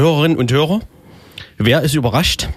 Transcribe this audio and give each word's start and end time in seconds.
Hörerinnen 0.00 0.38
und 0.38 0.50
Hörer, 0.50 0.80
wer 1.58 1.82
ist 1.82 1.94
überrascht? 1.94 2.48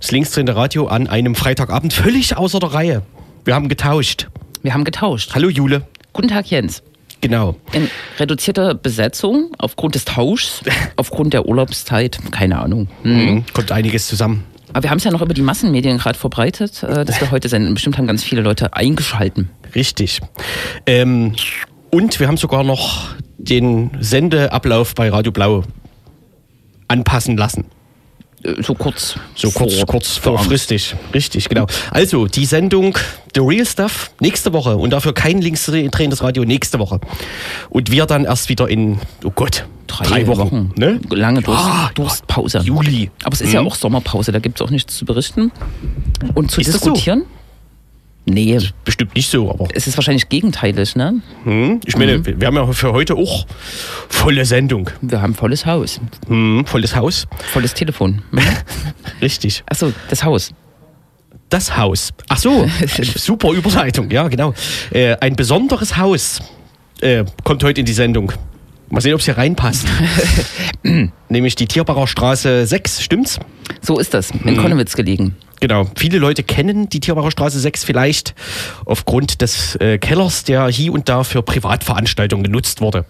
Das 0.00 0.12
linksdrehende 0.12 0.54
Radio 0.54 0.86
an 0.86 1.08
einem 1.08 1.34
Freitagabend 1.34 1.92
völlig 1.92 2.36
außer 2.36 2.60
der 2.60 2.72
Reihe. 2.72 3.02
Wir 3.44 3.56
haben 3.56 3.68
getauscht. 3.68 4.28
Wir 4.62 4.74
haben 4.74 4.84
getauscht. 4.84 5.32
Hallo 5.34 5.48
Jule. 5.48 5.82
Guten 6.12 6.28
Tag, 6.28 6.46
Jens. 6.46 6.84
Genau. 7.20 7.56
In 7.72 7.90
reduzierter 8.20 8.76
Besetzung, 8.76 9.50
aufgrund 9.58 9.96
des 9.96 10.04
Tauschs, 10.04 10.62
aufgrund 10.96 11.34
der 11.34 11.48
Urlaubszeit, 11.48 12.20
keine 12.30 12.60
Ahnung. 12.60 12.86
Mhm. 13.02 13.44
Kommt 13.52 13.72
einiges 13.72 14.06
zusammen. 14.06 14.44
Aber 14.72 14.84
wir 14.84 14.90
haben 14.90 14.98
es 14.98 15.04
ja 15.04 15.10
noch 15.10 15.22
über 15.22 15.34
die 15.34 15.42
Massenmedien 15.42 15.98
gerade 15.98 16.16
verbreitet, 16.16 16.84
äh, 16.84 17.04
dass 17.04 17.20
wir 17.20 17.30
heute 17.32 17.48
senden. 17.48 17.74
Bestimmt 17.74 17.98
haben 17.98 18.06
ganz 18.06 18.22
viele 18.22 18.42
Leute 18.42 18.72
eingeschalten. 18.76 19.50
Richtig. 19.74 20.20
Ähm, 20.86 21.34
und 21.90 22.20
wir 22.20 22.28
haben 22.28 22.36
sogar 22.36 22.62
noch 22.62 23.16
den 23.36 23.90
Sendeablauf 23.98 24.94
bei 24.94 25.08
Radio 25.10 25.32
Blau 25.32 25.64
anpassen 26.94 27.36
lassen. 27.36 27.64
Äh, 28.44 28.62
So 28.62 28.74
kurz. 28.74 29.16
So 29.34 29.50
kurz, 29.50 29.74
vor- 29.76 29.86
kurz 29.86 30.16
vor- 30.16 30.38
vorfristig. 30.38 30.94
Richtig, 31.12 31.48
genau. 31.48 31.66
Also, 31.90 32.26
die 32.26 32.44
Sendung 32.46 32.96
The 33.34 33.40
Real 33.40 33.66
Stuff 33.66 34.10
nächste 34.20 34.52
Woche 34.52 34.76
und 34.76 34.90
dafür 34.90 35.12
kein 35.12 35.40
linksdrehendes 35.40 36.22
Radio 36.22 36.44
nächste 36.44 36.78
Woche. 36.78 37.00
Und 37.70 37.90
wir 37.90 38.06
dann 38.06 38.24
erst 38.24 38.48
wieder 38.48 38.68
in, 38.68 38.98
oh 39.24 39.30
Gott, 39.34 39.66
Drei, 39.86 40.26
Wochen. 40.26 40.72
Ne? 40.76 40.98
Lange 41.10 41.40
Durst, 41.42 41.62
Ah, 41.64 41.90
Durstpause. 41.94 42.58
Juli. 42.64 43.10
Aber 43.22 43.34
es 43.34 43.40
ist 43.42 43.52
ja 43.52 43.60
auch 43.60 43.74
Sommerpause, 43.76 44.32
da 44.32 44.38
gibt 44.40 44.58
es 44.60 44.66
auch 44.66 44.70
nichts 44.70 44.96
zu 44.96 45.04
berichten 45.04 45.52
und 46.34 46.50
zu 46.50 46.60
Ist 46.60 46.68
das 46.74 46.80
so? 46.80 46.90
diskutieren. 46.92 47.24
Nee, 48.26 48.58
Bestimmt 48.84 49.14
nicht 49.14 49.30
so, 49.30 49.50
aber 49.50 49.68
es 49.74 49.86
ist 49.86 49.98
wahrscheinlich 49.98 50.28
gegenteilig, 50.30 50.96
ne? 50.96 51.20
hm, 51.44 51.80
ich 51.84 51.96
meine, 51.96 52.24
wir 52.24 52.40
wir 52.40 52.46
haben 52.46 52.56
ja 52.56 52.66
für 52.72 52.92
heute 52.92 53.16
auch 53.16 53.46
volle 54.08 54.46
Sendung. 54.46 54.88
Wir 55.02 55.20
haben 55.20 55.34
volles 55.34 55.66
Haus, 55.66 56.00
Hm, 56.28 56.64
volles 56.66 56.96
Haus. 56.96 57.26
volles 57.52 57.74
Telefon. 57.74 58.22
Hm? 58.30 58.40
Richtig. 59.20 59.62
Achso, 59.66 59.92
das 60.08 60.24
Haus. 60.24 60.52
Das 61.50 61.76
Haus. 61.76 62.12
Ach 62.30 62.38
so, 62.38 62.66
super 63.16 63.52
Überleitung, 63.52 64.10
ja, 64.10 64.26
genau. 64.28 64.54
Äh, 64.90 65.16
ein 65.20 65.36
besonderes 65.36 65.96
Haus 65.98 66.40
äh, 67.02 67.24
kommt 67.44 67.62
heute 67.62 67.80
in 67.80 67.86
die 67.86 67.92
Sendung. 67.92 68.32
Mal 68.90 69.00
sehen, 69.00 69.14
ob 69.14 69.20
es 69.20 69.24
hier 69.24 69.36
reinpasst. 69.36 69.86
Nämlich 71.28 71.54
die 71.56 71.66
Tierbacher 71.66 72.06
Straße 72.06 72.66
6, 72.66 73.02
stimmt's? 73.02 73.40
So 73.80 73.98
ist 73.98 74.14
das, 74.14 74.30
in 74.30 74.56
Konnewitz 74.56 74.94
gelegen. 74.94 75.36
Genau. 75.60 75.86
Viele 75.96 76.18
Leute 76.18 76.42
kennen 76.42 76.88
die 76.88 77.00
Tierbacher 77.00 77.30
Straße 77.30 77.58
6 77.58 77.84
vielleicht 77.84 78.34
aufgrund 78.84 79.40
des 79.40 79.76
äh, 79.76 79.98
Kellers, 79.98 80.44
der 80.44 80.68
hier 80.68 80.92
und 80.92 81.08
da 81.08 81.24
für 81.24 81.42
Privatveranstaltungen 81.42 82.44
genutzt 82.44 82.80
wurde. 82.80 83.06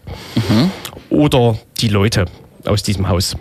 Oder 1.11 1.59
die 1.81 1.89
Leute 1.89 2.27
aus 2.65 2.83
diesem 2.83 3.09
Haus. 3.09 3.37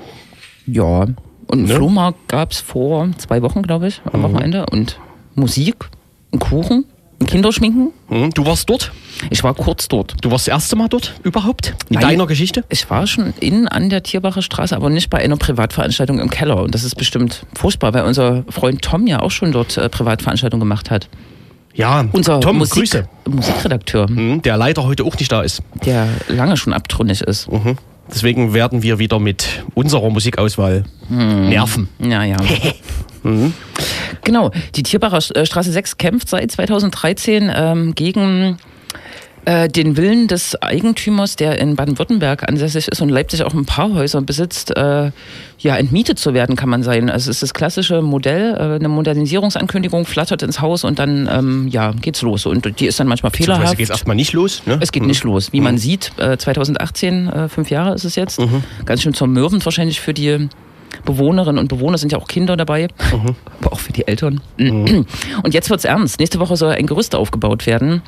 Ja, 0.66 1.02
und 1.04 1.16
einen 1.52 1.67
Ne? 1.67 1.76
Flohmarkt 1.76 2.28
gab 2.28 2.52
es 2.52 2.59
vor 2.59 3.09
zwei 3.17 3.42
Wochen, 3.42 3.61
glaube 3.61 3.88
ich, 3.88 4.02
am 4.11 4.23
Wochenende. 4.23 4.66
Und 4.72 5.00
Musik, 5.36 5.89
ein 6.31 6.39
Kuchen, 6.39 6.86
Kinderschminken. 7.25 7.91
Hm, 8.09 8.31
Du 8.31 8.45
warst 8.45 8.69
dort? 8.69 8.91
Ich 9.29 9.43
war 9.43 9.53
kurz 9.53 9.88
dort. 9.88 10.16
Du 10.21 10.31
warst 10.31 10.48
das 10.48 10.53
erste 10.53 10.75
Mal 10.75 10.89
dort 10.89 11.14
überhaupt? 11.23 11.75
In 11.89 11.95
Nein. 11.95 12.02
deiner 12.09 12.27
Geschichte? 12.27 12.64
Ich 12.70 12.89
war 12.89 13.08
schon 13.08 13.33
innen 13.39 13.67
an 13.67 13.89
der 13.89 14.03
Tierbacher 14.03 14.42
Straße, 14.42 14.75
aber 14.75 14.89
nicht 14.89 15.09
bei 15.09 15.20
einer 15.20 15.37
Privatveranstaltung 15.37 16.20
im 16.20 16.30
Keller. 16.30 16.61
Und 16.64 16.73
das 16.75 16.83
ist 16.83 16.95
bestimmt 16.95 17.45
furchtbar, 17.55 17.93
weil 17.93 18.03
unser 18.03 18.43
Freund 18.49 18.81
Tom 18.81 19.08
ja 19.08 19.21
auch 19.21 19.31
schon 19.31 19.52
dort 19.52 19.77
äh, 19.77 19.89
Privatveranstaltungen 19.89 20.59
gemacht 20.61 20.89
hat. 20.92 21.08
Ja, 21.75 22.05
Unser 22.11 22.39
Tom, 22.39 22.58
Musik 22.59 22.75
Grüße. 22.75 23.08
Musikredakteur, 23.27 24.08
Hm, 24.08 24.42
Der 24.43 24.58
leider 24.58 24.83
heute 24.83 25.03
auch 25.05 25.17
nicht 25.17 25.31
da 25.31 25.42
ist. 25.42 25.61
der 25.86 26.08
lange 26.27 26.55
schon 26.58 26.71
abtrünnig 26.73 27.21
ist. 27.21 27.52
Mhm. 27.52 27.77
Deswegen 28.14 28.53
werden 28.53 28.83
wir 28.83 28.99
wieder 28.99 29.17
mit 29.19 29.64
unserer 29.73 30.09
Musikauswahl 30.09 30.83
nerven. 31.09 31.87
Ja, 31.99 32.23
ja. 32.25 32.37
Genau, 34.23 34.52
die 34.76 34.84
Tierbacher 34.84 35.36
äh, 35.36 35.45
Straße 35.45 35.72
6 35.72 35.98
kämpft 35.98 36.30
seit 36.30 36.52
2013 36.52 37.52
ähm, 37.54 37.95
gegen 37.95 38.58
äh, 39.45 39.67
den 39.67 39.98
Willen 39.98 40.28
des 40.28 40.61
Eigentümers, 40.61 41.36
der 41.36 41.60
in 41.60 41.76
Baden-Württemberg 41.76 42.48
ansässig 42.48 42.88
ist 42.88 43.02
und 43.02 43.10
Leipzig 43.10 43.44
auch 43.44 43.54
ein 43.54 43.66
paar 43.66 43.94
Häuser 43.94 44.22
besitzt, 44.22 44.76
äh, 44.78 45.11
ja, 45.60 45.76
entmietet 45.76 46.17
zu 46.17 46.34
werden, 46.34 46.56
kann 46.56 46.70
man 46.70 46.82
sein. 46.82 47.10
Also 47.10 47.30
es 47.30 47.38
ist 47.38 47.44
das 47.44 47.54
klassische 47.54 48.02
Modell, 48.02 48.54
äh, 48.54 48.76
eine 48.76 48.88
Modernisierungsankündigung 48.88 50.05
flattert 50.05 50.44
ins 50.44 50.61
Haus 50.61 50.86
und 50.86 51.00
dann, 51.00 51.30
ähm, 51.32 51.67
ja, 51.67 51.92
geht's 51.92 52.22
los. 52.22 52.45
Und 52.45 52.80
die 52.80 52.86
ist 52.86 53.00
dann 53.00 53.08
manchmal 53.08 53.32
fehlerhaft. 53.32 53.78
geht 53.78 53.86
es 53.86 53.90
erstmal 53.90 54.16
nicht 54.16 54.32
los. 54.32 54.64
Ne? 54.66 54.78
Es 54.80 54.94
geht 54.94 55.04
nicht 55.04 55.23
los. 55.26 55.52
Wie 55.52 55.61
man 55.61 55.78
sieht, 55.78 56.11
äh, 56.20 56.38
2018, 56.38 57.28
äh, 57.28 57.50
fünf 57.50 57.70
Jahre 57.70 57.94
ist 57.95 58.05
es 58.05 58.16
jetzt. 58.16 58.40
Ganz 58.86 59.02
schön 59.02 59.14
zermürbend 59.14 59.66
wahrscheinlich 59.66 60.00
für 60.00 60.14
die 60.14 60.48
Bewohnerinnen 61.05 61.59
und 61.59 61.67
Bewohner, 61.67 61.98
sind 61.98 62.11
ja 62.11 62.17
auch 62.17 62.27
Kinder 62.27 62.55
dabei, 62.58 62.87
aber 63.61 63.73
auch 63.73 63.80
für 63.80 63.93
die 63.93 64.08
Eltern. 64.08 64.42
Und 64.58 65.54
jetzt 65.54 65.70
wird's 65.70 65.86
ernst. 65.86 66.20
Nächste 66.20 66.39
Woche 66.39 66.55
soll 66.55 66.71
ein 66.73 66.86
Gerüst 66.87 67.15
aufgebaut 67.15 67.65
werden 67.65 68.02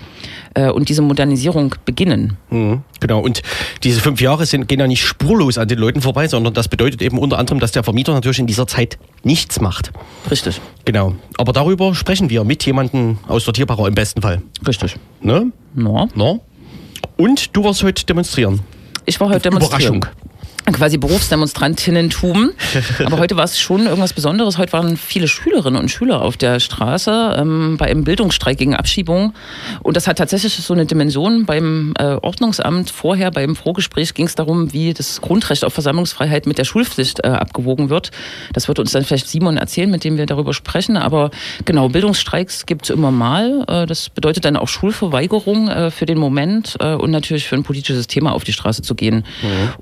äh, 0.54 0.70
und 0.70 0.90
diese 0.90 1.02
Modernisierung 1.02 1.76
beginnen. 1.86 2.38
Mhm, 2.50 2.82
Genau, 3.02 3.20
und 3.20 3.42
diese 3.84 4.00
fünf 4.00 4.22
Jahre 4.22 4.46
sind, 4.46 4.68
gehen 4.68 4.80
ja 4.80 4.88
nicht 4.88 5.04
spurlos 5.04 5.58
an 5.58 5.68
den 5.68 5.78
Leuten 5.78 6.02
vorbei, 6.02 6.28
sondern 6.28 6.54
das 6.54 6.68
bedeutet 6.70 7.02
eben 7.02 7.18
unter 7.20 7.38
anderem, 7.38 7.60
dass 7.60 7.72
der 7.72 7.84
Vermieter 7.84 8.14
natürlich 8.14 8.40
in 8.40 8.48
dieser 8.48 8.66
Zeit 8.68 8.98
nichts 9.24 9.60
macht. 9.62 9.92
Richtig, 10.32 10.60
Genau. 10.86 11.16
Aber 11.38 11.52
darüber 11.54 11.94
sprechen 11.96 12.30
wir 12.30 12.44
mit 12.44 12.66
jemandem 12.66 13.18
aus 13.28 13.46
der 13.46 13.54
Tierbacher 13.54 13.88
im 13.88 13.96
besten 13.96 14.22
Fall. 14.22 14.42
richtig. 14.66 14.96
Ne? 15.22 15.52
Ja. 15.76 16.08
Na? 16.16 16.40
Und 17.18 17.56
du 17.56 17.64
warst 17.64 17.84
heute 17.84 18.06
demonstrieren. 18.06 18.62
Ich 19.06 19.20
war 19.20 19.30
heute 19.30 19.42
demonstrieren. 19.50 19.96
Überraschung. 19.98 20.25
Quasi 20.72 20.98
Berufsdemonstrantinnentum. 20.98 22.52
Aber 23.06 23.20
heute 23.20 23.38
war 23.38 23.44
es 23.44 23.60
schon 23.60 23.86
irgendwas 23.86 24.14
Besonderes. 24.14 24.58
Heute 24.58 24.74
waren 24.74 24.98
viele 24.98 25.28
Schülerinnen 25.28 25.80
und 25.80 25.90
Schüler 25.90 26.22
auf 26.22 26.38
der 26.38 26.60
Straße 26.60 27.36
ähm, 27.40 27.78
bei 27.78 27.86
einem 27.86 28.04
Bildungsstreik 28.04 28.58
gegen 28.58 28.76
Abschiebung. 28.76 29.34
Und 29.84 29.96
das 29.96 30.08
hat 30.08 30.18
tatsächlich 30.18 30.56
so 30.56 30.74
eine 30.74 30.86
Dimension. 30.86 31.46
Beim 31.46 31.94
äh, 32.00 32.16
Ordnungsamt 32.22 32.90
vorher, 32.90 33.32
beim 33.32 33.56
Vorgespräch 33.56 34.14
ging 34.14 34.26
es 34.26 34.36
darum, 34.36 34.74
wie 34.74 34.94
das 34.94 35.22
Grundrecht 35.22 35.64
auf 35.64 35.74
Versammlungsfreiheit 35.74 36.48
mit 36.48 36.58
der 36.58 36.66
Schulpflicht 36.66 37.24
äh, 37.24 37.28
abgewogen 37.28 37.90
wird. 37.90 38.12
Das 38.54 38.68
wird 38.68 38.80
uns 38.80 38.92
dann 38.92 39.04
vielleicht 39.04 39.28
Simon 39.28 39.58
erzählen, 39.58 39.90
mit 39.90 40.04
dem 40.04 40.18
wir 40.18 40.26
darüber 40.26 40.54
sprechen. 40.54 40.98
Aber 40.98 41.30
genau, 41.66 41.90
Bildungsstreiks 41.90 42.66
gibt 42.66 42.86
es 42.86 42.90
immer 42.90 43.12
mal. 43.12 43.66
Äh, 43.68 43.86
das 43.86 44.10
bedeutet 44.10 44.46
dann 44.46 44.58
auch 44.58 44.68
Schulverweigerung 44.68 45.68
äh, 45.68 45.92
für 45.92 46.08
den 46.08 46.18
Moment 46.18 46.76
äh, 46.80 46.96
und 46.96 47.12
natürlich 47.12 47.48
für 47.48 47.56
ein 47.56 47.64
politisches 47.64 48.08
Thema 48.08 48.34
auf 48.34 48.44
die 48.44 48.54
Straße 48.54 48.82
zu 48.82 48.96
gehen. 48.96 49.26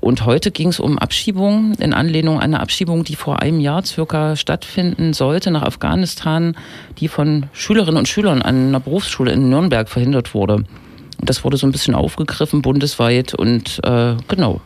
Und 0.00 0.26
heute 0.26 0.50
ging 0.50 0.73
es 0.74 0.80
um 0.80 0.98
Abschiebung 0.98 1.74
in 1.78 1.94
Anlehnung 1.94 2.36
an 2.36 2.54
eine 2.54 2.60
Abschiebung, 2.60 3.04
die 3.04 3.16
vor 3.16 3.40
einem 3.40 3.60
Jahr 3.60 3.84
circa 3.84 4.36
stattfinden 4.36 5.12
sollte 5.12 5.50
nach 5.50 5.62
Afghanistan, 5.62 6.56
die 6.98 7.08
von 7.08 7.46
Schülerinnen 7.52 7.98
und 7.98 8.08
Schülern 8.08 8.42
an 8.42 8.68
einer 8.68 8.80
Berufsschule 8.80 9.32
in 9.32 9.48
Nürnberg 9.48 9.88
verhindert 9.88 10.34
wurde. 10.34 10.56
Und 10.56 11.30
das 11.30 11.44
wurde 11.44 11.56
so 11.56 11.66
ein 11.66 11.72
bisschen 11.72 11.94
aufgegriffen 11.94 12.62
bundesweit 12.62 13.34
und 13.34 13.80
äh, 13.84 14.16
genau. 14.28 14.60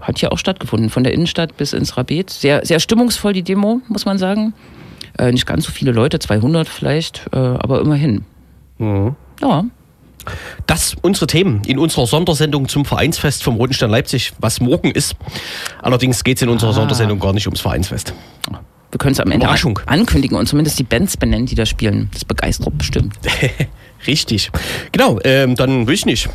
Hat 0.00 0.18
hier 0.18 0.32
auch 0.32 0.38
stattgefunden, 0.38 0.90
von 0.90 1.04
der 1.04 1.12
Innenstadt 1.12 1.56
bis 1.56 1.72
ins 1.72 1.96
Rabet. 1.96 2.30
Sehr, 2.30 2.64
sehr 2.64 2.80
stimmungsvoll 2.80 3.32
die 3.32 3.42
Demo, 3.42 3.80
muss 3.88 4.04
man 4.04 4.18
sagen. 4.18 4.54
Äh, 5.18 5.32
nicht 5.32 5.46
ganz 5.46 5.64
so 5.64 5.72
viele 5.72 5.92
Leute, 5.92 6.18
200 6.18 6.68
vielleicht, 6.68 7.26
äh, 7.32 7.36
aber 7.36 7.80
immerhin. 7.80 8.24
Ja, 9.40 9.64
Das 10.66 10.94
unsere 11.02 11.26
Themen 11.26 11.62
in 11.66 11.78
unserer 11.78 12.06
Sondersendung 12.06 12.68
zum 12.68 12.84
Vereinsfest 12.84 13.42
vom 13.42 13.56
Roten 13.56 13.74
Stern 13.74 13.90
Leipzig, 13.90 14.32
was 14.38 14.60
morgen 14.60 14.90
ist. 14.90 15.16
Allerdings 15.82 16.24
geht 16.24 16.38
es 16.38 16.42
in 16.42 16.48
unserer 16.48 16.70
Ah. 16.70 16.74
Sondersendung 16.74 17.18
gar 17.20 17.32
nicht 17.32 17.46
ums 17.46 17.60
Vereinsfest. 17.60 18.14
wir 18.90 18.98
können 18.98 19.12
es 19.12 19.20
am 19.20 19.30
Ende 19.32 19.44
Überraschung. 19.46 19.78
ankündigen 19.86 20.36
und 20.38 20.46
zumindest 20.48 20.78
die 20.78 20.84
Bands 20.84 21.16
benennen, 21.16 21.46
die 21.46 21.54
da 21.56 21.66
spielen. 21.66 22.08
Das 22.12 22.24
begeistert 22.24 22.76
bestimmt. 22.78 23.14
Richtig. 24.06 24.50
Genau, 24.92 25.18
ähm, 25.24 25.54
dann 25.56 25.86
will 25.86 25.94
ich 25.94 26.06
nicht. 26.06 26.28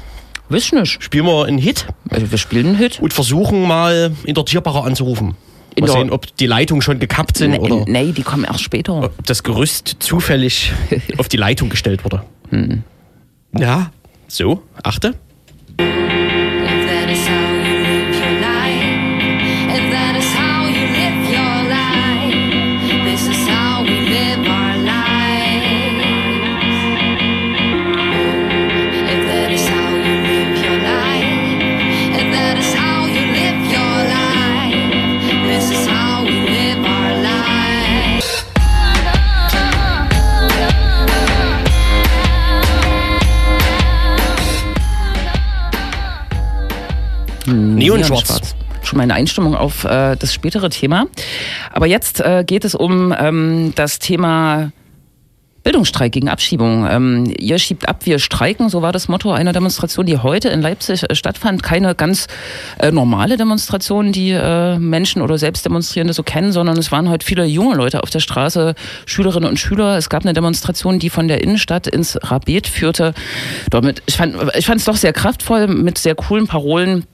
Wisst 0.49 0.73
nicht. 0.73 1.01
Spielen 1.03 1.25
wir 1.25 1.45
einen 1.45 1.59
Hit 1.59 1.85
Also 2.09 2.31
wir 2.31 2.37
spielen 2.39 2.67
einen 2.67 2.75
Hit. 2.77 2.99
und 2.99 3.13
versuchen 3.13 3.61
mal 3.67 4.11
in 4.25 4.33
der 4.33 4.43
Tierbacher 4.45 4.83
anzurufen. 4.83 5.35
In 5.75 5.85
Mal 5.85 5.91
sehen, 5.93 6.09
ob 6.09 6.35
die 6.37 6.47
Leitungen 6.47 6.81
schon 6.81 6.97
gekappt 6.99 7.37
sind 7.37 7.51
Nee, 7.51 7.59
oder 7.59 7.85
nee, 7.87 8.11
die 8.11 8.23
kommen 8.23 8.43
erst 8.43 8.63
später. 8.63 9.03
ob 9.03 9.25
das 9.25 9.43
Gerüst 9.43 9.97
zufällig 9.99 10.73
auf 11.19 11.29
die 11.29 11.37
Leitung 11.37 11.69
gestellt 11.69 12.03
wurde. 12.03 12.23
Hm. 12.49 12.83
Ja, 13.57 13.91
so, 14.27 14.63
achte. 14.83 15.15
Neonschwarz. 47.79 48.55
schon 48.83 48.97
mal 48.97 49.03
eine 49.03 49.15
Einstimmung 49.15 49.55
auf 49.55 49.83
äh, 49.83 50.15
das 50.15 50.33
spätere 50.33 50.69
Thema. 50.69 51.07
Aber 51.71 51.87
jetzt 51.87 52.21
äh, 52.21 52.43
geht 52.45 52.65
es 52.65 52.75
um 52.75 53.13
ähm, 53.17 53.73
das 53.75 53.99
Thema 53.99 54.71
Bildungsstreik 55.63 56.11
gegen 56.11 56.29
Abschiebung. 56.29 56.87
Ähm, 56.89 57.33
ihr 57.37 57.59
schiebt 57.59 57.87
ab, 57.87 58.05
wir 58.05 58.19
streiken, 58.19 58.69
so 58.69 58.81
war 58.81 58.91
das 58.91 59.07
Motto 59.07 59.31
einer 59.31 59.51
Demonstration, 59.51 60.05
die 60.05 60.17
heute 60.17 60.49
in 60.49 60.61
Leipzig 60.61 61.03
äh, 61.09 61.15
stattfand. 61.15 61.63
Keine 61.63 61.95
ganz 61.95 62.27
äh, 62.79 62.91
normale 62.91 63.37
Demonstration, 63.37 64.11
die 64.11 64.31
äh, 64.31 64.79
Menschen 64.79 65.21
oder 65.21 65.37
Selbstdemonstrierende 65.37 66.13
so 66.13 66.23
kennen, 66.23 66.51
sondern 66.53 66.77
es 66.77 66.91
waren 66.91 67.09
heute 67.09 67.25
viele 67.25 67.45
junge 67.45 67.75
Leute 67.75 68.03
auf 68.03 68.09
der 68.09 68.19
Straße, 68.19 68.73
Schülerinnen 69.05 69.49
und 69.49 69.59
Schüler. 69.59 69.97
Es 69.97 70.09
gab 70.09 70.23
eine 70.23 70.33
Demonstration, 70.33 70.97
die 70.99 71.09
von 71.09 71.27
der 71.27 71.43
Innenstadt 71.43 71.87
ins 71.87 72.17
Rabet 72.21 72.67
führte. 72.67 73.13
Damit, 73.69 74.01
ich 74.07 74.15
fand 74.15 74.35
es 74.35 74.85
doch 74.85 74.95
sehr 74.95 75.13
kraftvoll 75.13 75.67
mit 75.67 75.97
sehr 75.97 76.15
coolen 76.15 76.47
Parolen. 76.47 77.05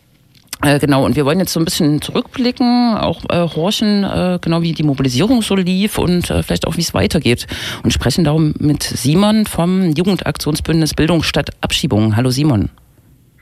Äh, 0.62 0.80
genau, 0.80 1.06
und 1.06 1.16
wir 1.16 1.26
wollen 1.26 1.40
jetzt 1.40 1.54
so 1.54 1.60
ein 1.60 1.66
bisschen 1.66 2.02
zurückblicken, 2.02 2.96
auch 2.98 3.22
äh, 3.30 3.48
horchen, 3.56 4.04
äh, 4.04 4.40
genau 4.42 4.62
wie 4.62 4.74
die 4.74 4.84
Mobilisierung 4.84 5.42
so 5.42 5.56
lief 5.56 5.98
und 5.98 6.30
äh, 6.30 6.44
vielleicht 6.44 6.66
auch, 6.68 6.78
wie 6.78 6.82
es 6.82 6.94
weitergeht. 6.94 7.46
Und 7.84 7.92
sprechen 7.92 8.24
darum 8.24 8.54
mit 8.60 8.84
Simon 8.84 9.46
vom 9.46 9.92
Jugendaktionsbündnis 9.92 10.94
Bildung 10.94 11.24
statt 11.24 11.50
Abschiebung. 11.62 12.16
Hallo 12.16 12.30
Simon. 12.30 12.70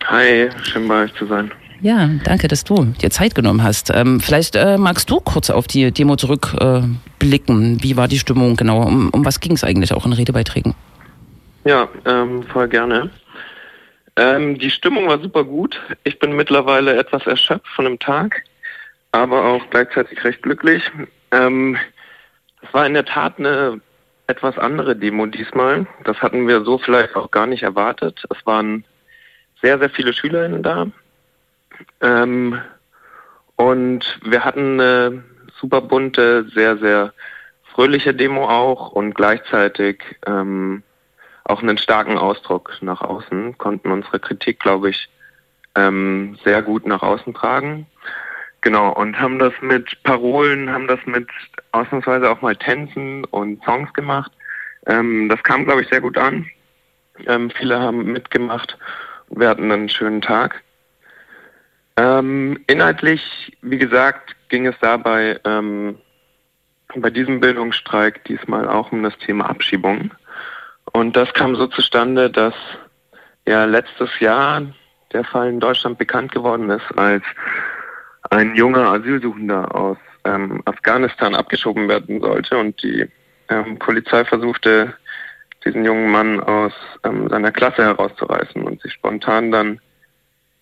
Hi, 0.05 0.49
schön 0.63 0.87
bei 0.87 1.03
euch 1.03 1.13
zu 1.13 1.25
sein. 1.27 1.51
Ja, 1.81 2.09
danke, 2.23 2.47
dass 2.47 2.63
du 2.63 2.93
dir 3.01 3.09
Zeit 3.09 3.35
genommen 3.35 3.61
hast. 3.61 3.91
Ähm, 3.93 4.21
vielleicht 4.21 4.55
äh, 4.55 4.77
magst 4.77 5.09
du 5.09 5.19
kurz 5.19 5.49
auf 5.49 5.67
die 5.67 5.91
Demo 5.91 6.15
zurückblicken. 6.15 7.83
Wie 7.83 7.97
war 7.97 8.07
die 8.07 8.19
Stimmung 8.19 8.55
genau? 8.55 8.87
Um, 8.87 9.09
um 9.09 9.25
was 9.25 9.41
ging 9.41 9.51
es 9.51 9.63
eigentlich 9.63 9.93
auch 9.93 10.05
in 10.05 10.13
Redebeiträgen? 10.13 10.75
Ja, 11.65 11.87
ähm, 12.05 12.43
voll 12.43 12.69
gerne. 12.69 13.09
Ähm, 14.15 14.59
die 14.59 14.69
Stimmung 14.69 15.07
war 15.07 15.19
super 15.19 15.43
gut. 15.43 15.79
Ich 16.03 16.19
bin 16.19 16.35
mittlerweile 16.35 16.95
etwas 16.95 17.25
erschöpft 17.25 17.67
von 17.69 17.85
dem 17.85 17.99
Tag, 17.99 18.43
aber 19.11 19.45
auch 19.45 19.69
gleichzeitig 19.69 20.23
recht 20.23 20.43
glücklich. 20.43 20.83
Ähm, 21.31 21.77
es 22.61 22.73
war 22.73 22.85
in 22.85 22.93
der 22.93 23.05
Tat 23.05 23.39
eine 23.39 23.81
etwas 24.27 24.57
andere 24.57 24.95
Demo 24.95 25.25
diesmal. 25.25 25.87
Das 26.03 26.21
hatten 26.21 26.47
wir 26.47 26.63
so 26.63 26.77
vielleicht 26.77 27.15
auch 27.15 27.31
gar 27.31 27.47
nicht 27.47 27.63
erwartet. 27.63 28.23
Es 28.29 28.45
waren 28.45 28.85
sehr, 29.61 29.79
sehr 29.79 29.89
viele 29.89 30.13
SchülerInnen 30.13 30.63
da. 30.63 30.87
Ähm, 32.01 32.61
und 33.55 34.19
wir 34.23 34.45
hatten 34.45 34.79
eine 34.79 35.23
super 35.59 35.81
bunte, 35.81 36.45
sehr, 36.53 36.77
sehr 36.77 37.13
fröhliche 37.73 38.13
Demo 38.13 38.47
auch 38.47 38.91
und 38.91 39.13
gleichzeitig 39.13 40.03
ähm, 40.25 40.83
auch 41.45 41.61
einen 41.61 41.77
starken 41.77 42.17
Ausdruck 42.17 42.77
nach 42.81 43.01
außen, 43.01 43.57
konnten 43.57 43.91
unsere 43.91 44.19
Kritik, 44.19 44.59
glaube 44.59 44.89
ich, 44.89 45.09
ähm, 45.75 46.37
sehr 46.43 46.61
gut 46.61 46.85
nach 46.85 47.01
außen 47.01 47.33
tragen. 47.33 47.87
Genau, 48.61 48.93
und 48.93 49.19
haben 49.19 49.39
das 49.39 49.53
mit 49.61 50.01
Parolen, 50.03 50.71
haben 50.71 50.87
das 50.87 50.99
mit 51.05 51.27
ausnahmsweise 51.73 52.29
auch 52.29 52.41
mal 52.41 52.55
Tänzen 52.55 53.25
und 53.25 53.61
Songs 53.65 53.91
gemacht. 53.93 54.31
Ähm, 54.85 55.27
das 55.27 55.43
kam, 55.43 55.65
glaube 55.65 55.81
ich, 55.81 55.89
sehr 55.89 55.99
gut 55.99 56.17
an. 56.17 56.45
Ähm, 57.25 57.49
viele 57.49 57.79
haben 57.79 58.05
mitgemacht. 58.05 58.77
Wir 59.29 59.49
hatten 59.49 59.71
einen 59.71 59.89
schönen 59.89 60.21
Tag. 60.21 60.61
Ähm, 61.97 62.63
inhaltlich, 62.67 63.57
wie 63.61 63.77
gesagt, 63.77 64.35
ging 64.49 64.65
es 64.65 64.75
dabei 64.79 65.39
ähm, 65.43 65.97
bei 66.95 67.09
diesem 67.09 67.39
Bildungsstreik 67.39 68.23
diesmal 68.25 68.67
auch 68.67 68.91
um 68.91 69.03
das 69.03 69.17
Thema 69.17 69.49
Abschiebung. 69.49 70.11
Und 70.93 71.15
das 71.15 71.33
kam 71.33 71.55
so 71.55 71.67
zustande, 71.67 72.29
dass 72.29 72.53
ja 73.47 73.65
letztes 73.65 74.09
Jahr 74.19 74.61
der 75.11 75.23
Fall 75.23 75.49
in 75.49 75.59
Deutschland 75.59 75.97
bekannt 75.97 76.31
geworden 76.31 76.69
ist, 76.69 76.97
als 76.97 77.23
ein 78.29 78.55
junger 78.55 78.91
Asylsuchender 78.91 79.75
aus 79.75 79.97
ähm, 80.23 80.61
Afghanistan 80.65 81.35
abgeschoben 81.35 81.87
werden 81.89 82.21
sollte 82.21 82.57
und 82.57 82.81
die 82.81 83.07
ähm, 83.49 83.77
Polizei 83.79 84.23
versuchte, 84.23 84.93
diesen 85.65 85.83
jungen 85.85 86.11
Mann 86.11 86.39
aus 86.39 86.73
ähm, 87.03 87.29
seiner 87.29 87.51
Klasse 87.51 87.83
herauszureißen 87.83 88.63
und 88.63 88.81
sich 88.81 88.93
spontan 88.93 89.51
dann 89.51 89.79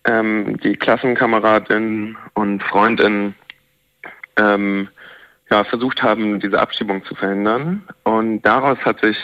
ähm, 0.04 0.58
die 0.60 0.76
Klassenkameradin 0.76 2.16
und 2.34 2.62
Freundin 2.64 3.34
ähm, 4.36 4.88
ja, 5.50 5.64
versucht 5.64 6.02
haben, 6.02 6.40
diese 6.40 6.60
Abschiebung 6.60 7.04
zu 7.04 7.14
verhindern. 7.14 7.86
Und 8.04 8.42
daraus 8.42 8.78
hat 8.84 9.00
sich 9.00 9.16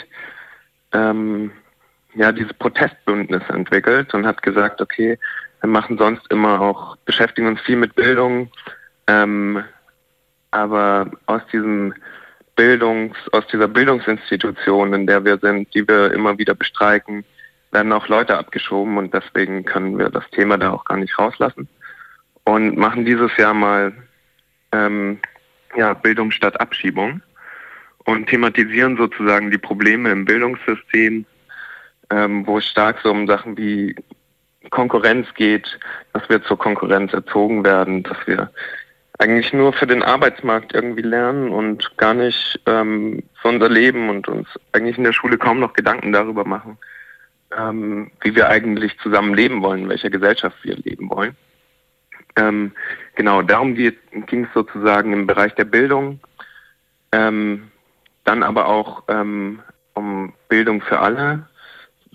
ähm, 0.93 1.51
ja 2.15 2.33
dieses 2.33 2.53
Protestbündnis 2.55 3.43
entwickelt 3.49 4.13
und 4.15 4.27
hat 4.27 4.43
gesagt, 4.43 4.81
okay, 4.81 5.19
wir 5.61 5.71
machen 5.71 5.99
sonst 5.99 6.31
immer 6.31 6.61
auch, 6.61 6.97
beschäftigen 7.05 7.49
uns 7.49 7.61
viel 7.61 7.77
mit 7.77 7.95
Bildung, 7.95 8.51
ähm, 9.07 9.63
aber 10.51 11.11
aus 11.27 11.43
diesem 11.53 11.95
Bildungs, 12.57 13.17
aus 13.33 13.47
dieser 13.49 13.69
Bildungsinstitution, 13.69 14.93
in 14.95 15.07
der 15.07 15.25
wir 15.25 15.39
sind, 15.39 15.73
die 15.75 15.87
wir 15.87 16.13
immer 16.13 16.39
wieder 16.39 16.55
bestreiken, 16.55 17.25
werden 17.71 17.93
auch 17.93 18.09
Leute 18.09 18.37
abgeschoben 18.37 18.97
und 18.97 19.13
deswegen 19.13 19.65
können 19.65 19.99
wir 19.99 20.11
das 20.11 20.29
Thema 20.31 20.59
da 20.59 20.71
auch 20.71 20.85
gar 20.85 20.97
nicht 20.97 21.19
rauslassen 21.19 21.69
und 22.45 22.77
machen 22.77 23.05
dieses 23.05 23.37
Jahr 23.37 23.55
mal 23.55 23.93
ähm, 24.73 25.19
ja, 25.77 25.93
Bildung 25.95 26.31
statt 26.31 26.61
Abschiebung 26.61 27.21
und 28.09 28.27
thematisieren 28.27 28.97
sozusagen 28.97 29.51
die 29.51 29.59
Probleme 29.59 30.11
im 30.11 30.25
Bildungssystem, 30.25 31.27
ähm, 32.09 32.47
wo 32.47 32.57
es 32.57 32.65
stark 32.65 33.01
so 33.03 33.11
um 33.11 33.27
Sachen 33.27 33.59
wie 33.59 33.95
Konkurrenz 34.71 35.27
geht, 35.35 35.79
dass 36.15 36.27
wir 36.31 36.43
zur 36.43 36.57
Konkurrenz 36.57 37.13
erzogen 37.13 37.65
werden, 37.65 38.03
dass 38.05 38.17
wir 38.27 38.51
eigentlich 39.19 39.53
nur 39.53 39.75
für 39.75 39.87
den 39.87 40.03
Arbeitsmarkt 40.03 40.73
irgendwie 40.73 41.03
lernen 41.03 41.51
und 41.51 41.99
gar 41.99 42.15
nicht 42.15 42.59
ähm, 42.65 43.25
für 43.43 43.49
unser 43.49 43.69
Leben 43.69 44.09
und 44.09 44.27
uns 44.27 44.49
eigentlich 44.73 44.97
in 44.97 45.05
der 45.05 45.13
Schule 45.13 45.37
kaum 45.37 45.61
noch 45.61 45.75
Gedanken 45.75 46.13
darüber 46.13 46.47
machen, 46.47 46.79
ähm, 47.59 48.11
wie 48.23 48.35
wir 48.35 48.49
eigentlich 48.49 48.99
zusammen 49.01 49.35
leben 49.35 49.61
wollen, 49.61 49.83
in 49.83 49.89
welcher 49.91 50.09
Gesellschaft 50.09 50.57
wir 50.63 50.77
leben 50.77 51.11
wollen. 51.11 51.37
Ähm, 52.37 52.73
genau, 53.17 53.43
darum 53.43 53.75
ging 53.75 54.45
es 54.45 54.55
sozusagen 54.55 55.13
im 55.13 55.27
Bereich 55.27 55.55
der 55.57 55.67
Bildung. 55.67 56.21
Ähm, 57.13 57.71
dann 58.29 58.43
aber 58.43 58.69
auch 58.69 59.05
ähm, 59.09 59.61
um 59.95 60.35
Bildung 60.49 60.83
für 60.83 61.01
alle. 61.01 61.49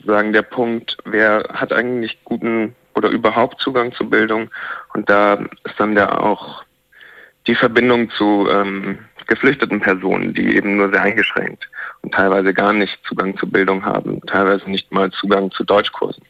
Sagen 0.05 0.31
der 0.31 0.43
Punkt, 0.43 0.97
wer 1.05 1.43
hat 1.51 1.73
eigentlich 1.73 2.23
guten 2.23 2.75
oder 2.93 3.09
überhaupt 3.09 3.59
Zugang 3.59 3.93
zu 3.93 4.09
Bildung? 4.09 4.51
Und 4.93 5.09
da 5.09 5.33
ist 5.63 5.79
dann 5.79 5.97
ja 5.97 6.19
auch 6.19 6.63
die 7.47 7.55
Verbindung 7.55 8.11
zu 8.11 8.47
ähm, 8.49 8.99
geflüchteten 9.27 9.79
Personen, 9.79 10.33
die 10.33 10.55
eben 10.55 10.77
nur 10.77 10.91
sehr 10.91 11.01
eingeschränkt 11.01 11.67
und 12.01 12.13
teilweise 12.13 12.53
gar 12.53 12.73
nicht 12.73 12.99
Zugang 13.07 13.35
zu 13.37 13.49
Bildung 13.49 13.83
haben, 13.83 14.21
teilweise 14.27 14.69
nicht 14.69 14.91
mal 14.91 15.09
Zugang 15.11 15.49
zu 15.51 15.63
Deutschkursen. 15.63 16.23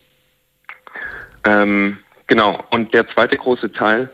Ähm, 1.44 1.98
genau, 2.28 2.64
und 2.72 2.94
der 2.94 3.08
zweite 3.10 3.36
große 3.36 3.72
Teil 3.74 4.10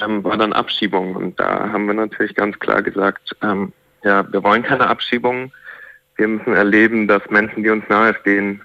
ähm, 0.00 0.22
war 0.22 0.36
dann 0.36 0.52
Abschiebung. 0.52 1.16
Und 1.16 1.40
da 1.40 1.72
haben 1.72 1.86
wir 1.86 1.94
natürlich 1.94 2.34
ganz 2.34 2.58
klar 2.58 2.82
gesagt, 2.82 3.34
ähm, 3.42 3.72
ja, 4.04 4.30
wir 4.32 4.42
wollen 4.42 4.62
keine 4.62 4.86
Abschiebungen. 4.86 5.52
Wir 6.16 6.28
müssen 6.28 6.54
erleben, 6.54 7.08
dass 7.08 7.28
Menschen, 7.30 7.62
die 7.64 7.70
uns 7.70 7.88
nahestehen, 7.88 8.62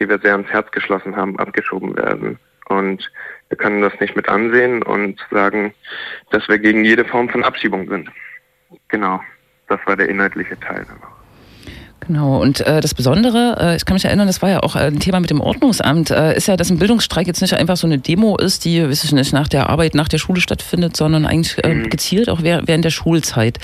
die 0.00 0.08
wir 0.08 0.18
sehr 0.18 0.32
ans 0.32 0.48
Herz 0.48 0.70
geschlossen 0.72 1.14
haben, 1.14 1.38
abgeschoben 1.38 1.96
werden. 1.96 2.38
Und 2.68 3.10
wir 3.48 3.56
können 3.56 3.82
das 3.82 3.98
nicht 4.00 4.16
mit 4.16 4.28
ansehen 4.28 4.82
und 4.82 5.24
sagen, 5.30 5.72
dass 6.30 6.48
wir 6.48 6.58
gegen 6.58 6.84
jede 6.84 7.04
Form 7.04 7.28
von 7.28 7.44
Abschiebung 7.44 7.88
sind. 7.88 8.10
Genau, 8.88 9.20
das 9.68 9.80
war 9.86 9.96
der 9.96 10.08
inhaltliche 10.08 10.58
Teil. 10.60 10.86
Genau, 12.08 12.40
und 12.40 12.60
äh, 12.62 12.80
das 12.80 12.94
Besondere, 12.94 13.56
äh, 13.60 13.76
ich 13.76 13.84
kann 13.84 13.92
mich 13.94 14.04
erinnern, 14.06 14.26
das 14.26 14.40
war 14.40 14.48
ja 14.48 14.60
auch 14.62 14.76
ein 14.76 14.98
Thema 14.98 15.20
mit 15.20 15.28
dem 15.28 15.42
Ordnungsamt, 15.42 16.10
äh, 16.10 16.34
ist 16.34 16.48
ja, 16.48 16.56
dass 16.56 16.70
ein 16.70 16.78
Bildungsstreik 16.78 17.26
jetzt 17.26 17.42
nicht 17.42 17.52
einfach 17.52 17.76
so 17.76 17.86
eine 17.86 17.98
Demo 17.98 18.38
ist, 18.38 18.64
die, 18.64 18.82
weiß 18.82 19.04
ich 19.04 19.12
nicht, 19.12 19.34
nach 19.34 19.46
der 19.46 19.68
Arbeit, 19.68 19.94
nach 19.94 20.08
der 20.08 20.16
Schule 20.16 20.40
stattfindet, 20.40 20.96
sondern 20.96 21.26
eigentlich 21.26 21.62
äh, 21.62 21.68
Mhm. 21.74 21.90
gezielt 21.90 22.30
auch 22.30 22.40
währ- 22.40 22.62
während 22.64 22.86
der 22.86 22.90
Schulzeit. 22.90 23.58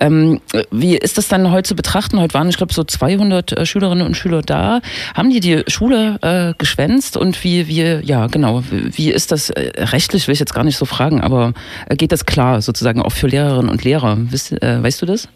Ähm, 0.00 0.40
wie 0.72 0.96
ist 0.96 1.16
das 1.16 1.28
dann 1.28 1.52
heute 1.52 1.68
zu 1.68 1.76
betrachten? 1.76 2.18
Heute 2.18 2.34
waren, 2.34 2.48
ich 2.48 2.56
glaube, 2.56 2.74
so 2.74 2.82
200 2.82 3.52
äh, 3.52 3.64
Schülerinnen 3.66 4.04
und 4.04 4.16
Schüler 4.16 4.42
da. 4.42 4.80
Haben 5.14 5.30
die 5.30 5.38
die 5.38 5.62
Schule 5.68 6.18
äh, 6.22 6.54
geschwänzt 6.58 7.16
und 7.16 7.44
wie, 7.44 7.68
wie, 7.68 8.00
ja, 8.04 8.26
genau, 8.26 8.64
wie 8.68 8.96
wie 8.98 9.12
ist 9.12 9.30
das 9.30 9.50
äh, 9.50 9.70
rechtlich, 9.84 10.26
will 10.26 10.32
ich 10.32 10.40
jetzt 10.40 10.54
gar 10.54 10.64
nicht 10.64 10.76
so 10.76 10.86
fragen, 10.86 11.20
aber 11.20 11.52
äh, 11.88 11.94
geht 11.94 12.10
das 12.10 12.26
klar 12.26 12.60
sozusagen 12.62 13.00
auch 13.00 13.12
für 13.12 13.28
Lehrerinnen 13.28 13.70
und 13.70 13.84
Lehrer? 13.84 14.16
Wisst, 14.18 14.60
äh, 14.60 14.82
weißt 14.82 15.02
du 15.02 15.06
das? 15.06 15.28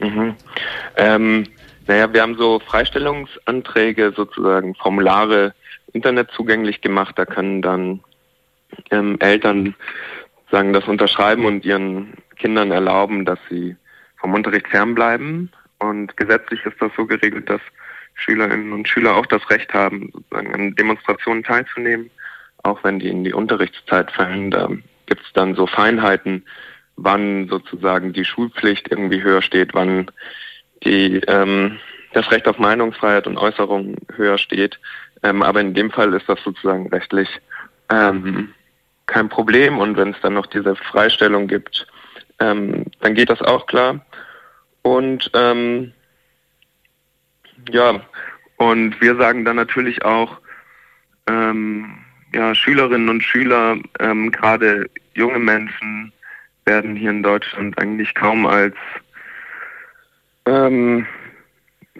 Mhm. 0.00 0.34
Ähm, 0.96 1.44
naja, 1.88 2.12
wir 2.12 2.20
haben 2.22 2.36
so 2.36 2.60
Freistellungsanträge, 2.60 4.12
sozusagen 4.14 4.74
Formulare 4.74 5.54
Internet 5.94 6.30
zugänglich 6.32 6.82
gemacht. 6.82 7.18
Da 7.18 7.24
können 7.24 7.62
dann 7.62 8.00
ähm, 8.90 9.16
Eltern 9.20 9.74
sagen, 10.50 10.74
das 10.74 10.86
unterschreiben 10.86 11.46
und 11.46 11.64
ihren 11.64 12.12
Kindern 12.36 12.70
erlauben, 12.70 13.24
dass 13.24 13.38
sie 13.48 13.74
vom 14.18 14.34
Unterricht 14.34 14.68
fernbleiben. 14.68 15.50
Und 15.78 16.14
gesetzlich 16.18 16.64
ist 16.66 16.76
das 16.78 16.92
so 16.94 17.06
geregelt, 17.06 17.48
dass 17.48 17.62
Schülerinnen 18.14 18.72
und 18.72 18.86
Schüler 18.86 19.16
auch 19.16 19.26
das 19.26 19.48
Recht 19.48 19.72
haben, 19.72 20.10
sozusagen 20.12 20.54
an 20.54 20.74
Demonstrationen 20.74 21.42
teilzunehmen, 21.42 22.10
auch 22.64 22.84
wenn 22.84 22.98
die 22.98 23.08
in 23.08 23.24
die 23.24 23.32
Unterrichtszeit 23.32 24.10
fallen. 24.10 24.50
Da 24.50 24.68
gibt 25.06 25.22
es 25.22 25.32
dann 25.32 25.54
so 25.54 25.66
Feinheiten, 25.66 26.44
wann 26.96 27.48
sozusagen 27.48 28.12
die 28.12 28.26
Schulpflicht 28.26 28.90
irgendwie 28.90 29.22
höher 29.22 29.40
steht, 29.40 29.72
wann 29.72 30.10
die, 30.84 31.20
ähm, 31.26 31.78
das 32.12 32.30
Recht 32.30 32.46
auf 32.48 32.58
Meinungsfreiheit 32.58 33.26
und 33.26 33.38
Äußerung 33.38 33.96
höher 34.14 34.38
steht. 34.38 34.78
Ähm, 35.22 35.42
aber 35.42 35.60
in 35.60 35.74
dem 35.74 35.90
Fall 35.90 36.12
ist 36.14 36.28
das 36.28 36.42
sozusagen 36.42 36.88
rechtlich 36.88 37.28
ähm, 37.90 38.54
kein 39.06 39.28
Problem. 39.28 39.78
Und 39.78 39.96
wenn 39.96 40.10
es 40.10 40.20
dann 40.22 40.34
noch 40.34 40.46
diese 40.46 40.76
Freistellung 40.76 41.48
gibt, 41.48 41.86
ähm, 42.40 42.84
dann 43.00 43.14
geht 43.14 43.30
das 43.30 43.42
auch 43.42 43.66
klar. 43.66 44.04
Und 44.82 45.30
ähm, 45.34 45.92
ja, 47.70 48.00
und 48.56 49.00
wir 49.00 49.16
sagen 49.16 49.44
dann 49.44 49.56
natürlich 49.56 50.04
auch, 50.04 50.38
ähm, 51.28 51.98
ja, 52.34 52.54
Schülerinnen 52.54 53.08
und 53.08 53.22
Schüler, 53.22 53.78
ähm, 54.00 54.30
gerade 54.30 54.88
junge 55.14 55.38
Menschen, 55.38 56.12
werden 56.64 56.96
hier 56.96 57.10
in 57.10 57.22
Deutschland 57.22 57.78
eigentlich 57.78 58.14
kaum 58.14 58.46
als 58.46 58.76
ähm, 60.48 61.06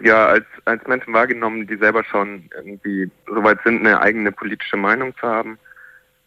ja, 0.01 0.27
als, 0.27 0.45
als 0.65 0.85
Menschen 0.87 1.13
wahrgenommen, 1.13 1.67
die 1.67 1.75
selber 1.75 2.03
schon 2.03 2.49
irgendwie 2.55 3.11
soweit 3.27 3.59
sind, 3.63 3.79
eine 3.79 4.01
eigene 4.01 4.31
politische 4.31 4.77
Meinung 4.77 5.15
zu 5.17 5.27
haben. 5.27 5.59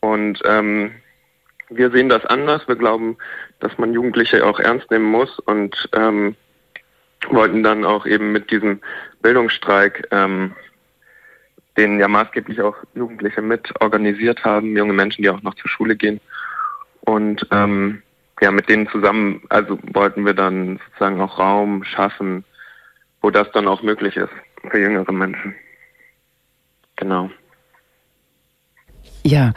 Und 0.00 0.40
ähm, 0.44 0.92
wir 1.70 1.90
sehen 1.90 2.08
das 2.08 2.24
anders. 2.26 2.66
Wir 2.68 2.76
glauben, 2.76 3.16
dass 3.60 3.76
man 3.78 3.92
Jugendliche 3.92 4.44
auch 4.44 4.60
ernst 4.60 4.90
nehmen 4.90 5.06
muss 5.06 5.38
und 5.40 5.88
ähm, 5.94 6.36
wollten 7.28 7.62
dann 7.62 7.84
auch 7.84 8.04
eben 8.06 8.32
mit 8.32 8.50
diesem 8.50 8.80
Bildungsstreik, 9.22 10.08
ähm, 10.10 10.54
den 11.76 11.98
ja 11.98 12.08
maßgeblich 12.08 12.60
auch 12.60 12.76
Jugendliche 12.94 13.40
mit 13.40 13.72
organisiert 13.80 14.44
haben, 14.44 14.76
junge 14.76 14.92
Menschen, 14.92 15.22
die 15.22 15.30
auch 15.30 15.42
noch 15.42 15.54
zur 15.54 15.70
Schule 15.70 15.96
gehen. 15.96 16.20
Und 17.00 17.46
ähm, 17.50 18.02
ja, 18.42 18.50
mit 18.50 18.68
denen 18.68 18.88
zusammen, 18.88 19.40
also 19.50 19.78
wollten 19.92 20.26
wir 20.26 20.34
dann 20.34 20.80
sozusagen 20.86 21.20
auch 21.20 21.38
Raum 21.38 21.84
schaffen, 21.84 22.44
wo 23.20 23.30
das 23.30 23.48
dann 23.52 23.68
auch 23.68 23.82
möglich 23.82 24.16
ist 24.16 24.32
für 24.68 24.80
jüngere 24.80 25.12
Menschen. 25.12 25.54
Genau. 26.96 27.30
Ja, 29.22 29.52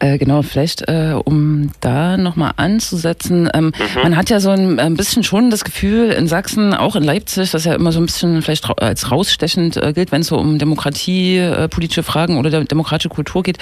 äh, 0.00 0.18
genau, 0.18 0.42
vielleicht 0.42 0.88
äh, 0.88 1.14
um 1.24 1.70
da 1.80 2.16
nochmal 2.16 2.52
anzusetzen. 2.56 3.48
Ähm, 3.54 3.72
Mhm. 3.78 4.02
Man 4.02 4.16
hat 4.16 4.30
ja 4.30 4.40
so 4.40 4.50
ein, 4.50 4.78
ein 4.78 4.94
bisschen 4.94 5.22
schon 5.22 5.50
das 5.50 5.64
Gefühl 5.64 6.10
in 6.10 6.28
Sachsen, 6.28 6.74
auch 6.74 6.96
in 6.96 7.02
Leipzig, 7.02 7.50
das 7.50 7.64
ja 7.64 7.74
immer 7.74 7.92
so 7.92 8.00
ein 8.00 8.06
bisschen 8.06 8.42
vielleicht 8.42 8.68
ra 8.68 8.74
als 8.74 9.10
rausstechend 9.10 9.76
äh, 9.76 9.92
gilt, 9.92 10.12
wenn 10.12 10.20
es 10.20 10.28
so 10.28 10.36
um 10.36 10.58
Demokratie, 10.58 11.38
äh, 11.38 11.68
politische 11.68 12.02
Fragen 12.02 12.38
oder 12.38 12.50
der 12.50 12.64
demokratische 12.64 13.08
Kultur 13.08 13.42
geht, 13.42 13.58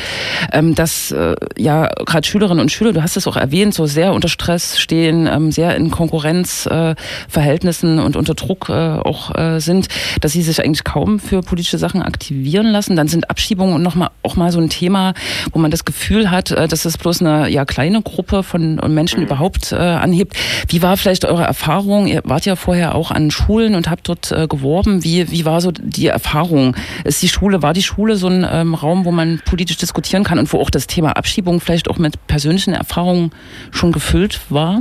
ähm, 0.52 0.74
dass 0.74 1.10
äh, 1.10 1.36
ja 1.56 1.88
gerade 2.04 2.26
Schülerinnen 2.26 2.60
und 2.60 2.70
Schüler, 2.70 2.92
du 2.92 3.02
hast 3.02 3.16
es 3.16 3.26
auch 3.26 3.36
erwähnt, 3.36 3.74
so 3.74 3.86
sehr 3.86 4.12
unter 4.12 4.28
Stress 4.28 4.78
stehen, 4.78 5.26
ähm, 5.26 5.52
sehr 5.52 5.76
in 5.76 5.90
Konkurrenzverhältnissen 5.90 6.94
Verhältnissen 7.28 7.98
und 7.98 8.16
unter 8.16 8.34
Druck 8.34 8.70
auch 8.70 9.32
sind, 9.58 9.88
dass 10.20 10.32
sie 10.32 10.42
sich 10.42 10.62
eigentlich 10.62 10.84
kaum 10.84 11.18
für 11.18 11.42
politische 11.42 11.78
Sachen 11.78 12.02
aktivieren 12.02 12.66
lassen. 12.66 12.96
Dann 12.96 13.08
sind 13.08 13.30
Abschiebungen 13.30 13.74
und 13.74 13.82
noch 13.82 13.94
mal, 13.94 14.10
auch 14.22 14.36
mal 14.36 14.52
so 14.52 14.60
ein 14.60 14.70
Thema, 14.70 15.14
wo 15.52 15.58
man 15.58 15.70
das 15.70 15.84
Gefühl 15.84 16.23
hat, 16.30 16.50
äh, 16.50 16.68
dass 16.68 16.84
es 16.84 16.98
bloß 16.98 17.22
eine 17.22 17.48
ja 17.48 17.64
kleine 17.64 18.02
Gruppe 18.02 18.42
von 18.42 18.76
Menschen 18.88 19.22
überhaupt 19.22 19.72
äh, 19.72 19.76
anhebt. 19.76 20.36
Wie 20.68 20.82
war 20.82 20.96
vielleicht 20.96 21.24
eure 21.24 21.44
Erfahrung? 21.44 22.06
Ihr 22.06 22.22
wart 22.24 22.46
ja 22.46 22.56
vorher 22.56 22.94
auch 22.94 23.10
an 23.10 23.30
Schulen 23.30 23.74
und 23.74 23.88
habt 23.90 24.08
dort 24.08 24.32
äh, 24.32 24.46
geworben. 24.46 25.04
Wie, 25.04 25.30
wie 25.30 25.44
war 25.44 25.60
so 25.60 25.72
die 25.72 26.06
Erfahrung? 26.06 26.76
Ist 27.04 27.22
die 27.22 27.28
Schule, 27.28 27.62
war 27.62 27.72
die 27.72 27.82
Schule 27.82 28.16
so 28.16 28.28
ein 28.28 28.46
ähm, 28.50 28.74
Raum, 28.74 29.04
wo 29.04 29.10
man 29.10 29.40
politisch 29.44 29.76
diskutieren 29.76 30.24
kann 30.24 30.38
und 30.38 30.52
wo 30.52 30.60
auch 30.60 30.70
das 30.70 30.86
Thema 30.86 31.16
Abschiebung 31.16 31.60
vielleicht 31.60 31.88
auch 31.88 31.98
mit 31.98 32.26
persönlichen 32.26 32.74
Erfahrungen 32.74 33.30
schon 33.70 33.92
gefüllt 33.92 34.40
war? 34.50 34.80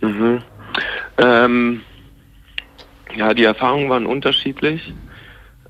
Mhm. 0.00 0.42
Ähm, 1.18 1.80
ja, 3.16 3.34
die 3.34 3.44
Erfahrungen 3.44 3.90
waren 3.90 4.06
unterschiedlich. 4.06 4.92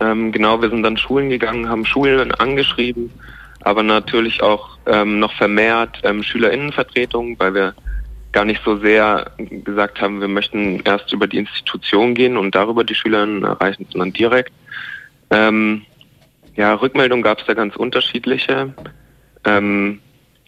Ähm, 0.00 0.32
genau, 0.32 0.60
wir 0.62 0.70
sind 0.70 0.82
dann 0.82 0.96
Schulen 0.96 1.28
gegangen, 1.28 1.68
haben 1.68 1.84
Schulen 1.84 2.32
angeschrieben, 2.32 3.10
aber 3.68 3.82
natürlich 3.82 4.42
auch 4.42 4.78
ähm, 4.86 5.18
noch 5.18 5.34
vermehrt 5.34 6.00
ähm, 6.02 6.22
Schülerinnenvertretungen, 6.22 7.38
weil 7.38 7.52
wir 7.52 7.74
gar 8.32 8.46
nicht 8.46 8.62
so 8.64 8.78
sehr 8.78 9.30
gesagt 9.38 10.00
haben, 10.00 10.22
wir 10.22 10.28
möchten 10.28 10.80
erst 10.86 11.12
über 11.12 11.26
die 11.26 11.36
Institution 11.36 12.14
gehen 12.14 12.38
und 12.38 12.54
darüber 12.54 12.82
die 12.82 12.94
Schülerinnen 12.94 13.44
erreichen, 13.44 13.86
sondern 13.92 14.14
direkt. 14.14 14.52
Ähm, 15.28 15.82
ja, 16.56 16.72
Rückmeldungen 16.72 17.22
gab 17.22 17.40
es 17.40 17.46
da 17.46 17.52
ganz 17.52 17.76
unterschiedliche. 17.76 18.72
Ähm, 19.44 20.00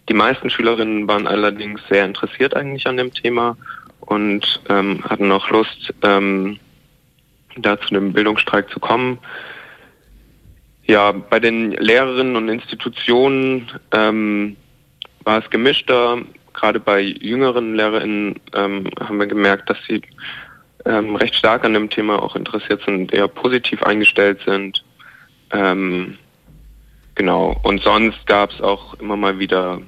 die 0.09 0.15
meisten 0.15 0.49
Schülerinnen 0.49 1.07
waren 1.07 1.27
allerdings 1.27 1.79
sehr 1.91 2.05
interessiert 2.05 2.55
eigentlich 2.55 2.87
an 2.87 2.97
dem 2.97 3.13
Thema 3.13 3.55
und 3.99 4.61
ähm, 4.67 5.03
hatten 5.07 5.31
auch 5.31 5.47
Lust, 5.51 5.93
ähm, 6.01 6.57
da 7.55 7.79
zu 7.79 7.93
dem 7.93 8.13
Bildungsstreik 8.13 8.67
zu 8.71 8.79
kommen. 8.79 9.19
Ja, 10.87 11.11
bei 11.11 11.39
den 11.39 11.71
Lehrerinnen 11.71 12.35
und 12.35 12.49
Institutionen 12.49 13.71
ähm, 13.93 14.57
war 15.23 15.39
es 15.39 15.49
gemischter. 15.49 16.19
Gerade 16.53 16.79
bei 16.79 17.01
jüngeren 17.01 17.75
LehrerInnen 17.75 18.39
ähm, 18.53 18.89
haben 18.99 19.19
wir 19.19 19.27
gemerkt, 19.27 19.69
dass 19.69 19.77
sie 19.87 20.01
ähm, 20.85 21.15
recht 21.15 21.35
stark 21.35 21.63
an 21.63 21.73
dem 21.73 21.89
Thema 21.89 22.21
auch 22.21 22.35
interessiert 22.35 22.81
sind, 22.85 23.13
eher 23.13 23.27
positiv 23.27 23.83
eingestellt 23.83 24.39
sind. 24.45 24.83
Ähm, 25.51 26.17
genau. 27.15 27.59
Und 27.63 27.81
sonst 27.83 28.25
gab 28.25 28.51
es 28.51 28.61
auch 28.61 28.95
immer 28.95 29.15
mal 29.15 29.39
wieder 29.39 29.79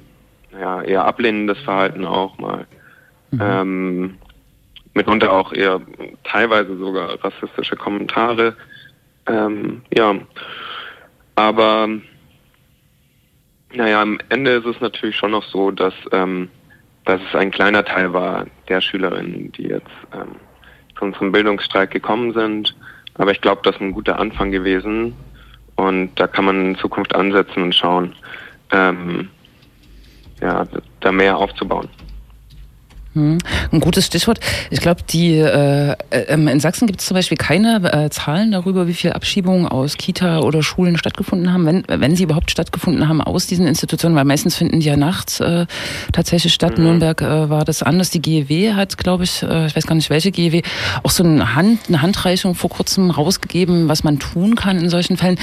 ja, 0.58 0.82
eher 0.82 1.04
ablehnendes 1.04 1.58
Verhalten 1.60 2.04
auch 2.04 2.38
mal. 2.38 2.66
Ähm, 3.40 4.16
mitunter 4.94 5.32
auch 5.32 5.52
eher 5.52 5.80
teilweise 6.22 6.76
sogar 6.76 7.22
rassistische 7.22 7.76
Kommentare. 7.76 8.56
Ähm, 9.26 9.82
ja, 9.96 10.14
aber 11.36 11.88
naja, 13.72 14.02
am 14.02 14.18
Ende 14.28 14.52
ist 14.52 14.66
es 14.66 14.80
natürlich 14.80 15.16
schon 15.16 15.32
noch 15.32 15.44
so, 15.44 15.70
dass, 15.70 15.94
ähm, 16.12 16.48
dass 17.04 17.20
es 17.20 17.34
ein 17.34 17.50
kleiner 17.50 17.84
Teil 17.84 18.12
war 18.12 18.46
der 18.68 18.80
Schülerinnen, 18.80 19.50
die 19.52 19.64
jetzt 19.64 19.90
ähm, 20.12 20.36
zu 20.96 21.04
unserem 21.04 21.32
Bildungsstreik 21.32 21.90
gekommen 21.90 22.32
sind. 22.32 22.74
Aber 23.14 23.32
ich 23.32 23.40
glaube, 23.40 23.62
das 23.64 23.76
ist 23.76 23.80
ein 23.80 23.92
guter 23.92 24.18
Anfang 24.18 24.50
gewesen 24.50 25.14
und 25.76 26.18
da 26.18 26.26
kann 26.26 26.44
man 26.44 26.66
in 26.66 26.76
Zukunft 26.76 27.14
ansetzen 27.14 27.62
und 27.62 27.74
schauen, 27.74 28.14
ähm, 28.72 29.28
ja, 30.40 30.66
da 31.00 31.12
mehr 31.12 31.36
aufzubauen. 31.36 31.88
Hm, 33.14 33.38
Ein 33.70 33.78
gutes 33.78 34.06
Stichwort. 34.06 34.40
Ich 34.70 34.80
glaube, 34.80 35.02
die 35.08 35.38
äh, 35.38 35.94
ähm, 36.10 36.48
in 36.48 36.58
Sachsen 36.58 36.88
gibt 36.88 37.00
es 37.00 37.06
zum 37.06 37.14
Beispiel 37.14 37.36
keine 37.36 37.92
äh, 37.92 38.10
Zahlen 38.10 38.50
darüber, 38.50 38.88
wie 38.88 38.94
viele 38.94 39.14
Abschiebungen 39.14 39.68
aus 39.68 39.96
Kita 39.96 40.40
oder 40.40 40.64
Schulen 40.64 40.98
stattgefunden 40.98 41.52
haben, 41.52 41.64
wenn, 41.64 41.84
wenn 41.86 42.16
sie 42.16 42.24
überhaupt 42.24 42.50
stattgefunden 42.50 43.08
haben 43.08 43.20
aus 43.20 43.46
diesen 43.46 43.68
Institutionen, 43.68 44.16
weil 44.16 44.24
meistens 44.24 44.56
finden 44.56 44.80
die 44.80 44.86
ja 44.86 44.96
nachts 44.96 45.38
äh, 45.38 45.66
tatsächlich 46.12 46.52
statt. 46.52 46.76
Mhm. 46.76 46.84
Nürnberg 46.84 47.22
äh, 47.22 47.48
war 47.50 47.64
das 47.64 47.84
anders. 47.84 48.10
Die 48.10 48.20
GEW 48.20 48.74
hat, 48.74 48.98
glaube 48.98 49.22
ich, 49.22 49.44
äh, 49.44 49.66
ich 49.66 49.76
weiß 49.76 49.86
gar 49.86 49.94
nicht 49.94 50.10
welche 50.10 50.32
GEW, 50.32 50.62
auch 51.04 51.10
so 51.10 51.22
eine, 51.22 51.54
Hand, 51.54 51.82
eine 51.86 52.02
Handreichung 52.02 52.56
vor 52.56 52.70
kurzem 52.70 53.10
rausgegeben, 53.10 53.88
was 53.88 54.02
man 54.02 54.18
tun 54.18 54.56
kann 54.56 54.78
in 54.80 54.90
solchen 54.90 55.16
Fällen. 55.16 55.38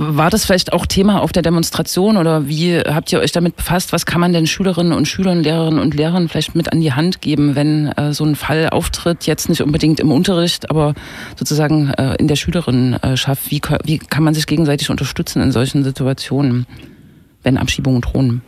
War 0.00 0.30
das 0.30 0.44
vielleicht 0.44 0.72
auch 0.72 0.86
Thema 0.86 1.20
auf 1.22 1.32
der 1.32 1.42
Demonstration 1.42 2.18
oder 2.18 2.46
wie 2.46 2.78
habt 2.78 3.12
ihr 3.12 3.18
euch 3.18 3.32
damit 3.32 3.56
befasst? 3.56 3.92
Was 3.92 4.06
kann 4.06 4.20
man 4.20 4.32
denn 4.32 4.46
Schülerinnen 4.46 4.92
und 4.92 5.08
Schülern, 5.08 5.42
Lehrerinnen 5.42 5.80
und 5.80 5.92
Lehrern 5.92 6.28
vielleicht 6.28 6.54
mit 6.54 6.72
an 6.72 6.80
die 6.80 6.92
Hand 6.92 7.20
geben, 7.20 7.56
wenn 7.56 7.88
äh, 7.88 8.12
so 8.12 8.24
ein 8.24 8.36
Fall 8.36 8.68
auftritt? 8.70 9.26
Jetzt 9.26 9.48
nicht 9.48 9.60
unbedingt 9.60 9.98
im 9.98 10.12
Unterricht, 10.12 10.70
aber 10.70 10.94
sozusagen 11.34 11.90
äh, 11.94 12.14
in 12.14 12.28
der 12.28 12.36
Schülerinnenschaft. 12.36 13.50
Wie, 13.50 13.60
wie 13.82 13.98
kann 13.98 14.22
man 14.22 14.34
sich 14.34 14.46
gegenseitig 14.46 14.88
unterstützen 14.88 15.42
in 15.42 15.50
solchen 15.50 15.82
Situationen, 15.82 16.68
wenn 17.42 17.58
Abschiebungen 17.58 18.00
drohen? 18.00 18.42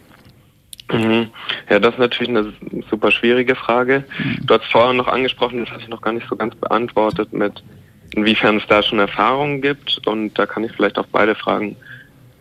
Mhm. 0.92 1.30
Ja, 1.68 1.80
das 1.80 1.94
ist 1.94 2.00
natürlich 2.00 2.28
eine 2.28 2.52
super 2.88 3.10
schwierige 3.10 3.56
Frage. 3.56 4.04
Du 4.44 4.54
hast 4.54 4.66
vorher 4.66 4.92
noch 4.92 5.08
angesprochen, 5.08 5.58
das 5.64 5.70
hatte 5.70 5.82
ich 5.82 5.88
noch 5.88 6.00
gar 6.00 6.12
nicht 6.12 6.28
so 6.28 6.36
ganz 6.36 6.54
beantwortet, 6.54 7.32
mit 7.32 7.60
inwiefern 8.14 8.58
es 8.58 8.66
da 8.66 8.82
schon 8.82 8.98
Erfahrungen 8.98 9.60
gibt. 9.60 10.06
Und 10.06 10.34
da 10.38 10.46
kann 10.46 10.64
ich 10.64 10.72
vielleicht 10.72 10.98
auf 10.98 11.06
beide 11.12 11.34
Fragen 11.34 11.76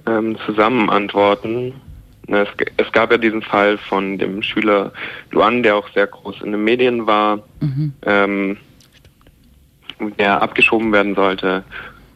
ähm, 0.07 0.37
zusammen 0.45 0.89
antworten. 0.89 1.73
Na, 2.27 2.41
Es, 2.41 2.49
es 2.77 2.91
gab 2.91 3.11
ja 3.11 3.17
diesen 3.17 3.41
Fall 3.41 3.77
von 3.77 4.17
dem 4.17 4.41
Schüler 4.41 4.91
Luan, 5.31 5.63
der 5.63 5.75
auch 5.75 5.89
sehr 5.89 6.07
groß 6.07 6.41
in 6.41 6.51
den 6.51 6.63
Medien 6.63 7.07
war, 7.07 7.43
ähm, 8.05 8.57
der 10.17 10.41
abgeschoben 10.41 10.91
werden 10.91 11.15
sollte. 11.15 11.63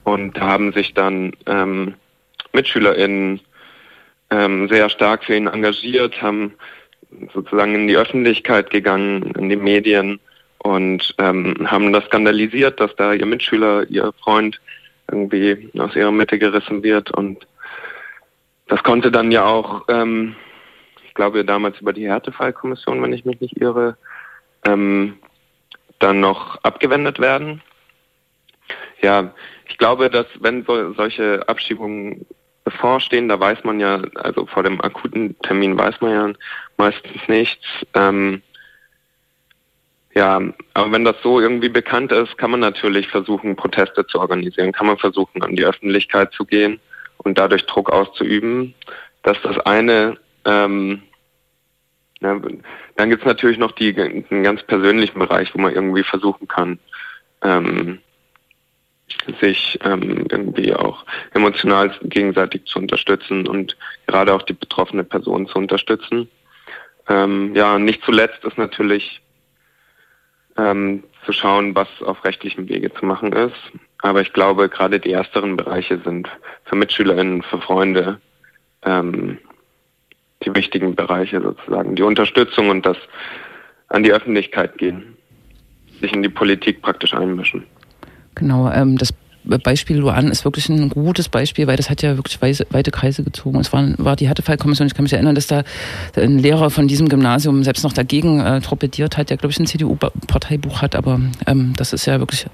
Und 0.03 0.37
da 0.37 0.41
haben 0.41 0.73
sich 0.73 0.93
dann 0.93 1.33
ähm, 1.45 1.95
MitschülerInnen 2.53 3.39
ähm, 4.29 4.69
sehr 4.69 4.89
stark 4.89 5.23
für 5.23 5.35
ihn 5.35 5.47
engagiert, 5.47 6.21
haben 6.21 6.53
sozusagen 7.33 7.75
in 7.75 7.87
die 7.87 7.97
Öffentlichkeit 7.97 8.69
gegangen, 8.69 9.33
in 9.37 9.49
die 9.49 9.55
Medien 9.55 10.19
und 10.63 11.13
ähm, 11.19 11.55
haben 11.69 11.93
das 11.93 12.05
skandalisiert, 12.05 12.79
dass 12.79 12.95
da 12.95 13.13
ihr 13.13 13.25
Mitschüler, 13.25 13.89
ihr 13.89 14.11
Freund 14.23 14.59
irgendwie 15.11 15.69
aus 15.77 15.95
ihrer 15.95 16.11
Mitte 16.11 16.39
gerissen 16.39 16.81
wird 16.83 17.11
und 17.11 17.45
das 18.67 18.81
konnte 18.83 19.11
dann 19.11 19.31
ja 19.31 19.45
auch 19.45 19.85
ähm, 19.89 20.35
ich 21.13 21.15
glaube 21.15 21.45
damals 21.45 21.79
über 21.79 21.93
die 21.93 22.07
Härtefallkommission, 22.07 22.99
wenn 23.03 23.13
ich 23.13 23.23
mich 23.23 23.39
nicht 23.39 23.61
irre, 23.61 23.97
ähm, 24.65 25.19
dann 25.99 26.19
noch 26.19 26.57
abgewendet 26.63 27.19
werden. 27.19 27.61
Ja, 29.03 29.31
ich 29.67 29.77
glaube, 29.77 30.09
dass 30.09 30.25
wenn 30.39 30.65
so, 30.65 30.93
solche 30.93 31.47
Abschiebungen 31.47 32.25
bevorstehen, 32.63 33.29
da 33.29 33.39
weiß 33.39 33.63
man 33.63 33.79
ja, 33.79 34.01
also 34.15 34.47
vor 34.47 34.63
dem 34.63 34.81
akuten 34.81 35.37
Termin 35.43 35.77
weiß 35.77 36.01
man 36.01 36.11
ja 36.11 36.33
meistens 36.77 37.27
nichts. 37.27 37.63
Ähm, 37.93 38.41
ja, 40.15 40.41
aber 40.73 40.91
wenn 40.91 41.05
das 41.05 41.15
so 41.23 41.39
irgendwie 41.39 41.69
bekannt 41.69 42.11
ist, 42.11 42.37
kann 42.37 42.51
man 42.51 42.59
natürlich 42.59 43.07
versuchen, 43.07 43.55
Proteste 43.55 44.05
zu 44.05 44.19
organisieren, 44.19 44.71
kann 44.71 44.87
man 44.87 44.97
versuchen, 44.97 45.41
an 45.41 45.55
die 45.55 45.65
Öffentlichkeit 45.65 46.31
zu 46.33 46.45
gehen 46.45 46.79
und 47.17 47.37
dadurch 47.37 47.65
Druck 47.65 47.89
auszuüben. 47.91 48.75
Das 49.23 49.37
ist 49.37 49.45
das 49.45 49.59
eine. 49.59 50.17
Ähm, 50.45 51.01
ja, 52.21 52.39
dann 52.95 53.09
gibt 53.09 53.23
es 53.23 53.27
natürlich 53.27 53.57
noch 53.57 53.71
die, 53.71 53.91
den 53.93 54.43
ganz 54.43 54.61
persönlichen 54.63 55.17
Bereich, 55.17 55.53
wo 55.55 55.59
man 55.59 55.73
irgendwie 55.73 56.03
versuchen 56.03 56.47
kann, 56.47 56.79
ähm, 57.41 57.99
sich 59.41 59.79
ähm, 59.83 60.27
irgendwie 60.29 60.73
auch 60.73 61.05
emotional 61.33 61.91
gegenseitig 62.03 62.65
zu 62.65 62.79
unterstützen 62.79 63.47
und 63.47 63.75
gerade 64.05 64.33
auch 64.33 64.43
die 64.43 64.53
betroffene 64.53 65.03
Person 65.03 65.47
zu 65.47 65.57
unterstützen. 65.57 66.29
Ähm, 67.09 67.55
ja, 67.55 67.79
nicht 67.79 68.03
zuletzt 68.05 68.43
ist 68.45 68.57
natürlich 68.57 69.22
ähm, 70.57 71.03
zu 71.25 71.33
schauen, 71.33 71.75
was 71.75 71.87
auf 72.05 72.23
rechtlichem 72.25 72.67
Wege 72.67 72.93
zu 72.93 73.05
machen 73.05 73.33
ist. 73.33 73.55
Aber 73.99 74.21
ich 74.21 74.33
glaube, 74.33 74.69
gerade 74.69 74.99
die 74.99 75.11
ersteren 75.11 75.55
Bereiche 75.55 75.99
sind 76.03 76.27
für 76.65 76.75
MitschülerInnen, 76.75 77.41
für 77.43 77.59
Freunde 77.59 78.19
ähm, 78.83 79.37
die 80.45 80.53
wichtigen 80.53 80.95
Bereiche 80.95 81.41
sozusagen. 81.41 81.95
Die 81.95 82.03
Unterstützung 82.03 82.69
und 82.69 82.85
das 82.85 82.97
an 83.87 84.03
die 84.03 84.11
Öffentlichkeit 84.11 84.77
gehen, 84.77 85.17
sich 86.01 86.13
in 86.13 86.23
die 86.23 86.29
Politik 86.29 86.81
praktisch 86.81 87.13
einmischen. 87.13 87.65
Genau, 88.35 88.69
ähm, 88.71 88.97
das 88.97 89.13
Beispiel 89.45 89.97
Luan 89.97 90.29
ist 90.29 90.45
wirklich 90.45 90.69
ein 90.69 90.89
gutes 90.89 91.29
Beispiel, 91.29 91.67
weil 91.67 91.77
das 91.77 91.89
hat 91.89 92.01
ja 92.01 92.15
wirklich 92.17 92.41
weite 92.41 92.91
Kreise 92.91 93.23
gezogen. 93.23 93.59
Es 93.59 93.73
war, 93.73 93.83
war 93.97 94.15
die 94.15 94.27
Härtefallkommission, 94.27 94.87
ich 94.87 94.93
kann 94.93 95.03
mich 95.03 95.13
erinnern, 95.13 95.35
dass 95.35 95.47
da 95.47 95.63
ein 96.15 96.39
Lehrer 96.39 96.69
von 96.69 96.87
diesem 96.87 97.09
Gymnasium 97.09 97.63
selbst 97.63 97.83
noch 97.83 97.93
dagegen 97.93 98.39
äh, 98.39 98.61
torpediert 98.61 99.17
hat, 99.17 99.29
der, 99.29 99.37
glaube 99.37 99.51
ich, 99.51 99.59
ein 99.59 99.67
CDU-Parteibuch 99.67 100.81
hat, 100.81 100.95
aber 100.95 101.19
ähm, 101.47 101.73
das 101.77 101.93
ist 101.93 102.05
ja 102.05 102.19
wirklich 102.19 102.45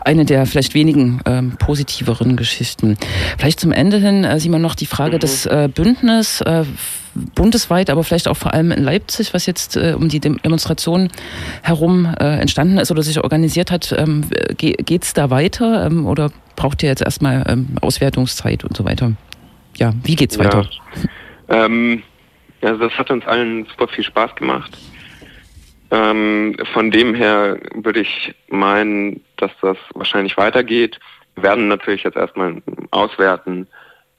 eine 0.00 0.24
der 0.24 0.46
vielleicht 0.46 0.74
wenigen 0.74 1.20
ähm, 1.26 1.56
positiveren 1.58 2.36
Geschichten. 2.36 2.96
Vielleicht 3.38 3.60
zum 3.60 3.72
Ende 3.72 3.98
hin, 3.98 4.24
äh, 4.24 4.40
Simon, 4.40 4.62
noch 4.62 4.74
die 4.74 4.86
Frage 4.86 5.16
Mhm. 5.16 5.20
des 5.20 5.46
äh, 5.46 5.68
Bündnis 5.72 6.40
äh, 6.42 6.64
bundesweit, 7.14 7.90
aber 7.90 8.04
vielleicht 8.04 8.28
auch 8.28 8.36
vor 8.36 8.54
allem 8.54 8.70
in 8.70 8.82
Leipzig, 8.82 9.34
was 9.34 9.46
jetzt 9.46 9.76
äh, 9.76 9.94
um 9.96 10.08
die 10.08 10.20
Dem 10.20 10.40
Demonstration 10.42 11.10
herum 11.62 12.14
äh, 12.18 12.40
entstanden 12.40 12.78
ist 12.78 12.90
oder 12.90 13.02
sich 13.02 13.22
organisiert 13.22 13.70
hat. 13.70 13.94
Ähm, 13.96 14.24
ge 14.56 14.72
geht's 14.72 15.14
da 15.14 15.30
weiter 15.30 15.86
ähm, 15.86 16.06
oder 16.06 16.30
braucht 16.56 16.82
ihr 16.82 16.88
jetzt 16.88 17.02
erstmal 17.02 17.44
ähm, 17.48 17.68
Auswertungszeit 17.80 18.64
und 18.64 18.76
so 18.76 18.84
weiter? 18.84 19.12
Ja, 19.76 19.92
wie 20.02 20.16
geht's 20.16 20.38
weiter? 20.38 20.68
Ja. 21.48 21.64
Ähm, 21.64 22.02
ja, 22.62 22.74
das 22.74 22.92
hat 22.92 23.10
uns 23.10 23.26
allen 23.26 23.66
super 23.66 23.88
viel 23.88 24.04
Spaß 24.04 24.34
gemacht. 24.36 24.78
Ähm, 25.90 26.56
von 26.72 26.90
dem 26.90 27.14
her 27.14 27.58
würde 27.74 28.00
ich 28.00 28.34
meinen, 28.48 29.20
dass 29.36 29.50
das 29.60 29.76
wahrscheinlich 29.94 30.36
weitergeht. 30.36 30.98
Wir 31.34 31.44
werden 31.44 31.68
natürlich 31.68 32.04
jetzt 32.04 32.16
erstmal 32.16 32.62
auswerten, 32.90 33.66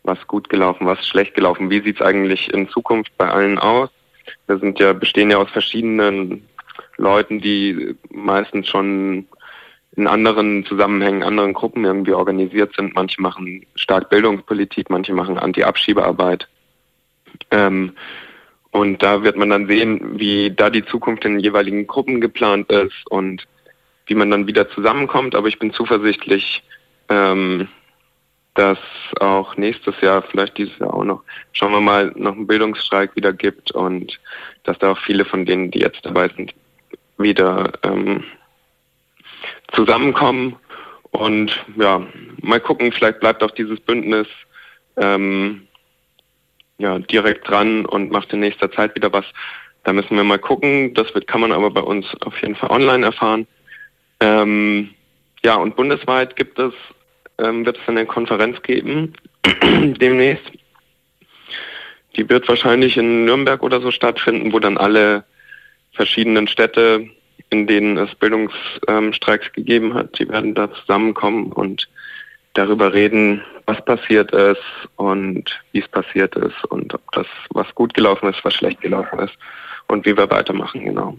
was 0.04 0.28
gut 0.28 0.50
gelaufen, 0.50 0.86
was 0.86 1.06
schlecht 1.08 1.34
gelaufen, 1.36 1.70
wie 1.70 1.82
sieht 1.82 1.98
es 1.98 2.06
eigentlich 2.06 2.54
in 2.54 2.70
Zukunft 2.70 3.12
bei 3.18 3.30
allen 3.30 3.58
aus. 3.58 3.90
Wir 4.48 4.58
sind 4.60 4.80
ja, 4.80 4.94
bestehen 4.94 5.32
ja 5.32 5.38
aus 5.38 5.50
verschiedenen 5.52 6.48
Leuten, 6.98 7.40
die 7.40 7.96
meistens 8.10 8.68
schon 8.68 9.28
in 9.96 10.08
anderen 10.08 10.66
Zusammenhängen, 10.66 11.24
anderen 11.24 11.54
Gruppen 11.54 11.86
irgendwie 11.86 12.14
organisiert 12.14 12.74
sind. 12.76 12.96
Manche 12.96 13.22
machen 13.22 13.66
stark 13.76 14.10
Bildungspolitik, 14.10 14.90
manche 14.90 15.14
machen 15.14 15.38
Anti-Abschiebearbeit. 15.38 16.48
Ähm, 17.52 17.94
und 18.72 19.04
da 19.04 19.24
wird 19.24 19.38
man 19.38 19.52
dann 19.52 19.68
sehen, 19.68 20.20
wie 20.20 20.50
da 20.50 20.72
die 20.72 20.84
Zukunft 20.86 21.26
in 21.26 21.34
den 21.34 21.42
jeweiligen 21.42 21.86
Gruppen 21.86 22.22
geplant 22.22 22.72
ist 22.72 23.06
und 23.10 23.44
wie 24.08 24.16
man 24.16 24.32
dann 24.32 24.48
wieder 24.48 24.68
zusammenkommt. 24.70 25.36
Aber 25.36 25.48
ich 25.48 25.60
bin 25.60 25.74
zuversichtlich, 25.74 26.64
ähm, 27.10 27.68
dass 28.56 28.78
auch 29.20 29.58
nächstes 29.58 30.00
Jahr, 30.02 30.22
vielleicht 30.22 30.58
dieses 30.58 30.78
Jahr 30.80 30.94
auch 30.94 31.04
noch, 31.04 31.24
schauen 31.54 31.72
wir 31.72 31.82
mal, 31.82 32.12
noch 32.16 32.34
einen 32.34 32.48
Bildungsstreik 32.48 33.16
wieder 33.16 33.34
gibt 33.34 33.72
und 33.72 34.20
dass 34.64 34.78
da 34.80 34.92
auch 34.92 35.00
viele 35.00 35.26
von 35.26 35.46
denen, 35.46 35.72
die 35.72 35.80
jetzt 35.80 36.06
dabei 36.06 36.30
sind, 36.30 36.54
wieder 37.18 37.72
ähm, 37.84 38.24
zusammenkommen. 39.74 40.56
Und 41.12 41.64
ja, 41.78 42.06
mal 42.42 42.60
gucken, 42.60 42.92
vielleicht 42.92 43.20
bleibt 43.20 43.44
auch 43.44 43.52
dieses 43.52 43.80
Bündnis 43.80 44.28
ähm, 44.98 45.68
ja, 46.78 47.00
direkt 47.00 47.48
dran 47.48 47.86
und 47.86 48.12
macht 48.12 48.34
in 48.34 48.40
nächster 48.40 48.72
Zeit 48.72 48.96
wieder 48.96 49.12
was. 49.14 49.26
Da 49.84 49.94
müssen 49.94 50.16
wir 50.16 50.24
mal 50.24 50.40
gucken. 50.40 50.94
Das 50.94 51.14
wird, 51.14 51.28
kann 51.28 51.42
man 51.42 51.52
aber 51.52 51.70
bei 51.72 51.82
uns 51.82 52.06
auf 52.22 52.40
jeden 52.42 52.56
Fall 52.56 52.72
online 52.72 53.06
erfahren. 53.06 53.48
Ähm, 54.20 54.92
ja, 55.44 55.56
und 55.56 55.76
bundesweit 55.76 56.36
gibt 56.36 56.58
es, 56.58 56.74
ähm, 57.38 57.66
wird 57.66 57.78
es 57.78 57.88
eine 57.88 58.06
Konferenz 58.06 58.62
geben 58.62 59.14
demnächst. 59.44 60.52
Die 62.16 62.30
wird 62.30 62.48
wahrscheinlich 62.48 62.98
in 62.98 63.26
Nürnberg 63.26 63.64
oder 63.64 63.82
so 63.82 63.92
stattfinden, 63.92 64.54
wo 64.54 64.60
dann 64.60 64.78
alle 64.78 65.24
verschiedenen 65.94 66.48
Städte, 66.48 67.08
in 67.50 67.68
denen 67.68 67.98
es 67.98 68.14
Bildungsstreiks 68.16 69.52
gegeben 69.54 69.94
hat, 69.94 70.18
die 70.20 70.30
werden 70.30 70.54
da 70.54 70.72
zusammenkommen 70.72 71.52
und 71.52 71.88
darüber 72.54 72.94
reden, 72.94 73.44
was 73.66 73.84
passiert 73.84 74.32
ist 74.32 74.62
und 74.96 75.60
wie 75.72 75.80
es 75.80 75.88
passiert 75.88 76.36
ist 76.36 76.64
und 76.66 76.94
ob 76.94 77.12
das 77.14 77.28
was 77.50 77.74
gut 77.74 77.94
gelaufen 77.94 78.30
ist, 78.30 78.44
was 78.44 78.54
schlecht 78.54 78.82
gelaufen 78.82 79.20
ist 79.20 79.34
und 79.88 80.06
wie 80.06 80.16
wir 80.16 80.30
weitermachen, 80.30 80.84
genau. 80.86 81.18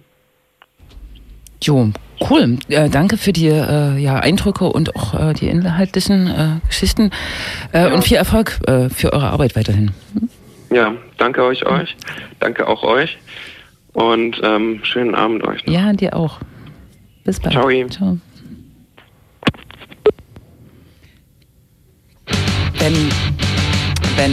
Jo, 1.64 1.90
cool. 2.28 2.58
Äh, 2.68 2.90
danke 2.90 3.16
für 3.16 3.32
die 3.32 3.46
äh, 3.48 3.96
ja, 3.96 4.18
Eindrücke 4.18 4.66
und 4.66 4.94
auch 4.96 5.14
äh, 5.14 5.32
die 5.32 5.48
inhaltlichen 5.48 6.26
äh, 6.26 6.66
Geschichten 6.68 7.10
äh, 7.72 7.84
Ja. 7.88 7.94
und 7.94 8.04
viel 8.04 8.18
Erfolg 8.18 8.58
äh, 8.66 8.90
für 8.90 9.12
eure 9.14 9.30
Arbeit 9.30 9.56
weiterhin. 9.56 9.92
Ja, 10.70 10.92
danke 11.18 11.42
euch 11.42 11.64
euch, 11.66 11.96
danke 12.40 12.66
auch 12.66 12.82
euch 12.82 13.16
und 13.94 14.40
ähm, 14.42 14.80
schönen 14.82 15.14
Abend 15.14 15.42
euch. 15.46 15.64
Noch. 15.64 15.72
Ja, 15.72 15.92
dir 15.92 16.14
auch. 16.16 16.40
Bis 17.24 17.40
bald. 17.40 17.54
Ciao. 17.54 17.68
Ciao. 17.88 18.18
Wenn, 22.78 22.94
wenn 24.16 24.32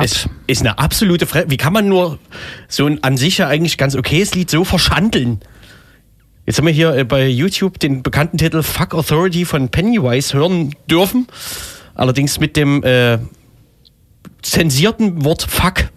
Es 0.00 0.28
ist 0.46 0.60
eine 0.60 0.78
absolute 0.78 1.26
Fre 1.26 1.44
Wie 1.48 1.56
kann 1.56 1.72
man 1.72 1.88
nur 1.88 2.18
so 2.68 2.86
ein 2.86 3.02
an 3.02 3.16
sich 3.16 3.38
ja 3.38 3.48
eigentlich 3.48 3.76
ganz 3.76 3.94
okayes 3.94 4.34
Lied 4.34 4.50
so 4.50 4.64
verschandeln? 4.64 5.40
Jetzt 6.46 6.58
haben 6.58 6.66
wir 6.66 6.72
hier 6.72 6.94
äh, 6.96 7.04
bei 7.04 7.28
YouTube 7.28 7.78
den 7.78 8.02
bekannten 8.02 8.38
Titel 8.38 8.62
Fuck 8.62 8.94
Authority 8.94 9.44
von 9.44 9.68
Pennywise 9.68 10.36
hören 10.36 10.74
dürfen. 10.90 11.26
Allerdings 11.94 12.40
mit 12.40 12.56
dem 12.56 12.82
äh, 12.82 13.18
zensierten 14.42 15.24
Wort 15.24 15.42
Fuck. 15.42 15.90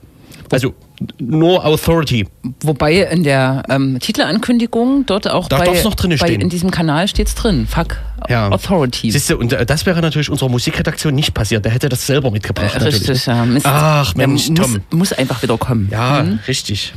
Also 0.51 0.73
nur 1.19 1.65
Authority. 1.65 2.27
wobei 2.61 3.01
in 3.03 3.23
der 3.23 3.63
ähm, 3.69 3.99
Titelankündigung 3.99 5.05
dort 5.05 5.29
auch 5.29 5.47
Da 5.47 5.57
bei, 5.57 5.81
noch 5.83 5.95
bei 5.95 6.15
stehen. 6.17 6.41
in 6.41 6.49
diesem 6.49 6.71
Kanal 6.71 7.07
steht's 7.07 7.35
drin. 7.35 7.67
Fuck 7.67 7.97
Authority. 8.29 9.11
Siehst 9.11 9.29
du, 9.29 9.37
und 9.37 9.51
äh, 9.53 9.65
das 9.65 9.85
wäre 9.85 10.01
natürlich 10.01 10.29
unserer 10.29 10.49
Musikredaktion 10.49 11.13
nicht 11.15 11.33
passiert. 11.33 11.65
Der 11.65 11.71
hätte 11.71 11.89
das 11.89 12.05
selber 12.07 12.31
mitgebracht. 12.31 12.75
Äh, 12.75 12.83
Richtig, 12.85 13.25
ja. 13.25 13.43
Mist. 13.45 13.65
Ach, 13.65 14.15
Mensch, 14.15 14.49
muss, 14.49 14.59
Tom. 14.59 14.81
muss 14.91 15.13
einfach 15.13 15.41
wieder 15.41 15.57
kommen. 15.57 15.89
Ja, 15.91 16.19
Hm? 16.21 16.39
richtig. 16.47 16.93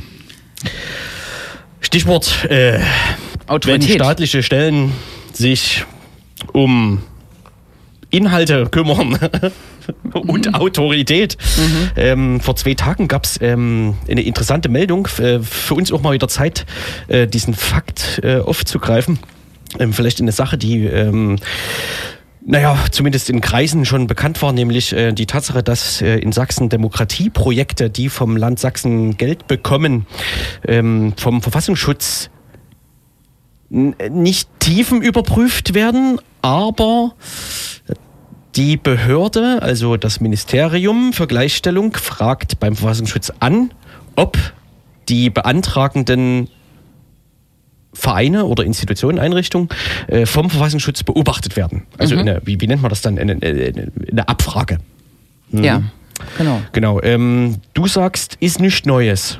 Stichwort, 1.81 2.45
äh, 2.49 2.79
wenn 3.65 3.81
staatliche 3.81 4.43
Stellen 4.43 4.91
sich 5.33 5.85
um 6.53 7.01
Inhalte 8.09 8.65
kümmern 8.67 9.17
und 10.13 10.47
Mhm. 10.47 10.55
Autorität. 10.55 11.37
Ähm, 11.95 12.39
vor 12.39 12.55
zwei 12.55 12.73
Tagen 12.73 13.07
gab 13.07 13.25
es 13.25 13.39
ähm, 13.41 13.95
eine 14.09 14.21
interessante 14.21 14.69
Meldung. 14.69 15.07
Äh, 15.19 15.39
für 15.39 15.75
uns 15.75 15.91
auch 15.91 16.01
mal 16.01 16.13
wieder 16.13 16.27
Zeit, 16.27 16.65
äh, 17.07 17.27
diesen 17.27 17.53
Fakt 17.53 18.21
äh, 18.23 18.37
aufzugreifen. 18.39 19.19
Ähm, 19.79 19.93
vielleicht 19.93 20.19
eine 20.19 20.31
Sache, 20.31 20.57
die 20.57 20.85
ähm, 20.85 21.37
naja, 22.45 22.77
zumindest 22.91 23.29
in 23.29 23.41
Kreisen 23.41 23.85
schon 23.85 24.07
bekannt 24.07 24.41
war, 24.41 24.53
nämlich 24.53 24.93
äh, 24.93 25.11
die 25.11 25.25
Tatsache, 25.25 25.61
dass 25.61 26.01
äh, 26.01 26.17
in 26.17 26.31
Sachsen 26.31 26.69
Demokratieprojekte, 26.69 27.89
die 27.89 28.09
vom 28.09 28.37
Land 28.37 28.59
Sachsen 28.59 29.17
Geld 29.17 29.47
bekommen, 29.47 30.07
ähm, 30.67 31.13
vom 31.17 31.41
Verfassungsschutz 31.41 32.29
nicht 33.69 34.49
tiefen 34.59 35.01
überprüft 35.03 35.75
werden, 35.75 36.19
aber 36.41 37.13
die 38.55 38.77
Behörde, 38.77 39.61
also 39.61 39.97
das 39.97 40.21
Ministerium 40.21 41.13
für 41.13 41.27
Gleichstellung, 41.27 41.93
fragt 41.93 42.59
beim 42.59 42.75
Verfassungsschutz 42.75 43.31
an, 43.39 43.71
ob 44.15 44.37
die 45.07 45.29
beantragenden 45.29 46.49
Vereine 47.93 48.45
oder 48.45 48.63
Institutionen, 48.63 49.19
Einrichtungen 49.19 49.69
äh, 50.07 50.25
vom 50.25 50.49
Verfassungsschutz 50.49 51.03
beobachtet 51.03 51.55
werden. 51.55 51.83
Also 51.97 52.15
eine, 52.15 52.41
wie, 52.45 52.59
wie 52.61 52.67
nennt 52.67 52.81
man 52.81 52.89
das 52.89 53.01
dann? 53.01 53.17
Eine, 53.17 53.33
eine, 53.33 53.91
eine 54.11 54.27
Abfrage. 54.27 54.77
Ja, 55.51 55.81
genau. 56.37 56.61
Genau. 56.71 57.01
Ähm, 57.01 57.57
du 57.73 57.87
sagst, 57.87 58.37
ist 58.39 58.59
nichts 58.59 58.85
Neues. 58.85 59.39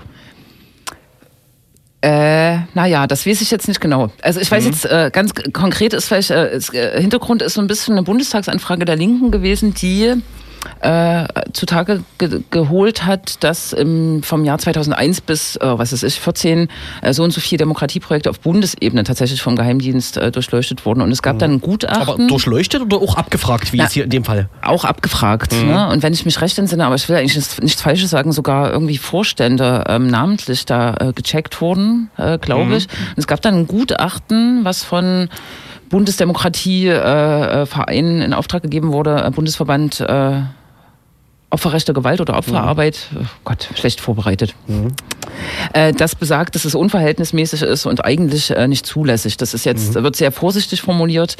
Äh, 2.02 2.60
naja, 2.76 3.08
das 3.08 3.26
weiß 3.26 3.42
ich 3.42 3.52
jetzt 3.52 3.68
nicht 3.68 3.82
genau. 3.82 4.10
Also 4.22 4.40
ich 4.40 4.50
weiß 4.50 4.66
jetzt 4.66 4.86
äh, 4.86 5.10
ganz 5.12 5.34
konkret 5.52 5.94
ist 5.94 6.08
vielleicht, 6.08 6.32
äh, 6.32 6.56
äh, 6.56 7.02
Hintergrund 7.02 7.42
ist 7.42 7.56
so 7.56 7.62
ein 7.62 7.68
bisschen 7.68 7.96
eine 7.96 8.04
Bundestagsanfrage 8.04 8.86
der 8.86 8.96
Linken 8.96 9.32
gewesen, 9.32 9.74
die 9.74 10.16
äh, 10.82 11.26
zutage 11.54 12.04
ge 12.18 12.42
geholt 12.50 13.06
hat, 13.06 13.44
dass 13.44 13.74
im, 13.74 14.24
vom 14.24 14.46
Jahr 14.46 14.58
2001 14.58 15.22
bis, 15.22 15.56
äh, 15.58 15.60
was 15.62 15.92
es 15.92 16.04
ist, 16.04 16.18
14 16.18 16.68
äh, 17.02 17.14
so 17.14 17.24
und 17.24 17.32
so 17.32 17.42
viele 17.42 17.60
Demokratieprojekte 17.60 18.30
auf 18.30 18.40
Bundesebene 18.40 19.04
tatsächlich 19.04 19.42
vom 19.42 19.56
Geheimdienst 19.56 20.18
äh, 20.18 20.32
durchleuchtet 20.32 20.86
wurden. 20.86 21.02
Und 21.02 21.12
es 21.12 21.22
gab 21.22 21.40
dann 21.40 21.54
ein 21.54 21.62
Gutachten. 21.62 22.02
Aber 22.02 22.28
durchleuchtet 22.28 22.82
oder 22.82 22.98
auch 22.98 23.16
abgefragt, 23.16 23.74
wie 23.74 23.78
jetzt 23.78 23.94
hier 23.94 24.04
in 24.04 24.10
dem 24.10 24.24
Fall? 24.24 24.50
auch 24.62 24.86
abgefragt. 24.86 25.52
Ne? 25.52 25.90
Und 25.90 26.04
wenn 26.04 26.14
ich 26.14 26.26
mich 26.26 26.40
recht 26.42 26.58
entsinne, 26.58 26.86
aber 26.86 26.96
ich 26.96 27.08
will 27.10 27.16
eigentlich 27.16 27.36
nichts, 27.36 27.60
nichts 27.62 27.82
Falsches 27.82 28.10
sagen, 28.10 28.32
sogar 28.32 28.72
irgendwie 28.72 28.98
Vorstände 28.98 29.84
ähm, 29.88 30.08
namentlich 30.08 30.66
da 30.66 30.96
äh, 31.00 31.14
gecheckt 31.14 31.60
wurden, 31.62 32.10
äh, 32.18 32.38
glaube 32.38 32.76
ich. 32.76 32.86
Und 32.86 33.18
es 33.18 33.28
gab 33.28 33.42
dann 33.42 33.56
ein 33.56 33.68
Gutachten, 33.68 34.64
was 34.64 34.84
von 34.84 35.30
Bundesdemokratievereinen 35.90 37.62
äh, 37.62 37.66
Vereinen 37.66 38.22
in 38.22 38.34
Auftrag 38.34 38.62
gegeben 38.62 38.92
wurde, 38.92 39.24
äh, 39.24 39.32
Bundesverband 39.32 40.00
äh, 40.02 40.42
Opferrechte 41.52 41.94
Gewalt 41.94 42.22
oder 42.22 42.38
Opferarbeit, 42.38 43.08
oh 43.16 43.26
Gott, 43.44 43.70
schlecht 43.74 44.02
vorbereitet. 44.02 44.54
Äh, 45.74 45.94
das 45.94 46.14
besagt, 46.14 46.54
dass 46.54 46.64
es 46.64 46.76
unverhältnismäßig 46.76 47.64
ist 47.64 47.88
und 47.88 48.06
eigentlich 48.06 48.52
äh, 48.52 48.68
nicht 48.68 48.86
zulässig. 48.86 49.36
Das 49.38 49.56
ist 49.56 49.66
jetzt, 49.66 49.96
wird 49.96 50.16
sehr 50.16 50.32
vorsichtig 50.32 50.82
formuliert. 50.82 51.38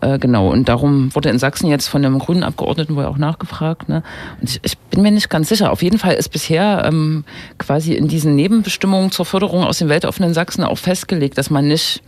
Äh, 0.00 0.20
genau. 0.20 0.50
Und 0.50 0.68
darum 0.68 1.12
wurde 1.16 1.30
in 1.30 1.40
Sachsen 1.40 1.68
jetzt 1.68 1.88
von 1.88 2.04
einem 2.04 2.20
grünen 2.20 2.44
Abgeordneten 2.44 2.94
wohl 2.94 3.06
auch 3.06 3.18
nachgefragt. 3.18 3.88
Ne? 3.88 4.04
Und 4.40 4.50
ich, 4.50 4.60
ich 4.62 4.78
bin 4.78 5.02
mir 5.02 5.10
nicht 5.10 5.30
ganz 5.30 5.48
sicher. 5.48 5.72
Auf 5.72 5.82
jeden 5.82 5.98
Fall 5.98 6.14
ist 6.14 6.28
bisher 6.28 6.84
ähm, 6.86 7.24
quasi 7.58 7.94
in 7.94 8.06
diesen 8.06 8.36
Nebenbestimmungen 8.36 9.10
zur 9.10 9.24
Förderung 9.24 9.64
aus 9.64 9.78
dem 9.78 9.88
weltoffenen 9.88 10.32
Sachsen 10.32 10.62
auch 10.62 10.78
festgelegt, 10.78 11.38
dass 11.38 11.50
man 11.50 11.66
nicht 11.66 12.02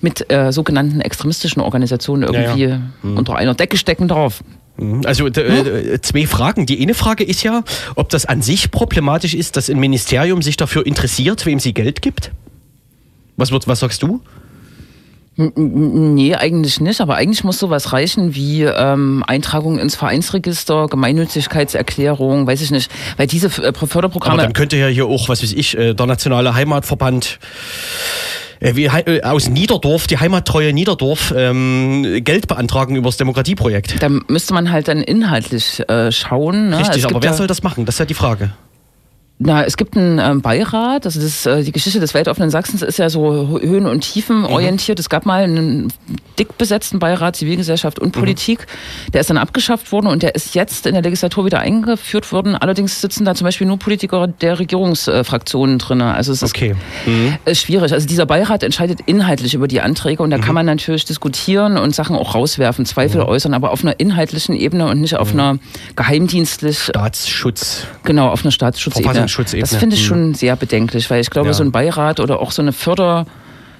mit 0.00 0.30
äh, 0.32 0.52
sogenannten 0.52 1.00
extremistischen 1.00 1.62
Organisationen 1.62 2.32
Ja, 2.32 2.40
ja. 2.40 2.56
irgendwie 2.56 2.78
unter 3.16 3.36
einer 3.36 3.54
Decke 3.54 3.76
stecken 3.76 4.08
darf. 4.08 4.42
Mhm. 4.76 5.02
Also 5.06 5.28
d- 5.28 5.40
äh, 5.40 6.00
zwei 6.02 6.26
Fragen. 6.26 6.66
Die 6.66 6.80
eine 6.82 6.94
Frage 6.94 7.24
ist 7.24 7.42
ja, 7.42 7.62
ob 7.94 8.08
das 8.10 8.26
an 8.26 8.42
sich 8.42 8.70
problematisch 8.70 9.34
ist, 9.34 9.56
dass 9.56 9.70
ein 9.70 9.78
Ministerium 9.78 10.42
sich 10.42 10.56
dafür 10.56 10.84
interessiert, 10.86 11.46
wem 11.46 11.58
sie 11.60 11.72
Geld 11.72 12.02
gibt. 12.02 12.30
Was, 13.36 13.50
wird, 13.52 13.66
was 13.68 13.80
sagst 13.80 14.02
du? 14.02 14.20
Nee, 15.38 16.34
eigentlich 16.34 16.80
nicht, 16.80 17.02
aber 17.02 17.16
eigentlich 17.16 17.44
muss 17.44 17.58
sowas 17.58 17.92
reichen 17.92 18.34
wie 18.34 18.62
ähm, 18.62 19.22
Eintragung 19.26 19.78
ins 19.78 19.94
Vereinsregister, 19.94 20.86
Gemeinnützigkeitserklärung, 20.88 22.46
weiß 22.46 22.62
ich 22.62 22.70
nicht. 22.70 22.90
Weil 23.18 23.26
diese 23.26 23.48
äh, 23.62 23.66
Aber 23.68 23.86
Förderprogramme. 23.86 24.40
dann 24.42 24.54
könnte 24.54 24.78
ja 24.78 24.86
hier 24.86 25.04
auch, 25.04 25.28
was 25.28 25.42
weiß 25.42 25.52
ich, 25.52 25.76
äh, 25.76 25.92
der 25.92 26.06
Nationale 26.06 26.54
Heimatverband 26.54 27.38
äh, 27.38 28.45
wie, 28.60 28.90
Hei- 28.90 29.02
äh, 29.06 29.22
aus 29.22 29.48
Niederdorf, 29.48 30.06
die 30.06 30.18
Heimattreue 30.18 30.72
Niederdorf, 30.72 31.32
ähm, 31.36 32.20
Geld 32.24 32.48
beantragen 32.48 32.96
über 32.96 33.08
das 33.08 33.16
Demokratieprojekt. 33.16 34.02
da 34.02 34.08
müsste 34.08 34.54
man 34.54 34.70
halt 34.70 34.88
dann 34.88 35.02
inhaltlich 35.02 35.82
äh, 35.88 36.10
schauen. 36.12 36.70
Ne? 36.70 36.78
Richtig, 36.78 37.04
Es 37.04 37.04
aber 37.06 37.22
wer 37.22 37.30
ja, 37.30 37.36
soll 37.36 37.46
das 37.46 37.62
machen? 37.62 37.84
Das 37.84 37.96
ist 37.96 37.98
ja 38.00 38.04
die 38.06 38.14
Frage. 38.14 38.50
Na, 39.38 39.64
es 39.64 39.76
gibt 39.76 39.98
einen 39.98 40.18
ähm, 40.18 40.40
Beirat, 40.40 41.04
also 41.04 41.20
das, 41.20 41.44
äh, 41.44 41.62
die 41.62 41.70
Geschichte 41.70 42.00
des 42.00 42.14
weltoffenen 42.14 42.48
Sachsens 42.48 42.80
ist 42.80 42.98
ja 42.98 43.10
so 43.10 43.58
Höhen 43.60 43.84
und 43.86 44.00
Tiefen 44.00 44.38
Mhm. 44.38 44.44
orientiert. 44.46 44.98
Es 44.98 45.10
gab 45.10 45.26
mal 45.26 45.42
einen 45.44 45.92
dick 46.38 46.56
besetzten 46.56 46.98
Beirat 47.00 47.36
Zivilgesellschaft 47.36 47.98
Mhm. 47.98 48.06
und 48.06 48.12
Politik, 48.12 48.66
der 49.12 49.20
ist 49.20 49.28
dann 49.28 49.36
abgeschafft 49.36 49.92
worden 49.92 50.06
und 50.06 50.22
der 50.22 50.34
ist 50.34 50.54
jetzt 50.54 50.86
in 50.86 50.94
der 50.94 51.02
Legislatur 51.02 51.44
wieder 51.44 51.58
eingeführt 51.58 52.32
worden. 52.32 52.54
Allerdings 52.56 53.02
sitzen 53.02 53.26
da 53.26 53.34
zum 53.34 53.44
Beispiel 53.44 53.66
nur 53.66 53.78
Politiker 53.78 54.26
der 54.26 54.58
Regierungsfraktionen 54.58 55.76
drin. 55.78 56.00
Also 56.00 56.32
es 56.32 56.40
ist 56.42 56.54
Okay. 56.56 56.74
ist 57.44 57.60
schwierig. 57.60 57.92
Also 57.92 58.06
dieser 58.06 58.24
Beirat 58.24 58.62
entscheidet 58.62 59.00
inhaltlich 59.04 59.52
über 59.52 59.68
die 59.68 59.82
Anträge 59.82 60.22
und 60.22 60.30
da 60.30 60.38
kann 60.38 60.54
man 60.54 60.64
natürlich 60.64 61.04
diskutieren 61.04 61.76
und 61.76 61.94
Sachen 61.94 62.16
auch 62.16 62.34
rauswerfen, 62.34 62.86
Zweifel 62.86 63.20
äußern, 63.20 63.52
aber 63.52 63.70
auf 63.70 63.82
einer 63.82 64.00
inhaltlichen 64.00 64.56
Ebene 64.56 64.86
und 64.86 65.02
nicht 65.02 65.16
auf 65.18 65.34
einer 65.34 65.58
geheimdienstlich, 65.94 66.78
Staatsschutz. 66.84 67.86
genau, 68.02 68.28
auf 68.30 68.42
einer 68.42 68.50
Staatsschutzebene. 68.50 69.25
Verfassungsschutzebene. 69.28 69.62
Das 69.68 69.74
finde 69.76 69.96
ich 69.96 70.02
Hm. 70.02 70.06
schon 70.08 70.34
sehr 70.34 70.56
bedenklich, 70.56 71.10
weil 71.10 71.20
ich 71.20 71.30
glaube, 71.30 71.48
Ja. 71.48 71.54
so 71.54 71.62
ein 71.64 71.72
Beirat 71.72 72.20
oder 72.20 72.40
auch 72.40 72.50
so 72.50 72.62
eine 72.62 72.72
Förder, 72.72 73.26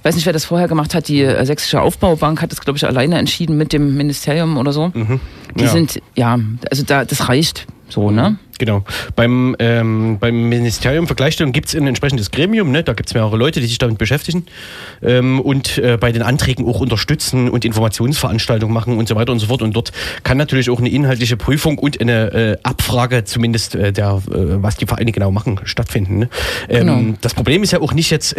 weiß 0.03 0.15
nicht, 0.15 0.27
wer 0.27 0.33
das 0.33 0.45
vorher 0.45 0.69
gemacht 0.69 0.95
hat, 0.95 1.09
die 1.09 1.23
äh, 1.23 1.45
Sächsische 1.45 1.81
Aufbaubank 1.81 2.41
hat 2.43 2.53
das, 2.53 2.61
glaube 2.61 2.77
ich, 2.77 2.87
alleine 2.87 3.19
entschieden 3.19 3.57
mit 3.57 3.73
dem 3.73 3.97
Ministerium 3.97 4.57
oder 4.57 4.73
so. 4.73 4.91
Die 4.95 4.99
Mhm. 4.99 5.21
Ja. 5.59 5.69
sind, 5.69 6.01
ja, 6.15 6.39
also 6.71 6.83
da, 6.85 7.05
das 7.05 7.29
reicht 7.29 7.67
so, 7.89 8.11
ne? 8.11 8.37
Genau. 8.59 8.85
Beim, 9.15 9.55
ähm, 9.59 10.17
beim 10.19 10.49
Ministerium 10.49 11.07
für 11.07 11.15
Gleichstellung 11.15 11.53
gibt 11.53 11.69
es 11.69 11.75
ein 11.75 11.87
entsprechendes 11.87 12.31
Gremium, 12.31 12.71
ne? 12.71 12.83
da 12.83 12.95
gibt 12.95 13.09
es 13.09 13.15
mehrere 13.15 13.37
Leute, 13.37 13.61
die 13.61 13.67
sich 13.67 13.79
damit 13.79 13.99
beschäftigen 13.99 14.47
ähm, 15.03 15.41
und 15.41 15.79
äh, 15.79 15.99
bei 16.01 16.11
den 16.11 16.23
Anträgen 16.23 16.67
auch 16.67 16.81
unterstützen 16.81 17.51
und 17.51 17.65
Informationsveranstaltungen 17.65 18.73
machen 18.73 18.97
und 18.97 19.09
so 19.09 19.15
weiter 19.15 19.33
und 19.33 19.41
so 19.41 19.49
fort. 19.49 19.63
Und 19.63 19.77
dort 19.77 19.93
kann 20.23 20.39
natürlich 20.39 20.71
auch 20.71 20.79
eine 20.79 20.89
inhaltliche 20.89 21.37
Prüfung 21.37 21.79
und 21.79 22.01
eine 22.01 22.33
äh, 22.33 22.57
Abfrage 22.63 23.25
zumindest 23.25 23.75
äh, 23.75 23.93
der, 23.93 24.23
äh, 24.31 24.63
was 24.63 24.77
die 24.77 24.87
Vereine 24.87 25.13
genau 25.13 25.31
machen, 25.31 25.61
stattfinden. 25.65 26.19
Ne? 26.21 26.29
Ähm, 26.69 26.87
Genau. 26.87 27.19
Das 27.21 27.35
Problem 27.35 27.63
ist 27.63 27.73
ja 27.73 27.81
auch 27.81 27.93
nicht 27.93 28.11
jetzt... 28.11 28.37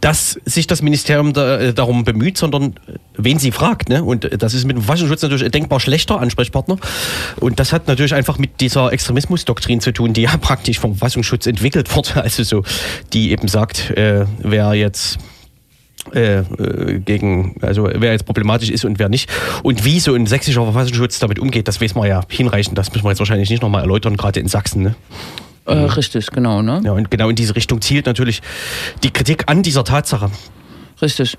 Dass 0.00 0.38
sich 0.44 0.66
das 0.66 0.82
Ministerium 0.82 1.32
da, 1.32 1.58
äh, 1.58 1.74
darum 1.74 2.04
bemüht, 2.04 2.36
sondern 2.36 2.74
äh, 2.86 2.98
wen 3.16 3.38
sie 3.38 3.52
fragt. 3.52 3.88
Ne? 3.88 4.02
Und 4.02 4.24
äh, 4.24 4.38
das 4.38 4.54
ist 4.54 4.64
mit 4.64 4.76
dem 4.76 4.82
Verfassungsschutz 4.82 5.22
natürlich 5.22 5.44
ein 5.44 5.50
denkbar 5.50 5.80
schlechter 5.80 6.20
Ansprechpartner. 6.20 6.76
Und 7.40 7.60
das 7.60 7.72
hat 7.72 7.88
natürlich 7.88 8.14
einfach 8.14 8.38
mit 8.38 8.60
dieser 8.60 8.92
Extremismusdoktrin 8.92 9.80
zu 9.80 9.92
tun, 9.92 10.12
die 10.12 10.22
ja 10.22 10.36
praktisch 10.40 10.78
vom 10.78 10.94
Verfassungsschutz 10.96 11.46
entwickelt 11.46 11.94
wurde. 11.94 12.10
Also 12.22 12.44
so, 12.44 12.62
die 13.12 13.32
eben 13.32 13.48
sagt, 13.48 13.90
äh, 13.90 14.26
wer 14.38 14.74
jetzt 14.74 15.18
gegen, 16.12 17.54
also 17.62 17.88
wer 17.94 18.10
jetzt 18.10 18.26
problematisch 18.26 18.70
ist 18.70 18.84
und 18.84 18.98
wer 18.98 19.08
nicht. 19.08 19.30
Und 19.62 19.84
wie 19.84 20.00
so 20.00 20.14
ein 20.14 20.26
sächsischer 20.26 20.64
Verfassungsschutz 20.64 21.20
damit 21.20 21.38
umgeht, 21.38 21.68
das 21.68 21.80
weiß 21.80 21.94
man 21.94 22.08
ja 22.08 22.22
hinreichend. 22.28 22.76
Das 22.76 22.92
müssen 22.92 23.04
wir 23.04 23.10
jetzt 23.10 23.20
wahrscheinlich 23.20 23.50
nicht 23.50 23.62
nochmal 23.62 23.82
erläutern, 23.82 24.16
gerade 24.16 24.40
in 24.40 24.48
Sachsen. 24.48 24.82
Ne? 24.82 24.94
Äh, 25.64 25.72
richtig, 25.72 26.26
genau, 26.28 26.62
ne? 26.62 26.80
Ja, 26.84 26.92
und 26.92 27.10
genau 27.10 27.28
in 27.28 27.36
diese 27.36 27.54
Richtung 27.54 27.80
zielt 27.80 28.06
natürlich 28.06 28.42
die 29.02 29.10
Kritik 29.10 29.44
an 29.46 29.62
dieser 29.62 29.84
Tatsache. 29.84 30.30
Richtig. 31.00 31.38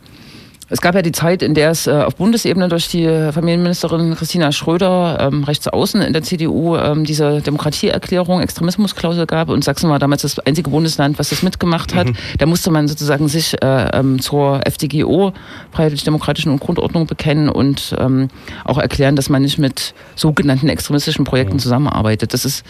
Es 0.69 0.81
gab 0.81 0.95
ja 0.95 1.01
die 1.01 1.11
Zeit, 1.11 1.41
in 1.41 1.53
der 1.53 1.71
es 1.71 1.87
äh, 1.87 1.91
auf 1.91 2.15
Bundesebene 2.15 2.69
durch 2.69 2.87
die 2.87 3.05
Familienministerin 3.31 4.15
Christina 4.15 4.51
Schröder 4.51 5.17
ähm, 5.19 5.43
rechts 5.43 5.67
außen 5.67 6.01
in 6.01 6.13
der 6.13 6.23
CDU 6.23 6.75
ähm, 6.77 7.03
diese 7.03 7.41
Demokratieerklärung, 7.41 8.41
Extremismusklausel 8.41 9.25
gab 9.25 9.49
und 9.49 9.63
Sachsen 9.63 9.89
war 9.89 9.99
damals 9.99 10.21
das 10.21 10.39
einzige 10.39 10.69
Bundesland, 10.69 11.19
was 11.19 11.29
das 11.29 11.43
mitgemacht 11.43 11.93
hat. 11.93 12.07
Da 12.37 12.45
musste 12.45 12.71
man 12.71 12.87
sozusagen 12.87 13.27
sich 13.27 13.61
äh, 13.61 13.89
ähm, 13.93 14.19
zur 14.19 14.61
FDGO, 14.65 15.33
Freiheitlich-Demokratischen 15.71 16.51
und 16.51 16.59
Grundordnung 16.59 17.07
bekennen 17.07 17.49
und 17.49 17.95
ähm, 17.99 18.29
auch 18.63 18.77
erklären, 18.77 19.15
dass 19.15 19.29
man 19.29 19.41
nicht 19.41 19.57
mit 19.57 19.93
sogenannten 20.15 20.69
extremistischen 20.69 21.25
Projekten 21.25 21.59
zusammenarbeitet. 21.59 22.33
Das 22.33 22.45
ist 22.45 22.65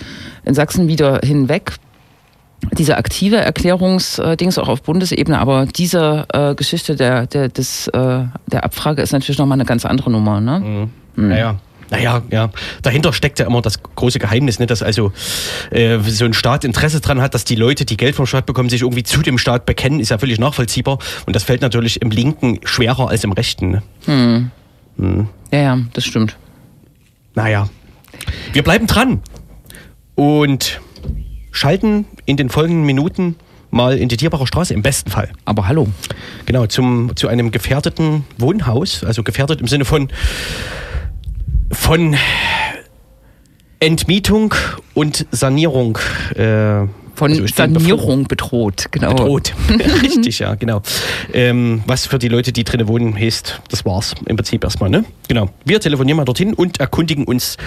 in 0.45 0.53
Sachsen 0.53 0.87
wieder 0.87 1.19
hinweg 1.23 1.73
diese 2.71 2.97
aktive 2.97 3.37
Erklärungsdings 3.37 4.57
auch 4.57 4.67
auf 4.67 4.81
Bundesebene, 4.83 5.39
aber 5.39 5.65
diese 5.65 6.25
äh, 6.33 6.55
Geschichte 6.55 6.95
der, 6.95 7.27
der, 7.27 7.49
des, 7.49 7.87
äh, 7.87 8.23
der 8.47 8.63
Abfrage 8.63 9.01
ist 9.01 9.11
natürlich 9.11 9.37
nochmal 9.37 9.57
eine 9.57 9.65
ganz 9.65 9.85
andere 9.85 10.11
Nummer. 10.11 10.39
Ne? 10.39 10.89
Naja. 11.15 11.55
Naja, 11.89 12.23
ja. 12.31 12.49
Dahinter 12.81 13.13
steckt 13.13 13.37
ja 13.37 13.45
immer 13.45 13.61
das 13.61 13.83
große 13.83 14.17
Geheimnis, 14.17 14.57
ne, 14.57 14.65
dass 14.65 14.81
also 14.81 15.11
äh, 15.69 15.99
so 15.99 16.25
ein 16.25 16.33
Staat 16.33 16.63
Interesse 16.63 17.01
dran 17.01 17.21
hat, 17.21 17.35
dass 17.35 17.45
die 17.45 17.55
Leute, 17.55 17.85
die 17.85 17.97
Geld 17.97 18.15
vom 18.15 18.25
Staat 18.25 18.47
bekommen, 18.47 18.69
sich 18.69 18.81
irgendwie 18.81 19.03
zu 19.03 19.21
dem 19.21 19.37
Staat 19.37 19.67
bekennen, 19.67 19.99
ist 19.99 20.09
ja 20.09 20.17
völlig 20.17 20.39
nachvollziehbar. 20.39 20.97
Und 21.27 21.35
das 21.35 21.43
fällt 21.43 21.61
natürlich 21.61 22.01
im 22.01 22.09
Linken 22.09 22.59
schwerer 22.63 23.09
als 23.09 23.23
im 23.23 23.31
Rechten. 23.31 23.81
Ne? 24.07 24.49
Ja, 25.51 25.59
ja, 25.59 25.79
das 25.93 26.05
stimmt. 26.05 26.35
Naja. 27.35 27.69
Wir 28.53 28.63
bleiben 28.63 28.87
dran 28.87 29.21
und 30.15 30.81
schalten 31.53 32.05
in 32.25 32.35
den 32.35 32.49
folgenden 32.49 32.85
Minuten 32.85 33.37
mal 33.71 33.97
in 33.97 34.09
die 34.09 34.17
Tierbacher 34.17 34.45
Straße, 34.45 34.73
im 34.73 34.81
besten 34.81 35.09
Fall. 35.09 35.31
Aber 35.45 35.67
hallo. 35.67 35.87
Genau, 36.45 36.65
zum, 36.65 37.15
zu 37.15 37.29
einem 37.29 37.51
gefährdeten 37.51 38.25
Wohnhaus, 38.37 39.03
also 39.03 39.23
gefährdet 39.23 39.61
im 39.61 39.67
Sinne 39.67 39.85
von, 39.85 40.09
von 41.71 42.17
Entmietung 43.79 44.53
und 44.93 45.25
Sanierung. 45.31 45.97
Äh, 46.35 46.87
Von 47.15 47.31
also 47.31 47.45
Sanierung 47.45 48.27
bedroht, 48.27 48.87
genau. 48.91 49.13
bedroht. 49.13 49.53
Richtig, 50.01 50.39
ja, 50.39 50.55
genau. 50.55 50.81
Ähm, 51.31 51.83
was 51.85 52.07
für 52.07 52.17
die 52.17 52.27
Leute, 52.27 52.51
die 52.51 52.63
drinnen 52.63 52.87
wohnen, 52.87 53.15
heißt, 53.15 53.61
das 53.69 53.85
war's 53.85 54.15
im 54.25 54.35
Prinzip 54.35 54.63
erstmal, 54.63 54.89
ne? 54.89 55.05
Genau. 55.27 55.49
Wir 55.63 55.79
telefonieren 55.79 56.17
mal 56.17 56.25
dorthin 56.25 56.53
und 56.53 56.79
erkundigen 56.79 57.25
uns 57.25 57.57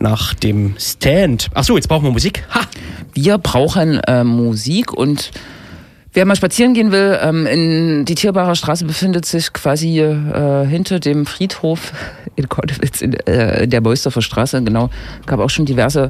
nach 0.00 0.32
dem 0.32 0.74
Stand. 0.78 1.50
Ach 1.52 1.64
so, 1.64 1.76
jetzt 1.76 1.88
brauchen 1.88 2.04
wir 2.04 2.12
Musik. 2.12 2.44
Ha! 2.54 2.62
Wir 3.12 3.36
brauchen 3.36 4.00
äh, 4.00 4.24
Musik 4.24 4.92
und 4.92 5.32
wer 6.14 6.24
mal 6.24 6.36
spazieren 6.36 6.72
gehen 6.72 6.90
will, 6.90 7.18
ähm, 7.20 7.46
in 7.46 8.04
die 8.06 8.14
Tierbarer 8.14 8.54
Straße 8.54 8.86
befindet 8.86 9.26
sich 9.26 9.52
quasi 9.52 10.00
äh, 10.00 10.66
hinter 10.66 10.98
dem 10.98 11.26
Friedhof 11.26 11.92
in 12.36 12.48
Konnewitz 12.48 13.02
in, 13.02 13.12
äh, 13.26 13.64
in 13.64 13.70
der 13.70 13.80
Beusdorfer 13.80 14.22
Straße. 14.22 14.62
Genau, 14.62 14.88
gab 15.26 15.40
auch 15.40 15.50
schon 15.50 15.66
diverse 15.66 16.08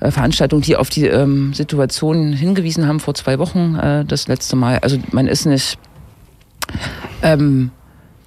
Veranstaltungen, 0.00 0.62
die 0.62 0.76
auf 0.76 0.90
die 0.90 1.06
ähm, 1.06 1.54
Situation 1.54 2.32
hingewiesen 2.32 2.86
haben 2.86 3.00
vor 3.00 3.14
zwei 3.14 3.38
Wochen 3.38 3.76
äh, 3.76 4.04
das 4.04 4.28
letzte 4.28 4.56
Mal. 4.56 4.78
Also 4.80 4.98
man 5.12 5.26
ist 5.26 5.46
nicht 5.46 5.78
ähm, 7.22 7.70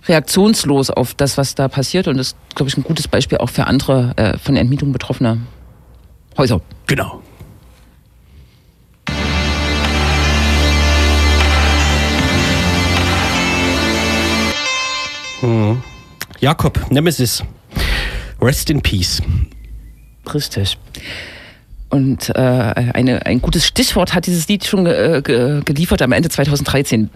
reaktionslos 0.08 0.90
auf 0.90 1.14
das, 1.14 1.38
was 1.38 1.56
da 1.56 1.68
passiert 1.68 2.08
und 2.08 2.18
ist, 2.18 2.36
glaube 2.56 2.70
ich, 2.70 2.78
ein 2.78 2.84
gutes 2.84 3.08
Beispiel 3.08 3.38
auch 3.38 3.50
für 3.50 3.68
andere 3.68 4.14
äh, 4.16 4.38
von 4.38 4.56
Entmietung 4.56 4.92
betroffene 4.92 5.40
Häuser. 6.38 6.62
Genau. 6.88 7.22
Hm. 15.42 15.82
Jakob, 16.40 16.92
Nemesis. 16.92 17.44
Rest 18.42 18.70
in 18.70 18.82
Peace. 18.82 19.22
Richtig. 20.34 20.78
Und 21.90 22.30
äh, 22.36 22.40
eine, 22.40 23.26
ein 23.26 23.42
gutes 23.42 23.66
Stichwort 23.66 24.14
hat 24.14 24.28
dieses 24.28 24.48
Lied 24.48 24.66
schon 24.66 24.86
ge, 24.86 25.18
äh, 25.18 25.22
ge, 25.22 25.62
geliefert 25.66 26.02
am 26.02 26.12
Ende 26.12 26.30
2013. 26.30 27.10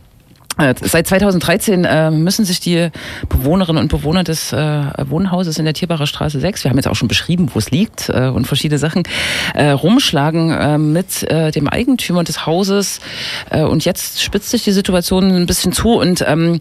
Äh, 0.57 0.75
Seit 0.81 1.07
2013 1.07 1.83
äh, 1.83 2.11
müssen 2.11 2.45
sich 2.45 2.59
die 2.59 2.89
Bewohnerinnen 3.27 3.81
und 3.81 3.89
Bewohner 3.89 4.23
des 4.23 4.53
äh, 4.53 4.83
Wohnhauses 5.07 5.57
in 5.57 5.65
der 5.65 5.73
Tierbacher 5.73 6.05
Straße 6.05 6.39
6, 6.39 6.63
wir 6.63 6.69
haben 6.69 6.77
jetzt 6.77 6.87
auch 6.87 6.95
schon 6.95 7.07
beschrieben, 7.07 7.49
wo 7.53 7.59
es 7.59 7.71
liegt 7.71 8.09
äh, 8.09 8.27
und 8.27 8.45
verschiedene 8.45 8.77
Sachen, 8.77 9.03
äh, 9.55 9.69
rumschlagen 9.69 10.51
äh, 10.51 10.77
mit 10.77 11.23
äh, 11.23 11.51
dem 11.51 11.67
Eigentümer 11.67 12.23
des 12.23 12.45
Hauses. 12.45 12.99
Äh, 13.49 13.63
und 13.63 13.85
jetzt 13.85 14.21
spitzt 14.21 14.51
sich 14.51 14.63
die 14.63 14.71
Situation 14.71 15.31
ein 15.31 15.45
bisschen 15.47 15.71
zu 15.71 15.93
und 15.93 16.23
ähm, 16.27 16.59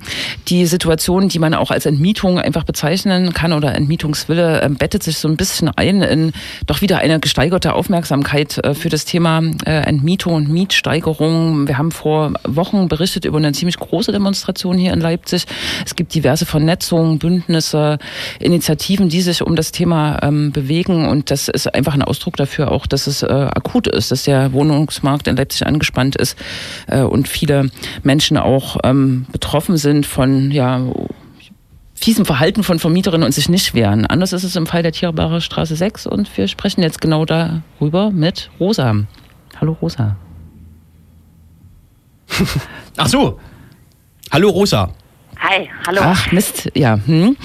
die 0.48 0.64
Situation, 0.66 1.28
die 1.28 1.38
man 1.38 1.52
auch 1.52 1.70
als 1.70 1.84
Entmietung 1.84 2.38
einfach 2.38 2.64
bezeichnen 2.64 3.34
kann 3.34 3.52
oder 3.52 3.74
Entmietungswille, 3.74 4.62
äh, 4.62 4.68
bettet 4.70 5.02
sich 5.02 5.18
so 5.18 5.28
ein 5.28 5.36
bisschen 5.36 5.68
ein 5.68 6.02
in 6.02 6.32
doch 6.66 6.80
wieder 6.80 6.98
eine 6.98 7.20
gesteigerte 7.20 7.74
Aufmerksamkeit 7.74 8.58
äh, 8.58 8.74
für 8.74 8.88
das 8.88 9.04
Thema 9.04 9.42
äh, 9.66 9.82
Entmietung 9.82 10.34
und 10.34 10.48
Mietsteigerung. 10.48 11.68
Wir 11.68 11.76
haben 11.76 11.90
vor 11.90 12.32
Wochen 12.44 12.88
berichtet 12.88 13.26
über 13.26 13.38
eine 13.38 13.52
ziemlich 13.52 13.78
große 13.82 14.12
Demonstration 14.12 14.78
hier 14.78 14.92
in 14.92 15.00
Leipzig. 15.00 15.44
Es 15.84 15.94
gibt 15.94 16.14
diverse 16.14 16.46
Vernetzungen, 16.46 17.18
Bündnisse, 17.18 17.98
Initiativen, 18.40 19.08
die 19.08 19.20
sich 19.20 19.42
um 19.42 19.56
das 19.56 19.72
Thema 19.72 20.18
ähm, 20.22 20.52
bewegen. 20.52 21.08
Und 21.08 21.30
das 21.30 21.48
ist 21.48 21.72
einfach 21.74 21.94
ein 21.94 22.02
Ausdruck 22.02 22.36
dafür 22.36 22.70
auch, 22.70 22.86
dass 22.86 23.06
es 23.06 23.22
äh, 23.22 23.26
akut 23.26 23.86
ist, 23.86 24.10
dass 24.10 24.24
der 24.24 24.52
Wohnungsmarkt 24.52 25.28
in 25.28 25.36
Leipzig 25.36 25.66
angespannt 25.66 26.16
ist 26.16 26.38
äh, 26.86 27.02
und 27.02 27.28
viele 27.28 27.70
Menschen 28.02 28.36
auch 28.36 28.78
ähm, 28.84 29.26
betroffen 29.32 29.76
sind 29.76 30.06
von 30.06 30.50
ja, 30.50 30.80
fiesem 31.94 32.24
Verhalten 32.24 32.64
von 32.64 32.78
Vermieterinnen 32.78 33.24
und 33.24 33.32
sich 33.32 33.48
nicht 33.48 33.74
wehren. 33.74 34.06
Anders 34.06 34.32
ist 34.32 34.42
es 34.42 34.56
im 34.56 34.66
Fall 34.66 34.82
der 34.82 34.92
Tierbarer 34.92 35.40
Straße 35.40 35.76
6 35.76 36.06
und 36.06 36.36
wir 36.36 36.48
sprechen 36.48 36.82
jetzt 36.82 37.00
genau 37.00 37.24
darüber 37.24 38.10
mit 38.10 38.50
Rosa. 38.58 38.94
Hallo 39.60 39.76
Rosa. 39.80 40.16
Ach 42.96 43.06
so. 43.06 43.38
Hallo 44.32 44.48
Rosa. 44.48 44.88
Hi, 45.40 45.68
hallo. 45.86 46.00
Ach 46.02 46.32
Mist, 46.32 46.70
ja. 46.74 46.98
Hm. 47.04 47.36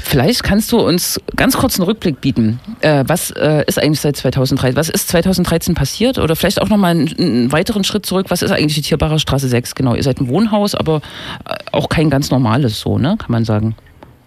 Vielleicht 0.00 0.44
kannst 0.44 0.70
du 0.70 0.78
uns 0.78 1.20
ganz 1.34 1.56
kurz 1.56 1.76
einen 1.76 1.88
Rückblick 1.88 2.20
bieten. 2.20 2.60
Äh, 2.82 3.02
was 3.08 3.32
äh, 3.32 3.64
ist 3.66 3.82
eigentlich 3.82 4.00
seit 4.00 4.16
2013? 4.16 4.76
Was 4.76 4.88
ist 4.88 5.08
2013 5.08 5.74
passiert? 5.74 6.18
Oder 6.18 6.36
vielleicht 6.36 6.62
auch 6.62 6.68
nochmal 6.68 6.92
einen, 6.92 7.12
einen 7.18 7.52
weiteren 7.52 7.82
Schritt 7.82 8.06
zurück. 8.06 8.26
Was 8.28 8.42
ist 8.42 8.52
eigentlich 8.52 8.76
die 8.76 8.82
Tierbarer 8.82 9.18
Straße 9.18 9.48
6? 9.48 9.74
Genau, 9.74 9.96
ihr 9.96 10.04
seid 10.04 10.20
ein 10.20 10.28
Wohnhaus, 10.28 10.76
aber 10.76 11.00
äh, 11.48 11.54
auch 11.72 11.88
kein 11.88 12.10
ganz 12.10 12.30
normales 12.30 12.78
so, 12.78 12.96
ne? 12.96 13.16
Kann 13.18 13.32
man 13.32 13.44
sagen. 13.44 13.74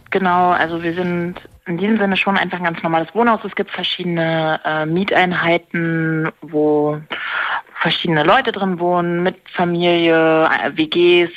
Genau, 0.10 0.50
also 0.50 0.84
wir 0.84 0.94
sind 0.94 1.36
in 1.68 1.78
diesem 1.78 2.00
Sinne 2.00 2.18
schon 2.18 2.36
einfach 2.36 2.58
ein 2.58 2.66
ganz 2.66 2.84
normales 2.84 3.08
Wohnhaus. 3.14 3.40
Es 3.46 3.56
gibt 3.56 3.72
verschiedene 3.72 4.60
äh, 4.66 4.86
Mieteinheiten, 4.86 6.30
wo 6.42 7.00
verschiedene 7.82 8.24
Leute 8.24 8.52
drin 8.52 8.80
wohnen, 8.80 9.24
mit 9.24 9.38
Familie, 9.54 10.46
äh, 10.46 10.76
WGs, 10.76 11.32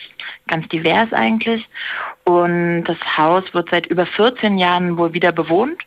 ganz 0.52 0.68
divers 0.68 1.12
eigentlich. 1.12 1.66
Und 2.24 2.84
das 2.84 2.98
Haus 3.16 3.42
wird 3.52 3.70
seit 3.70 3.86
über 3.86 4.06
14 4.06 4.58
Jahren 4.58 4.96
wohl 4.98 5.12
wieder 5.12 5.32
bewohnt. 5.32 5.82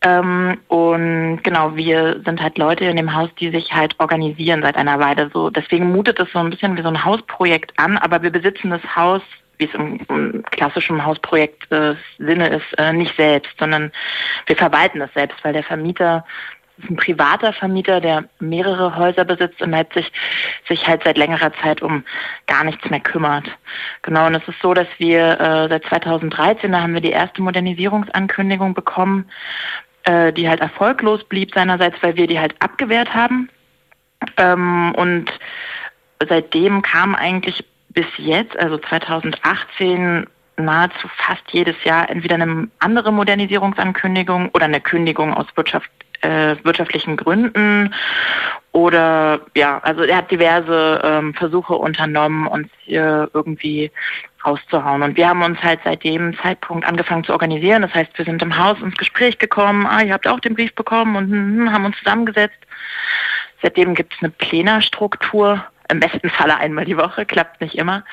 Ähm, 0.00 0.58
und 0.68 1.40
genau, 1.42 1.76
wir 1.76 2.20
sind 2.24 2.42
halt 2.42 2.58
Leute 2.58 2.84
in 2.84 2.96
dem 2.96 3.14
Haus, 3.14 3.30
die 3.38 3.50
sich 3.50 3.72
halt 3.72 3.94
organisieren 4.00 4.62
seit 4.62 4.76
einer 4.76 4.98
Weile. 4.98 5.30
So, 5.32 5.50
deswegen 5.50 5.92
mutet 5.92 6.18
es 6.18 6.30
so 6.32 6.38
ein 6.38 6.50
bisschen 6.50 6.76
wie 6.76 6.82
so 6.82 6.88
ein 6.88 7.04
Hausprojekt 7.04 7.72
an, 7.78 7.96
aber 7.98 8.22
wir 8.22 8.30
besitzen 8.30 8.70
das 8.70 8.82
Haus, 8.96 9.22
wie 9.58 9.66
es 9.66 9.74
im, 9.74 10.00
im 10.08 10.42
klassischen 10.50 11.04
Hausprojekt 11.04 11.70
äh, 11.70 11.94
Sinne 12.18 12.48
ist, 12.48 12.78
äh, 12.78 12.92
nicht 12.92 13.16
selbst, 13.16 13.52
sondern 13.58 13.92
wir 14.46 14.56
verwalten 14.56 15.00
es 15.00 15.12
selbst, 15.14 15.42
weil 15.44 15.52
der 15.52 15.62
Vermieter 15.62 16.24
ein 16.88 16.96
privater 16.96 17.52
Vermieter, 17.52 18.00
der 18.00 18.24
mehrere 18.40 18.96
Häuser 18.96 19.24
besitzt 19.24 19.60
in 19.60 19.70
Leipzig, 19.70 20.10
sich 20.68 20.86
halt 20.86 21.02
seit 21.04 21.16
längerer 21.16 21.52
Zeit 21.62 21.82
um 21.82 22.04
gar 22.46 22.64
nichts 22.64 22.88
mehr 22.90 23.00
kümmert. 23.00 23.46
Genau, 24.02 24.26
und 24.26 24.34
es 24.34 24.46
ist 24.48 24.60
so, 24.60 24.74
dass 24.74 24.88
wir 24.98 25.40
äh, 25.40 25.68
seit 25.68 25.84
2013, 25.84 26.72
da 26.72 26.82
haben 26.82 26.94
wir 26.94 27.00
die 27.00 27.10
erste 27.10 27.42
Modernisierungsankündigung 27.42 28.74
bekommen, 28.74 29.30
äh, 30.04 30.32
die 30.32 30.48
halt 30.48 30.60
erfolglos 30.60 31.24
blieb 31.24 31.54
seinerseits, 31.54 32.02
weil 32.02 32.16
wir 32.16 32.26
die 32.26 32.40
halt 32.40 32.54
abgewehrt 32.60 33.14
haben. 33.14 33.48
Ähm, 34.36 34.94
und 34.96 35.30
seitdem 36.28 36.82
kam 36.82 37.14
eigentlich 37.14 37.64
bis 37.90 38.06
jetzt, 38.16 38.58
also 38.58 38.78
2018, 38.78 40.26
nahezu 40.56 41.08
fast 41.16 41.42
jedes 41.50 41.76
Jahr 41.84 42.08
entweder 42.08 42.34
eine 42.34 42.68
andere 42.78 43.12
Modernisierungsankündigung 43.12 44.50
oder 44.50 44.66
eine 44.66 44.80
Kündigung 44.80 45.34
aus 45.34 45.46
Wirtschaft, 45.56 45.90
äh, 46.24 46.56
wirtschaftlichen 46.64 47.16
Gründen 47.16 47.94
oder 48.72 49.40
ja, 49.54 49.78
also 49.82 50.02
er 50.02 50.16
hat 50.16 50.30
diverse 50.30 51.00
ähm, 51.04 51.34
Versuche 51.34 51.74
unternommen, 51.74 52.46
uns 52.46 52.68
hier 52.80 53.30
irgendwie 53.32 53.92
rauszuhauen. 54.44 55.02
Und 55.02 55.16
wir 55.16 55.28
haben 55.28 55.42
uns 55.42 55.62
halt 55.62 55.80
seit 55.84 56.02
dem 56.02 56.36
Zeitpunkt 56.38 56.86
angefangen 56.86 57.24
zu 57.24 57.32
organisieren. 57.32 57.82
Das 57.82 57.94
heißt, 57.94 58.16
wir 58.16 58.24
sind 58.24 58.42
im 58.42 58.58
Haus 58.58 58.80
ins 58.80 58.96
Gespräch 58.96 59.38
gekommen, 59.38 59.86
ah, 59.86 60.02
ihr 60.02 60.12
habt 60.12 60.26
auch 60.26 60.40
den 60.40 60.54
Brief 60.54 60.74
bekommen 60.74 61.16
und 61.16 61.30
hm, 61.30 61.72
haben 61.72 61.84
uns 61.84 61.96
zusammengesetzt. 61.98 62.58
Seitdem 63.62 63.94
gibt 63.94 64.12
es 64.14 64.22
eine 64.22 64.30
Plenarstruktur, 64.30 65.64
im 65.88 66.00
besten 66.00 66.28
Falle 66.30 66.56
einmal 66.56 66.84
die 66.84 66.96
Woche, 66.96 67.24
klappt 67.26 67.60
nicht 67.60 67.76
immer. 67.76 68.04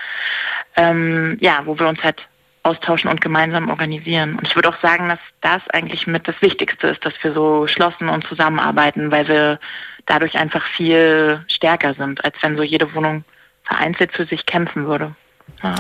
Ähm, 0.76 1.38
ja, 1.42 1.62
wo 1.66 1.78
wir 1.80 1.88
uns 1.88 2.04
halt 2.04 2.22
austauschen 2.64 3.10
und 3.10 3.22
gemeinsam 3.22 3.70
organisieren. 3.70 4.36
Und 4.36 4.48
ich 4.48 4.56
würde 4.56 4.70
auch 4.70 4.80
sagen, 4.82 5.10
dass 5.10 5.20
das 5.42 5.62
eigentlich 5.74 6.08
mit 6.08 6.28
das 6.28 6.36
Wichtigste 6.42 6.88
ist, 6.88 7.04
dass 7.06 7.14
wir 7.22 7.34
so 7.34 7.62
geschlossen 7.62 8.10
und 8.10 8.26
zusammenarbeiten, 8.28 9.12
weil 9.12 9.28
wir 9.28 9.60
dadurch 10.06 10.36
einfach 10.36 10.66
viel 10.76 11.44
stärker 11.48 11.94
sind, 11.96 12.24
als 12.24 12.36
wenn 12.42 12.58
so 12.58 12.64
jede 12.64 12.94
Wohnung 12.94 13.24
vereinzelt 13.64 14.12
für 14.14 14.26
sich 14.26 14.46
kämpfen 14.46 14.86
würde. 14.86 15.16
Ja. 15.64 15.76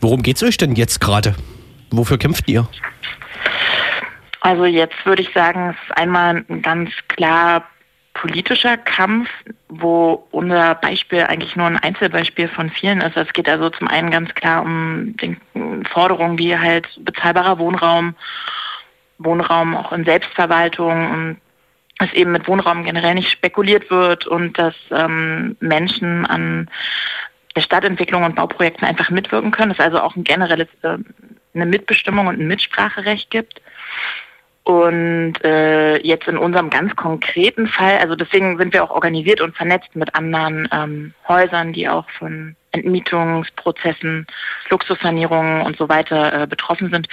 Worum 0.00 0.22
geht's 0.22 0.42
euch 0.42 0.56
denn 0.56 0.74
jetzt 0.74 1.00
gerade? 1.00 1.34
Wofür 1.90 2.18
kämpft 2.18 2.48
ihr? 2.48 2.66
Also 4.40 4.64
jetzt 4.66 5.06
würde 5.06 5.22
ich 5.22 5.32
sagen, 5.32 5.70
es 5.70 5.88
ist 5.88 5.96
einmal 5.96 6.44
ein 6.48 6.62
ganz 6.62 6.90
klar 7.08 7.64
politischer 8.24 8.78
Kampf, 8.78 9.28
wo 9.68 10.26
unser 10.30 10.76
Beispiel 10.76 11.24
eigentlich 11.24 11.56
nur 11.56 11.66
ein 11.66 11.76
Einzelbeispiel 11.76 12.48
von 12.48 12.70
vielen 12.70 13.02
ist. 13.02 13.18
Es 13.18 13.30
geht 13.34 13.50
also 13.50 13.68
zum 13.68 13.86
einen 13.86 14.10
ganz 14.10 14.34
klar 14.34 14.62
um 14.62 15.14
den 15.18 15.36
Forderungen 15.92 16.38
wie 16.38 16.56
halt 16.56 16.88
bezahlbarer 17.04 17.58
Wohnraum, 17.58 18.14
Wohnraum 19.18 19.76
auch 19.76 19.92
in 19.92 20.06
Selbstverwaltung 20.06 21.10
und 21.10 21.40
dass 21.98 22.14
eben 22.14 22.32
mit 22.32 22.48
Wohnraum 22.48 22.84
generell 22.84 23.14
nicht 23.14 23.30
spekuliert 23.30 23.90
wird 23.90 24.26
und 24.26 24.58
dass 24.58 24.74
ähm, 24.90 25.58
Menschen 25.60 26.24
an 26.24 26.70
der 27.54 27.60
Stadtentwicklung 27.60 28.24
und 28.24 28.36
Bauprojekten 28.36 28.88
einfach 28.88 29.10
mitwirken 29.10 29.50
können. 29.50 29.74
Dass 29.74 29.84
also 29.84 30.00
auch 30.00 30.16
ein 30.16 30.24
generelles 30.24 30.68
äh, 30.80 30.96
eine 31.52 31.66
Mitbestimmung 31.66 32.28
und 32.28 32.40
ein 32.40 32.46
Mitspracherecht 32.46 33.30
gibt. 33.30 33.60
Und 34.64 35.34
äh, 35.44 35.98
jetzt 35.98 36.26
in 36.26 36.38
unserem 36.38 36.70
ganz 36.70 36.96
konkreten 36.96 37.66
Fall, 37.66 37.98
also 37.98 38.16
deswegen 38.16 38.56
sind 38.56 38.72
wir 38.72 38.82
auch 38.82 38.90
organisiert 38.90 39.42
und 39.42 39.54
vernetzt 39.54 39.94
mit 39.94 40.14
anderen 40.14 40.66
ähm, 40.72 41.12
Häusern, 41.28 41.74
die 41.74 41.86
auch 41.86 42.08
von 42.18 42.56
Entmietungsprozessen, 42.70 44.26
Luxussanierungen 44.70 45.60
und 45.60 45.76
so 45.76 45.90
weiter 45.90 46.42
äh, 46.42 46.46
betroffen 46.46 46.90
sind. 46.90 47.08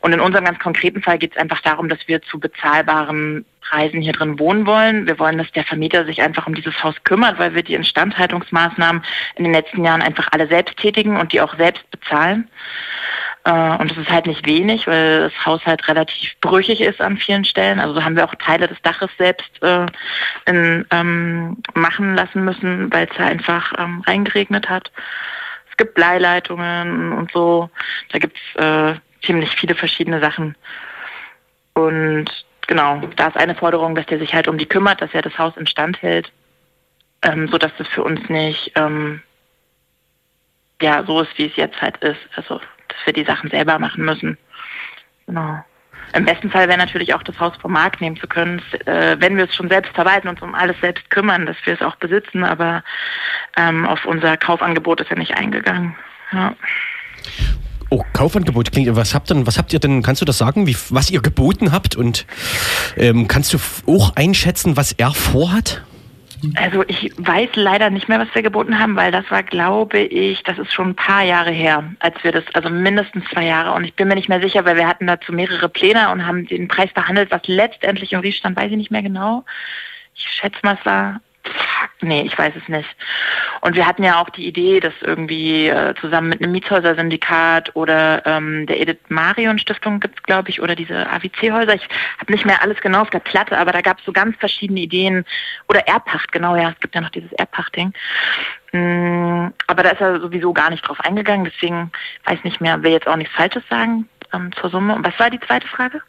Und 0.00 0.12
in 0.12 0.20
unserem 0.20 0.44
ganz 0.44 0.58
konkreten 0.58 1.00
Fall 1.00 1.18
geht 1.18 1.32
es 1.32 1.36
einfach 1.40 1.60
darum, 1.60 1.88
dass 1.88 2.00
wir 2.06 2.20
zu 2.22 2.40
bezahlbaren 2.40 3.44
Preisen 3.60 4.00
hier 4.00 4.12
drin 4.12 4.38
wohnen 4.38 4.66
wollen. 4.66 5.06
Wir 5.06 5.18
wollen, 5.20 5.38
dass 5.38 5.50
der 5.52 5.64
Vermieter 5.64 6.04
sich 6.04 6.20
einfach 6.20 6.46
um 6.46 6.54
dieses 6.54 6.82
Haus 6.82 6.94
kümmert, 7.04 7.38
weil 7.38 7.54
wir 7.54 7.62
die 7.62 7.74
Instandhaltungsmaßnahmen 7.74 9.04
in 9.36 9.44
den 9.44 9.52
letzten 9.52 9.84
Jahren 9.84 10.02
einfach 10.02 10.28
alle 10.32 10.48
selbst 10.48 10.76
tätigen 10.78 11.16
und 11.16 11.32
die 11.32 11.40
auch 11.40 11.56
selbst 11.56 11.88
bezahlen. 11.90 12.48
Äh, 13.48 13.78
Und 13.78 13.90
es 13.90 13.96
ist 13.96 14.10
halt 14.10 14.26
nicht 14.26 14.46
wenig, 14.46 14.86
weil 14.86 15.20
das 15.20 15.46
Haus 15.46 15.64
halt 15.64 15.88
relativ 15.88 16.38
brüchig 16.42 16.82
ist 16.82 17.00
an 17.00 17.16
vielen 17.16 17.46
Stellen. 17.46 17.80
Also 17.80 18.04
haben 18.04 18.14
wir 18.14 18.26
auch 18.26 18.34
Teile 18.34 18.68
des 18.68 18.80
Daches 18.82 19.10
selbst 19.16 19.50
äh, 19.62 19.86
in, 20.44 20.84
ähm, 20.90 21.56
machen 21.72 22.14
lassen 22.14 22.44
müssen, 22.44 22.92
weil 22.92 23.08
es 23.10 23.18
einfach 23.18 23.72
ähm, 23.78 24.02
reingeregnet 24.06 24.68
hat. 24.68 24.92
Es 25.70 25.76
gibt 25.78 25.94
Bleileitungen 25.94 27.14
und 27.14 27.32
so. 27.32 27.70
Da 28.10 28.18
gibt 28.18 28.36
es 28.36 28.62
äh, 28.62 28.94
ziemlich 29.24 29.50
viele 29.56 29.74
verschiedene 29.74 30.20
Sachen. 30.20 30.54
Und 31.72 32.26
genau, 32.66 33.00
da 33.16 33.28
ist 33.28 33.36
eine 33.38 33.54
Forderung, 33.54 33.94
dass 33.94 34.04
der 34.06 34.18
sich 34.18 34.34
halt 34.34 34.46
um 34.48 34.58
die 34.58 34.66
kümmert, 34.66 35.00
dass 35.00 35.14
er 35.14 35.22
das 35.22 35.38
Haus 35.38 35.56
instand 35.56 36.02
hält, 36.02 36.30
ähm, 37.22 37.48
sodass 37.48 37.72
das 37.78 37.88
für 37.88 38.02
uns 38.04 38.28
nicht 38.28 38.72
ähm, 38.74 39.22
ja 40.82 41.02
so 41.04 41.22
ist, 41.22 41.38
wie 41.38 41.46
es 41.46 41.56
jetzt 41.56 41.80
halt 41.80 41.96
ist. 41.98 42.20
Also, 42.36 42.60
dass 42.88 42.98
wir 43.04 43.12
die 43.12 43.24
Sachen 43.24 43.50
selber 43.50 43.78
machen 43.78 44.04
müssen. 44.04 44.38
Genau. 45.26 45.62
Im 46.14 46.24
besten 46.24 46.50
Fall 46.50 46.68
wäre 46.68 46.78
natürlich 46.78 47.14
auch 47.14 47.22
das 47.22 47.38
Haus 47.38 47.54
vom 47.60 47.72
Markt 47.72 48.00
nehmen 48.00 48.16
zu 48.16 48.26
können, 48.26 48.62
äh, 48.86 49.16
wenn 49.18 49.36
wir 49.36 49.44
es 49.44 49.54
schon 49.54 49.68
selbst 49.68 49.94
verwalten 49.94 50.28
uns 50.28 50.40
um 50.40 50.54
alles 50.54 50.76
selbst 50.80 51.10
kümmern, 51.10 51.44
dass 51.44 51.56
wir 51.64 51.74
es 51.74 51.82
auch 51.82 51.96
besitzen, 51.96 52.44
aber 52.44 52.82
ähm, 53.56 53.86
auf 53.86 54.04
unser 54.06 54.36
Kaufangebot 54.36 55.02
ist 55.02 55.10
er 55.10 55.18
nicht 55.18 55.36
eingegangen. 55.36 55.94
Ja. 56.32 56.54
Oh, 57.90 58.04
Kaufangebot 58.12 58.72
klingt. 58.72 58.94
Was 58.96 59.14
habt 59.14 59.30
denn, 59.30 59.46
was 59.46 59.56
habt 59.58 59.72
ihr 59.72 59.80
denn? 59.80 60.02
Kannst 60.02 60.20
du 60.20 60.26
das 60.26 60.38
sagen, 60.38 60.66
wie, 60.66 60.76
was 60.90 61.10
ihr 61.10 61.22
geboten 61.22 61.72
habt? 61.72 61.96
Und 61.96 62.26
ähm, 62.96 63.28
kannst 63.28 63.54
du 63.54 63.58
auch 63.86 64.14
einschätzen, 64.14 64.76
was 64.76 64.92
er 64.92 65.12
vorhat? 65.12 65.82
Also 66.54 66.84
ich 66.86 67.12
weiß 67.16 67.50
leider 67.54 67.90
nicht 67.90 68.08
mehr, 68.08 68.20
was 68.20 68.32
wir 68.34 68.42
geboten 68.42 68.78
haben, 68.78 68.96
weil 68.96 69.10
das 69.10 69.30
war, 69.30 69.42
glaube 69.42 69.98
ich, 69.98 70.42
das 70.44 70.58
ist 70.58 70.72
schon 70.72 70.90
ein 70.90 70.94
paar 70.94 71.22
Jahre 71.22 71.50
her, 71.50 71.84
als 71.98 72.22
wir 72.22 72.32
das, 72.32 72.44
also 72.54 72.70
mindestens 72.70 73.24
zwei 73.32 73.46
Jahre. 73.46 73.72
Und 73.72 73.84
ich 73.84 73.94
bin 73.94 74.08
mir 74.08 74.14
nicht 74.14 74.28
mehr 74.28 74.40
sicher, 74.40 74.64
weil 74.64 74.76
wir 74.76 74.86
hatten 74.86 75.06
dazu 75.06 75.32
mehrere 75.32 75.68
Pläne 75.68 76.10
und 76.10 76.26
haben 76.26 76.46
den 76.46 76.68
Preis 76.68 76.90
verhandelt, 76.92 77.30
was 77.30 77.42
letztendlich 77.46 78.12
im 78.12 78.20
Brief 78.20 78.36
stand, 78.36 78.56
weiß 78.56 78.70
ich 78.70 78.76
nicht 78.76 78.90
mehr 78.90 79.02
genau. 79.02 79.44
Ich 80.14 80.28
schätze 80.28 80.58
mal, 80.62 80.76
es 80.78 80.86
war, 80.86 81.20
fuck, 81.48 81.90
nee, 82.00 82.22
ich 82.22 82.38
weiß 82.38 82.54
es 82.56 82.68
nicht. 82.68 82.88
Und 83.60 83.74
wir 83.74 83.86
hatten 83.86 84.02
ja 84.02 84.20
auch 84.20 84.30
die 84.30 84.46
Idee, 84.46 84.80
dass 84.80 84.94
irgendwie 85.00 85.68
äh, 85.68 85.94
zusammen 86.00 86.28
mit 86.28 86.42
einem 86.42 86.52
Mietshäuser-Syndikat 86.52 87.74
oder 87.74 88.24
ähm, 88.26 88.66
der 88.66 88.80
Edith 88.80 88.98
Marion 89.08 89.58
Stiftung 89.58 90.00
gibt's 90.00 90.22
glaube 90.22 90.50
ich, 90.50 90.60
oder 90.62 90.74
diese 90.74 91.10
AWC-Häuser. 91.10 91.74
Ich 91.74 91.88
habe 92.18 92.32
nicht 92.32 92.44
mehr 92.44 92.62
alles 92.62 92.80
genau 92.80 93.02
auf 93.02 93.10
der 93.10 93.18
Platte, 93.18 93.58
aber 93.58 93.72
da 93.72 93.80
gab 93.80 93.98
es 93.98 94.04
so 94.04 94.12
ganz 94.12 94.36
verschiedene 94.36 94.80
Ideen. 94.80 95.24
Oder 95.68 95.86
Erbpacht, 95.88 96.30
genau, 96.32 96.54
ja, 96.56 96.70
es 96.70 96.80
gibt 96.80 96.94
ja 96.94 97.00
noch 97.00 97.10
dieses 97.10 97.32
Erbpacht-Ding. 97.32 97.92
Mm, 98.72 99.48
aber 99.66 99.82
da 99.82 99.90
ist 99.90 100.00
er 100.00 100.20
sowieso 100.20 100.52
gar 100.52 100.70
nicht 100.70 100.86
drauf 100.86 101.00
eingegangen, 101.00 101.44
deswegen 101.44 101.90
weiß 102.24 102.44
nicht 102.44 102.60
mehr, 102.60 102.82
will 102.82 102.92
jetzt 102.92 103.08
auch 103.08 103.16
nichts 103.16 103.34
Falsches 103.34 103.62
sagen 103.68 104.08
ähm, 104.32 104.52
zur 104.52 104.70
Summe. 104.70 104.94
Und 104.94 105.06
was 105.06 105.18
war 105.18 105.30
die 105.30 105.40
zweite 105.40 105.66
Frage? 105.66 106.02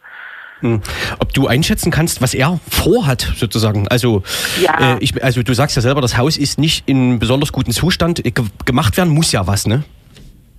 Hm. 0.60 0.80
Ob 1.18 1.32
du 1.32 1.46
einschätzen 1.48 1.90
kannst, 1.90 2.20
was 2.22 2.34
er 2.34 2.60
vorhat, 2.68 3.20
sozusagen. 3.36 3.88
Also, 3.88 4.22
Ja. 4.60 4.94
äh, 4.94 4.98
ich, 5.00 5.22
also 5.22 5.42
du 5.42 5.54
sagst 5.54 5.76
ja 5.76 5.82
selber, 5.82 6.00
das 6.00 6.16
Haus 6.16 6.36
ist 6.36 6.58
nicht 6.58 6.88
in 6.88 7.18
besonders 7.18 7.52
gutem 7.52 7.72
Zustand. 7.72 8.24
Äh, 8.24 8.30
ge- 8.30 8.44
Gemacht 8.66 8.96
werden 8.96 9.12
muss 9.12 9.32
ja 9.32 9.46
was, 9.46 9.66
ne? 9.66 9.84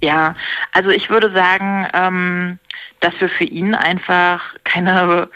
Ja, 0.01 0.35
also 0.71 0.89
ich 0.89 1.09
würde 1.09 1.31
sagen, 1.31 1.87
ähm, 1.93 2.59
dass 3.01 3.13
wir 3.19 3.29
für 3.29 3.43
ihn 3.43 3.75
einfach 3.75 4.41
keine 4.63 5.29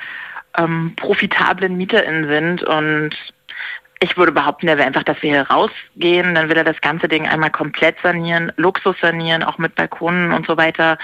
ähm, 0.58 0.94
profitablen 0.96 1.78
MieterInnen 1.78 2.28
sind 2.28 2.64
und 2.64 3.12
ich 4.02 4.18
würde 4.18 4.32
behaupten, 4.32 4.68
er 4.68 4.78
will 4.78 4.86
einfach, 4.86 5.04
dass 5.04 5.22
wir 5.22 5.32
hier 5.32 5.48
rausgehen, 5.50 6.36
dann 6.36 6.50
will 6.50 6.58
er 6.58 6.64
das 6.64 6.82
ganze 6.82 7.08
Ding 7.08 7.28
einmal 7.28 7.50
komplett 7.50 7.96
sanieren, 8.04 8.52
Luxus 8.58 8.96
sanieren, 9.02 9.42
auch 9.44 9.58
mit 9.58 9.76
Balkonen 9.76 10.32
und 10.32 10.46
so 10.48 10.58
weiter 10.58 10.98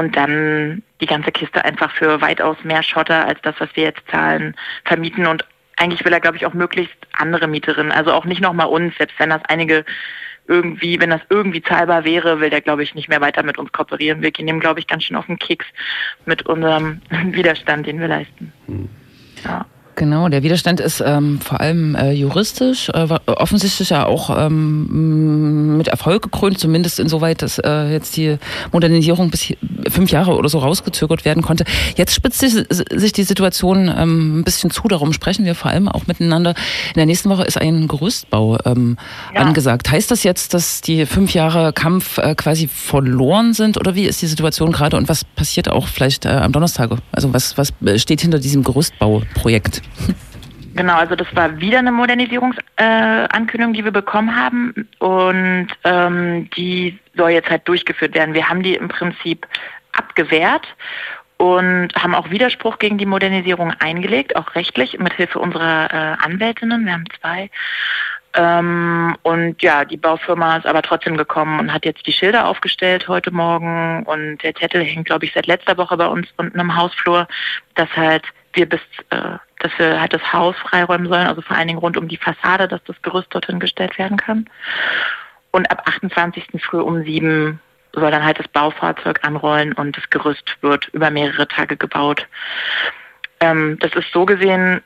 und 0.00 0.16
dann 0.16 0.82
die 1.00 1.06
ganze 1.06 1.30
Kiste 1.30 1.64
einfach 1.64 1.92
für 1.92 2.20
weitaus 2.20 2.56
mehr 2.64 2.82
Schotter 2.82 3.26
als 3.26 3.40
das, 3.42 3.54
was 3.58 3.68
wir 3.74 3.84
jetzt 3.84 4.02
zahlen, 4.10 4.56
vermieten 4.84 5.26
und 5.26 5.44
eigentlich 5.76 6.04
will 6.04 6.12
er, 6.12 6.20
glaube 6.20 6.36
ich, 6.36 6.46
auch 6.46 6.54
möglichst 6.54 6.96
andere 7.12 7.46
Mieterinnen, 7.46 7.92
also 7.92 8.12
auch 8.12 8.24
nicht 8.24 8.40
nochmal 8.40 8.66
uns, 8.66 8.96
selbst 8.96 9.18
wenn 9.18 9.30
das 9.30 9.42
einige 9.48 9.84
irgendwie, 10.46 10.98
wenn 11.00 11.10
das 11.10 11.20
irgendwie 11.28 11.62
zahlbar 11.62 12.04
wäre, 12.04 12.40
will 12.40 12.50
der, 12.50 12.60
glaube 12.60 12.82
ich, 12.82 12.94
nicht 12.94 13.08
mehr 13.08 13.20
weiter 13.20 13.42
mit 13.42 13.56
uns 13.56 13.70
kooperieren. 13.72 14.20
Wir 14.20 14.32
gehen 14.32 14.46
dem, 14.46 14.58
glaube 14.58 14.80
ich, 14.80 14.86
ganz 14.86 15.04
schön 15.04 15.16
auf 15.16 15.26
den 15.26 15.38
Keks 15.38 15.66
mit 16.24 16.42
unserem 16.46 17.00
Widerstand, 17.10 17.86
den 17.86 18.00
wir 18.00 18.08
leisten. 18.08 18.52
Ja. 19.44 19.66
Genau, 20.00 20.30
der 20.30 20.42
Widerstand 20.42 20.80
ist 20.80 21.02
ähm, 21.04 21.40
vor 21.42 21.60
allem 21.60 21.94
äh, 21.94 22.12
juristisch, 22.12 22.88
äh, 22.88 23.06
offensichtlich 23.26 23.90
ja 23.90 24.06
auch 24.06 24.34
ähm, 24.34 25.76
mit 25.76 25.88
Erfolg 25.88 26.22
gekrönt, 26.22 26.58
zumindest 26.58 26.98
insoweit, 26.98 27.42
dass 27.42 27.58
äh, 27.58 27.92
jetzt 27.92 28.16
die 28.16 28.38
Modernisierung 28.72 29.28
bis 29.28 29.52
fünf 29.90 30.10
Jahre 30.10 30.38
oder 30.38 30.48
so 30.48 30.58
rausgezögert 30.60 31.26
werden 31.26 31.42
konnte. 31.42 31.64
Jetzt 31.96 32.14
spitzt 32.14 32.38
sich, 32.40 32.54
sich 32.70 33.12
die 33.12 33.24
Situation 33.24 33.92
ähm, 33.94 34.38
ein 34.38 34.44
bisschen 34.44 34.70
zu, 34.70 34.88
darum 34.88 35.12
sprechen 35.12 35.44
wir 35.44 35.54
vor 35.54 35.70
allem 35.70 35.86
auch 35.86 36.06
miteinander. 36.06 36.54
In 36.94 36.94
der 36.96 37.04
nächsten 37.04 37.28
Woche 37.28 37.44
ist 37.44 37.60
ein 37.60 37.86
Gerüstbau 37.86 38.56
ähm, 38.64 38.96
Ja. 39.34 39.42
angesagt. 39.42 39.90
Heißt 39.90 40.10
das 40.10 40.22
jetzt, 40.22 40.54
dass 40.54 40.80
die 40.80 41.04
fünf 41.04 41.34
Jahre 41.34 41.74
Kampf 41.74 42.16
äh, 42.16 42.34
quasi 42.34 42.68
verloren 42.68 43.52
sind 43.52 43.76
oder 43.76 43.94
wie 43.94 44.04
ist 44.04 44.22
die 44.22 44.28
Situation 44.28 44.72
gerade 44.72 44.96
und 44.96 45.10
was 45.10 45.26
passiert 45.26 45.68
auch 45.68 45.88
vielleicht 45.88 46.24
äh, 46.24 46.30
am 46.30 46.52
Donnerstag? 46.52 46.90
Also 47.12 47.34
was, 47.34 47.58
was 47.58 47.74
äh, 47.84 47.98
steht 47.98 48.22
hinter 48.22 48.38
diesem 48.38 48.64
Gerüstbauprojekt? 48.64 49.82
Genau, 50.74 50.94
also 50.94 51.16
das 51.16 51.26
war 51.34 51.60
wieder 51.60 51.80
eine 51.80 51.92
Modernisierungsankündigung, 51.92 53.74
äh, 53.74 53.76
die 53.76 53.84
wir 53.84 53.90
bekommen 53.90 54.36
haben 54.36 54.88
und 54.98 55.68
ähm, 55.84 56.48
die 56.56 56.98
soll 57.16 57.30
jetzt 57.30 57.50
halt 57.50 57.66
durchgeführt 57.66 58.14
werden. 58.14 58.34
Wir 58.34 58.48
haben 58.48 58.62
die 58.62 58.74
im 58.74 58.88
Prinzip 58.88 59.46
abgewehrt 59.92 60.66
und 61.38 61.88
haben 61.96 62.14
auch 62.14 62.30
Widerspruch 62.30 62.78
gegen 62.78 62.98
die 62.98 63.06
Modernisierung 63.06 63.72
eingelegt, 63.80 64.36
auch 64.36 64.54
rechtlich, 64.54 64.98
mit 64.98 65.14
Hilfe 65.14 65.38
unserer 65.38 65.92
äh, 65.92 66.24
Anwältinnen. 66.24 66.84
Wir 66.84 66.92
haben 66.92 67.04
zwei. 67.20 67.50
Ähm, 68.34 69.16
und 69.22 69.60
ja, 69.60 69.84
die 69.84 69.96
Baufirma 69.96 70.58
ist 70.58 70.66
aber 70.66 70.82
trotzdem 70.82 71.16
gekommen 71.16 71.58
und 71.58 71.72
hat 71.72 71.84
jetzt 71.84 72.06
die 72.06 72.12
Schilder 72.12 72.46
aufgestellt 72.46 73.08
heute 73.08 73.32
Morgen 73.32 74.04
und 74.04 74.38
der 74.42 74.54
Zettel 74.54 74.84
hängt, 74.84 75.06
glaube 75.06 75.24
ich, 75.24 75.32
seit 75.32 75.46
letzter 75.46 75.76
Woche 75.78 75.96
bei 75.96 76.06
uns 76.06 76.28
unten 76.36 76.60
im 76.60 76.76
Hausflur, 76.76 77.26
dass 77.74 77.88
halt 77.96 78.24
wir 78.52 78.68
bis, 78.68 78.80
äh, 79.10 79.38
dass 79.60 79.72
wir 79.78 80.00
halt 80.00 80.12
das 80.12 80.32
Haus 80.32 80.56
freiräumen 80.56 81.08
sollen, 81.08 81.26
also 81.26 81.40
vor 81.42 81.56
allen 81.56 81.68
Dingen 81.68 81.78
rund 81.78 81.96
um 81.96 82.08
die 82.08 82.16
Fassade, 82.16 82.66
dass 82.66 82.82
das 82.84 83.00
Gerüst 83.02 83.28
dorthin 83.34 83.60
gestellt 83.60 83.98
werden 83.98 84.16
kann. 84.16 84.48
Und 85.52 85.70
ab 85.70 85.82
28. 85.86 86.46
früh 86.62 86.80
um 86.80 87.04
sieben 87.04 87.60
soll 87.92 88.10
dann 88.10 88.24
halt 88.24 88.38
das 88.38 88.48
Baufahrzeug 88.48 89.20
anrollen 89.22 89.72
und 89.72 89.96
das 89.96 90.08
Gerüst 90.10 90.56
wird 90.60 90.88
über 90.88 91.10
mehrere 91.10 91.48
Tage 91.48 91.76
gebaut. 91.76 92.26
Ähm, 93.40 93.78
das 93.80 93.92
ist 93.94 94.12
so 94.12 94.24
gesehen, 94.24 94.82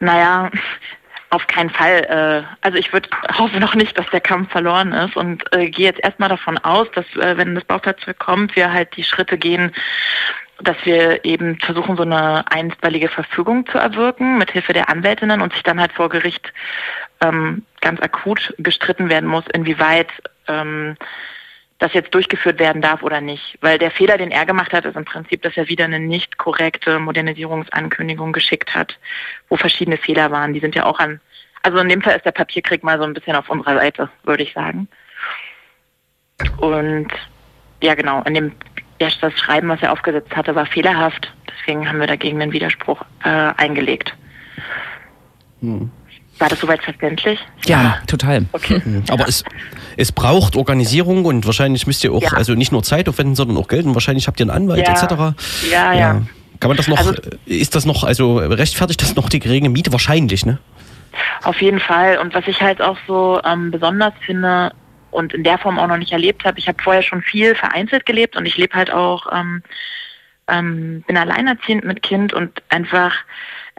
naja, 0.00 0.50
auf 1.30 1.46
keinen 1.46 1.70
Fall. 1.70 2.04
Äh, 2.08 2.56
also 2.62 2.78
ich 2.78 2.92
würde 2.92 3.08
hoffe 3.38 3.60
noch 3.60 3.74
nicht, 3.74 3.96
dass 3.96 4.06
der 4.10 4.20
Kampf 4.20 4.50
verloren 4.50 4.92
ist 4.92 5.16
und 5.16 5.44
äh, 5.54 5.70
gehe 5.70 5.86
jetzt 5.86 6.02
erstmal 6.02 6.28
davon 6.28 6.58
aus, 6.58 6.88
dass 6.94 7.06
äh, 7.16 7.36
wenn 7.36 7.54
das 7.54 7.64
Baufahrzeug 7.64 8.18
kommt, 8.18 8.56
wir 8.56 8.72
halt 8.72 8.96
die 8.96 9.04
Schritte 9.04 9.38
gehen, 9.38 9.72
dass 10.62 10.76
wir 10.84 11.24
eben 11.24 11.58
versuchen, 11.58 11.96
so 11.96 12.02
eine 12.02 12.50
einstweilige 12.50 13.08
Verfügung 13.08 13.66
zu 13.66 13.78
erwirken 13.78 14.38
mit 14.38 14.50
Hilfe 14.50 14.72
der 14.72 14.88
Anwältinnen 14.88 15.40
und 15.40 15.52
sich 15.52 15.62
dann 15.62 15.80
halt 15.80 15.92
vor 15.92 16.08
Gericht 16.08 16.52
ähm, 17.22 17.64
ganz 17.80 18.00
akut 18.00 18.54
gestritten 18.58 19.08
werden 19.08 19.28
muss, 19.28 19.44
inwieweit 19.52 20.08
ähm, 20.48 20.96
das 21.78 21.94
jetzt 21.94 22.14
durchgeführt 22.14 22.58
werden 22.58 22.82
darf 22.82 23.02
oder 23.02 23.20
nicht. 23.20 23.56
Weil 23.62 23.78
der 23.78 23.90
Fehler, 23.90 24.18
den 24.18 24.30
er 24.30 24.44
gemacht 24.44 24.72
hat, 24.72 24.84
ist 24.84 24.96
im 24.96 25.06
Prinzip, 25.06 25.42
dass 25.42 25.56
er 25.56 25.68
wieder 25.68 25.86
eine 25.86 25.98
nicht 25.98 26.36
korrekte 26.36 26.98
Modernisierungsankündigung 26.98 28.32
geschickt 28.32 28.74
hat, 28.74 28.98
wo 29.48 29.56
verschiedene 29.56 29.96
Fehler 29.96 30.30
waren. 30.30 30.52
Die 30.52 30.60
sind 30.60 30.74
ja 30.74 30.84
auch 30.84 30.98
an, 30.98 31.20
also 31.62 31.78
in 31.78 31.88
dem 31.88 32.02
Fall 32.02 32.16
ist 32.16 32.26
der 32.26 32.32
Papierkrieg 32.32 32.82
mal 32.82 32.98
so 32.98 33.04
ein 33.04 33.14
bisschen 33.14 33.34
auf 33.34 33.48
unserer 33.48 33.78
Seite, 33.78 34.10
würde 34.24 34.42
ich 34.42 34.52
sagen. 34.52 34.88
Und 36.58 37.08
ja, 37.82 37.94
genau, 37.94 38.22
in 38.24 38.34
dem 38.34 38.52
das 39.22 39.32
Schreiben, 39.38 39.68
was 39.68 39.80
er 39.82 39.92
aufgesetzt 39.92 40.34
hatte, 40.36 40.54
war 40.54 40.66
fehlerhaft. 40.66 41.32
Deswegen 41.60 41.88
haben 41.88 42.00
wir 42.00 42.06
dagegen 42.06 42.40
einen 42.40 42.52
Widerspruch 42.52 43.02
äh, 43.24 43.28
eingelegt. 43.56 44.14
War 45.62 46.48
das 46.48 46.58
soweit 46.60 46.82
verständlich? 46.82 47.38
Ja, 47.66 47.98
total. 48.06 48.46
Okay. 48.52 48.80
Aber 49.10 49.28
es, 49.28 49.44
es 49.96 50.10
braucht 50.12 50.56
Organisierung 50.56 51.24
und 51.26 51.44
wahrscheinlich 51.46 51.86
müsst 51.86 52.02
ihr 52.02 52.12
auch, 52.12 52.22
Ja. 52.22 52.30
also 52.32 52.54
nicht 52.54 52.72
nur 52.72 52.82
Zeit 52.82 53.08
aufwenden, 53.08 53.34
sondern 53.34 53.58
auch 53.58 53.68
Geld 53.68 53.84
und 53.84 53.94
wahrscheinlich 53.94 54.26
habt 54.26 54.40
ihr 54.40 54.44
einen 54.44 54.50
Anwalt 54.50 54.86
Ja. 54.86 54.94
etc. 54.94 55.34
Ja, 55.70 55.92
ja. 55.92 56.22
Kann 56.60 56.68
man 56.68 56.76
das 56.76 56.88
noch, 56.88 56.98
Also- 56.98 57.14
ist 57.46 57.74
das 57.74 57.84
noch, 57.84 58.04
also 58.04 58.38
rechtfertigt 58.38 59.02
das 59.02 59.16
noch 59.16 59.28
die 59.28 59.38
geringe 59.40 59.68
Miete? 59.68 59.92
Wahrscheinlich, 59.92 60.46
ne? 60.46 60.58
Auf 61.42 61.60
jeden 61.60 61.80
Fall. 61.80 62.18
Und 62.18 62.34
was 62.34 62.46
ich 62.46 62.60
halt 62.60 62.80
auch 62.80 62.96
so 63.06 63.40
ähm, 63.44 63.70
besonders 63.70 64.12
finde 64.24 64.72
und 65.10 65.34
in 65.34 65.44
der 65.44 65.58
Form 65.58 65.78
auch 65.78 65.86
noch 65.86 65.96
nicht 65.96 66.12
erlebt 66.12 66.44
habe, 66.44 66.58
ich 66.58 66.68
habe 66.68 66.82
vorher 66.82 67.02
schon 67.02 67.22
viel 67.22 67.54
vereinzelt 67.54 68.06
gelebt 68.06 68.36
und 68.36 68.46
ich 68.46 68.56
lebe 68.56 68.74
halt 68.74 68.90
auch, 68.90 69.26
ähm, 69.32 69.62
ähm, 70.48 71.02
bin 71.06 71.16
alleinerziehend 71.16 71.84
mit 71.84 72.02
Kind 72.02 72.32
und 72.32 72.62
einfach, 72.68 73.14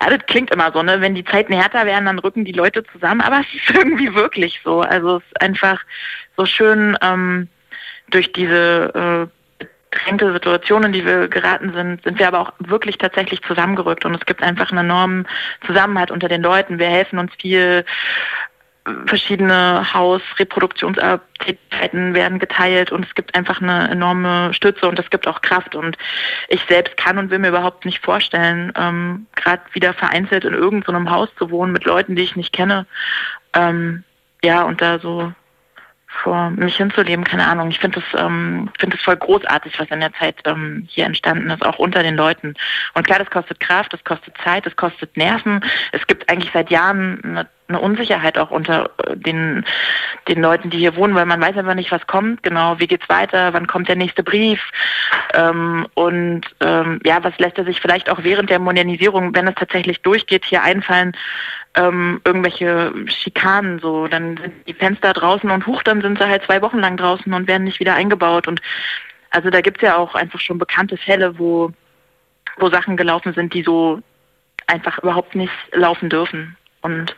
ja, 0.02 0.10
das 0.10 0.26
klingt 0.28 0.52
immer 0.52 0.72
so, 0.72 0.82
ne? 0.82 1.02
Wenn 1.02 1.16
die 1.16 1.26
Zeiten 1.26 1.54
härter 1.54 1.86
werden, 1.86 2.06
dann 2.06 2.20
rücken 2.20 2.46
die 2.46 2.52
Leute 2.54 2.84
zusammen, 2.86 3.22
aber 3.22 3.40
es 3.42 3.54
ist 3.54 3.78
irgendwie 3.78 4.14
wirklich 4.16 4.62
so. 4.64 4.82
Also 4.82 5.18
es 5.18 5.24
ist 5.24 5.42
einfach 5.42 5.82
so 6.38 6.46
schön 6.46 6.98
ähm, 7.02 7.48
durch 8.10 8.32
diese 8.34 9.30
äh, 9.30 9.66
bedrängte 9.92 10.32
Situation, 10.32 10.84
in 10.84 10.94
die 10.94 11.06
wir 11.06 11.28
geraten 11.28 11.74
sind, 11.74 12.04
sind 12.04 12.18
wir 12.18 12.28
aber 12.28 12.40
auch 12.40 12.54
wirklich 12.60 12.98
tatsächlich 12.98 13.42
zusammengerückt 13.44 14.06
und 14.06 14.16
es 14.16 14.26
gibt 14.26 14.42
einfach 14.42 14.72
einen 14.72 14.90
enormen 14.90 15.28
Zusammenhalt 15.66 16.12
unter 16.12 16.30
den 16.30 16.42
Leuten. 16.42 16.80
Wir 16.80 16.88
helfen 16.88 17.20
uns 17.20 17.32
viel, 17.40 17.86
verschiedene 19.06 19.94
Hausreproduktionstätigkeiten 19.94 22.16
werden 22.16 22.40
geteilt 22.40 22.92
und 22.92 23.06
es 23.06 23.14
gibt 23.14 23.36
einfach 23.36 23.62
eine 23.62 23.90
enorme 23.90 24.52
Stütze 24.54 24.88
und 24.88 24.98
es 24.98 25.12
gibt 25.12 25.28
auch 25.28 25.42
Kraft 25.42 25.76
und 25.76 25.98
ich 26.48 26.62
selbst 26.68 26.98
kann 26.98 27.20
und 27.20 27.30
will 27.30 27.40
mir 27.40 27.50
überhaupt 27.50 27.86
nicht 27.86 28.04
vorstellen, 28.04 28.74
ähm, 28.76 29.28
gerade 29.36 29.62
wieder 29.74 29.94
vereinzelt 29.94 30.46
in 30.46 30.54
irgendeinem 30.54 31.12
Haus 31.12 31.30
zu 31.38 31.52
wohnen 31.52 31.72
mit 31.72 31.86
Leuten, 31.86 32.16
die 32.16 32.24
ich 32.24 32.36
nicht 32.36 32.54
kenne. 32.54 32.88
Ähm, 33.54 34.04
ja, 34.44 34.64
und 34.64 34.82
da 34.82 34.98
so 34.98 35.32
vor 36.24 36.52
mich 36.52 36.78
hinzuleben, 36.78 37.26
keine 37.26 37.48
Ahnung. 37.48 37.70
Ich 37.70 37.80
finde 37.80 38.00
es 38.00 38.20
ähm, 38.20 38.70
finde 38.78 38.98
es 38.98 39.04
voll 39.04 39.18
großartig, 39.18 39.80
was 39.80 39.90
in 39.90 40.02
der 40.02 40.14
Zeit 40.14 40.36
ähm, 40.46 40.88
hier 40.90 41.06
entstanden 41.06 41.50
ist, 41.50 41.66
auch 41.66 41.80
unter 41.80 42.04
den 42.04 42.16
Leuten. 42.16 42.54
Und 42.94 43.06
klar, 43.08 43.20
das 43.20 43.30
kostet 43.30 43.60
Kraft, 43.60 43.94
das 43.94 44.04
kostet 44.04 44.36
Zeit, 44.44 44.66
das 44.66 44.76
kostet 44.76 45.16
Nerven. 45.18 45.64
Es 45.92 46.06
gibt 46.08 46.30
eigentlich 46.30 46.52
seit 46.54 46.70
Jahren 46.70 47.22
eine, 47.24 47.48
eine 47.68 47.80
Unsicherheit 47.80 48.38
auch 48.38 48.52
unter 48.52 48.90
äh, 49.06 49.16
den 49.16 49.66
den 50.28 50.42
Leuten, 50.42 50.70
die 50.70 50.78
hier 50.78 50.96
wohnen, 50.96 51.16
weil 51.16 51.26
man 51.26 51.42
weiß 51.42 51.58
einfach 51.58 51.74
nicht, 51.74 51.92
was 51.92 52.06
kommt. 52.06 52.44
Genau, 52.44 52.80
wie 52.80 52.88
geht's 52.88 53.10
weiter? 53.10 53.54
Wann 53.54 53.68
kommt 53.68 53.88
der 53.88 53.96
nächste 53.96 54.24
Brief? 54.24 54.62
Ähm, 55.34 55.88
und 55.96 56.42
ähm, 56.60 57.00
ja, 57.04 57.24
was 57.24 57.38
lässt 57.40 57.58
er 57.58 57.66
sich 57.66 57.80
vielleicht 57.80 58.10
auch 58.10 58.24
während 58.24 58.50
der 58.50 58.60
Modernisierung, 58.60 59.34
wenn 59.36 59.48
es 59.48 59.56
tatsächlich 59.56 60.02
durchgeht, 60.02 60.46
hier 60.46 60.62
einfallen? 60.62 61.14
Ähm, 61.76 62.22
irgendwelche 62.26 62.94
Schikanen 63.08 63.80
so, 63.80 64.08
dann 64.08 64.38
sind 64.38 64.68
die 64.68 64.74
Fenster 64.74 65.14
draußen 65.14 65.50
und 65.50 65.66
huch, 65.68 65.84
dann 65.84 66.02
sind 66.02 66.18
sie 66.20 66.28
halt 66.28 66.44
zwei 66.44 66.62
Wochen 66.62 66.80
lang 66.80 66.98
draußen 66.98 67.34
und 67.34 67.48
werden 67.48 67.64
nicht 67.64 67.80
wieder 67.80 67.96
eingebaut 67.96 68.48
und 68.48 68.62
also 69.30 69.50
da 69.50 69.62
gibt's 69.62 69.82
ja 69.82 69.96
auch 69.96 70.14
einfach 70.14 70.40
schon 70.42 70.58
bekannte 70.58 70.98
Fälle, 70.98 71.40
wo, 71.40 71.72
wo 72.58 72.70
Sachen 72.70 72.98
gelaufen 72.98 73.34
sind, 73.34 73.54
die 73.54 73.64
so 73.64 74.02
einfach 74.68 75.00
überhaupt 75.00 75.36
nicht 75.36 75.54
laufen 75.72 76.10
dürfen 76.10 76.58
und 76.82 77.16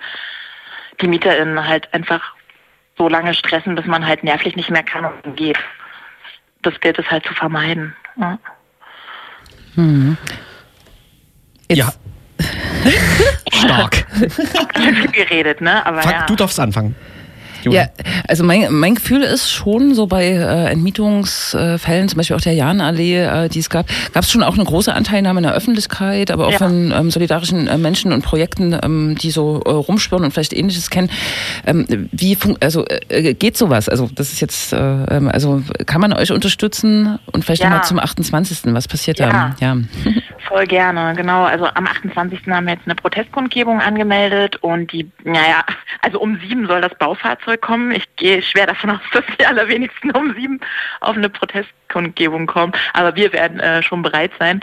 die 1.01 1.07
MieterInnen 1.07 1.67
halt 1.67 1.91
einfach 1.93 2.35
so 2.97 3.09
lange 3.09 3.33
stressen, 3.33 3.75
bis 3.75 3.85
man 3.85 4.05
halt 4.05 4.23
nervlich 4.23 4.55
nicht 4.55 4.69
mehr 4.69 4.83
kann 4.83 5.05
und 5.05 5.35
geht. 5.35 5.57
Das 6.61 6.79
gilt 6.79 6.99
es 6.99 7.09
halt 7.09 7.25
zu 7.25 7.33
vermeiden. 7.33 7.95
Ja. 8.15 8.37
Jetzt, 11.67 11.79
Ja. 11.79 11.93
Stark. 13.53 14.05
Viel 14.73 15.07
geredet, 15.11 15.61
ne? 15.61 15.85
Aber 15.85 16.01
Fang, 16.01 16.11
ja. 16.11 16.25
Du 16.25 16.35
darfst 16.35 16.59
anfangen. 16.59 16.95
Ja, 17.71 17.87
also 18.27 18.43
mein, 18.43 18.71
mein 18.73 18.95
Gefühl 18.95 19.21
ist 19.21 19.49
schon 19.51 19.93
so 19.95 20.07
bei 20.07 20.25
äh, 20.29 20.71
Entmietungsfällen, 20.71 22.09
zum 22.09 22.17
Beispiel 22.17 22.35
auch 22.35 22.41
der 22.41 22.53
Jahnallee, 22.53 23.23
äh, 23.23 23.49
die 23.49 23.59
es 23.59 23.69
gab, 23.69 23.87
gab 24.13 24.23
es 24.23 24.31
schon 24.31 24.43
auch 24.43 24.55
eine 24.55 24.63
große 24.65 24.93
Anteilnahme 24.93 25.39
in 25.39 25.43
der 25.43 25.53
Öffentlichkeit, 25.53 26.31
aber 26.31 26.47
auch 26.47 26.51
Ja. 26.51 26.57
von 26.57 26.91
ähm, 26.91 27.11
solidarischen 27.11 27.67
äh, 27.67 27.77
Menschen 27.77 28.11
und 28.11 28.23
Projekten, 28.23 28.77
ähm, 28.83 29.15
die 29.15 29.31
so 29.31 29.61
äh, 29.65 29.69
rumspüren 29.69 30.23
und 30.25 30.31
vielleicht 30.31 30.53
Ähnliches 30.53 30.89
kennen. 30.89 31.09
Ähm, 31.65 32.09
wie 32.11 32.37
also 32.59 32.85
äh, 33.09 33.33
geht 33.33 33.57
sowas? 33.57 33.89
Also 33.89 34.09
das 34.13 34.31
ist 34.33 34.41
jetzt, 34.41 34.73
äh, 34.73 34.77
ähm, 34.77 35.29
also 35.31 35.61
kann 35.85 36.01
man 36.01 36.13
euch 36.13 36.31
unterstützen 36.31 37.19
und 37.31 37.43
vielleicht 37.45 37.61
Ja. 37.63 37.69
nochmal 37.69 37.85
zum 37.85 37.99
28. 37.99 38.73
Was 38.73 38.87
passiert 38.87 39.19
Ja. 39.19 39.55
da? 39.59 39.65
Ja. 39.65 39.77
Voll 40.47 40.65
gerne, 40.67 41.13
genau. 41.15 41.43
Also 41.43 41.65
am 41.73 41.87
28. 41.87 42.39
haben 42.49 42.65
wir 42.65 42.73
jetzt 42.73 42.85
eine 42.85 42.95
Protestkundgebung 42.95 43.79
angemeldet 43.79 44.57
und 44.57 44.91
die, 44.91 45.09
naja, 45.23 45.63
also 46.01 46.19
um 46.19 46.37
sieben 46.45 46.67
soll 46.67 46.81
das 46.81 46.93
Baufahrzeug 46.99 47.52
kommen. 47.57 47.91
Ich 47.91 48.15
gehe 48.15 48.41
schwer 48.41 48.67
davon 48.67 48.91
aus, 48.91 49.01
dass 49.13 49.23
die 49.39 49.45
allerwenigsten 49.45 50.11
um 50.11 50.33
sieben 50.33 50.59
auf 51.01 51.15
eine 51.15 51.29
Protestkundgebung 51.29 52.45
kommen, 52.47 52.73
aber 52.93 53.15
wir 53.15 53.33
werden 53.33 53.59
äh, 53.59 53.83
schon 53.83 54.01
bereit 54.01 54.31
sein. 54.39 54.61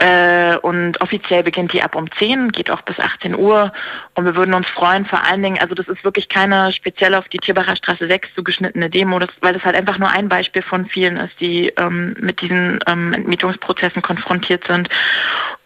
Äh, 0.00 0.56
und 0.58 1.00
offiziell 1.00 1.42
beginnt 1.42 1.72
die 1.72 1.82
ab 1.82 1.96
um 1.96 2.08
10, 2.12 2.52
geht 2.52 2.70
auch 2.70 2.82
bis 2.82 3.00
18 3.00 3.34
Uhr. 3.34 3.72
Und 4.14 4.26
wir 4.26 4.36
würden 4.36 4.54
uns 4.54 4.68
freuen, 4.68 5.04
vor 5.04 5.24
allen 5.24 5.42
Dingen, 5.42 5.58
also 5.58 5.74
das 5.74 5.88
ist 5.88 6.04
wirklich 6.04 6.28
keine 6.28 6.72
speziell 6.72 7.16
auf 7.16 7.28
die 7.28 7.38
Tierbacher 7.38 7.74
Straße 7.74 8.06
6 8.06 8.28
zugeschnittene 8.36 8.90
Demo, 8.90 9.18
das, 9.18 9.30
weil 9.40 9.54
das 9.54 9.64
halt 9.64 9.74
einfach 9.74 9.98
nur 9.98 10.08
ein 10.08 10.28
Beispiel 10.28 10.62
von 10.62 10.86
vielen 10.86 11.16
ist, 11.16 11.40
die 11.40 11.72
ähm, 11.76 12.14
mit 12.20 12.40
diesen 12.40 12.78
ähm, 12.86 13.12
Entmietungsprozessen 13.12 14.00
konfrontiert 14.00 14.64
sind. 14.68 14.88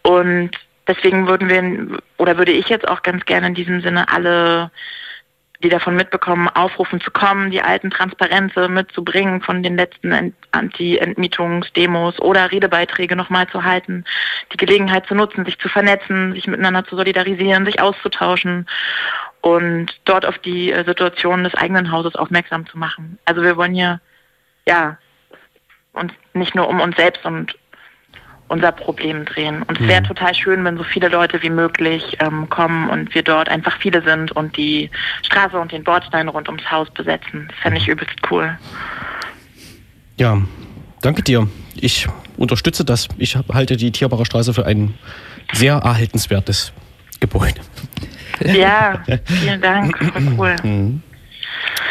Und 0.01 0.49
deswegen 0.87 1.27
würden 1.27 1.47
wir, 1.47 1.99
oder 2.17 2.35
würde 2.39 2.53
ich 2.53 2.69
jetzt 2.69 2.87
auch 2.87 3.03
ganz 3.03 3.25
gerne 3.25 3.45
in 3.45 3.53
diesem 3.53 3.81
Sinne 3.81 4.09
alle 4.09 4.71
die 5.63 5.69
davon 5.69 5.95
mitbekommen, 5.95 6.49
aufrufen 6.49 6.99
zu 6.99 7.09
kommen, 7.09 7.49
die 7.49 7.61
alten 7.61 7.89
Transparente 7.89 8.67
mitzubringen 8.67 9.41
von 9.41 9.63
den 9.63 9.77
letzten 9.77 10.11
Ent 10.11 10.35
Anti-Entmietungsdemos 10.51 12.19
oder 12.19 12.51
Redebeiträge 12.51 13.15
nochmal 13.15 13.47
zu 13.47 13.63
halten, 13.63 14.03
die 14.51 14.57
Gelegenheit 14.57 15.07
zu 15.07 15.15
nutzen, 15.15 15.45
sich 15.45 15.57
zu 15.57 15.67
vernetzen, 15.69 16.33
sich 16.33 16.45
miteinander 16.45 16.85
zu 16.85 16.95
solidarisieren, 16.95 17.65
sich 17.65 17.81
auszutauschen 17.81 18.67
und 19.41 19.99
dort 20.05 20.25
auf 20.25 20.37
die 20.37 20.71
äh, 20.71 20.85
Situation 20.85 21.43
des 21.43 21.55
eigenen 21.55 21.91
Hauses 21.91 22.15
aufmerksam 22.15 22.67
zu 22.67 22.77
machen. 22.77 23.17
Also 23.25 23.41
wir 23.41 23.57
wollen 23.57 23.73
hier, 23.73 23.99
ja, 24.67 24.97
uns 25.93 26.13
nicht 26.33 26.55
nur 26.55 26.67
um 26.67 26.81
uns 26.81 26.95
selbst 26.97 27.25
und 27.25 27.55
unser 28.53 28.71
Problem 28.71 29.25
drehen. 29.25 29.63
Und 29.63 29.81
es 29.81 29.87
wäre 29.87 30.03
total 30.03 30.35
schön, 30.35 30.63
wenn 30.63 30.77
so 30.77 30.83
viele 30.83 31.09
Leute 31.09 31.41
wie 31.41 31.49
möglich 31.49 32.17
ähm, 32.19 32.47
kommen 32.49 32.87
und 32.87 33.13
wir 33.15 33.23
dort 33.23 33.49
einfach 33.49 33.75
viele 33.79 34.03
sind 34.03 34.31
und 34.31 34.55
die 34.55 34.91
Straße 35.23 35.59
und 35.59 35.71
den 35.71 35.83
Bordstein 35.83 36.27
rund 36.29 36.47
ums 36.47 36.69
Haus 36.69 36.87
besetzen. 36.91 37.47
Das 37.49 37.57
fände 37.57 37.79
ich 37.79 37.87
übelst 37.87 38.15
cool. 38.29 38.55
Ja, 40.17 40.39
danke 41.01 41.23
dir. 41.23 41.47
Ich 41.75 42.07
unterstütze 42.37 42.85
das. 42.85 43.07
Ich 43.17 43.35
halte 43.51 43.75
die 43.75 43.91
Tierbacher 43.91 44.25
Straße 44.25 44.53
für 44.53 44.67
ein 44.67 44.93
sehr 45.51 45.73
erhaltenswertes 45.77 46.73
Gebäude. 47.19 47.61
Ja, 48.45 49.01
vielen 49.25 49.61
Dank. 49.61 49.97
Voll 50.35 50.55
cool. 50.61 51.01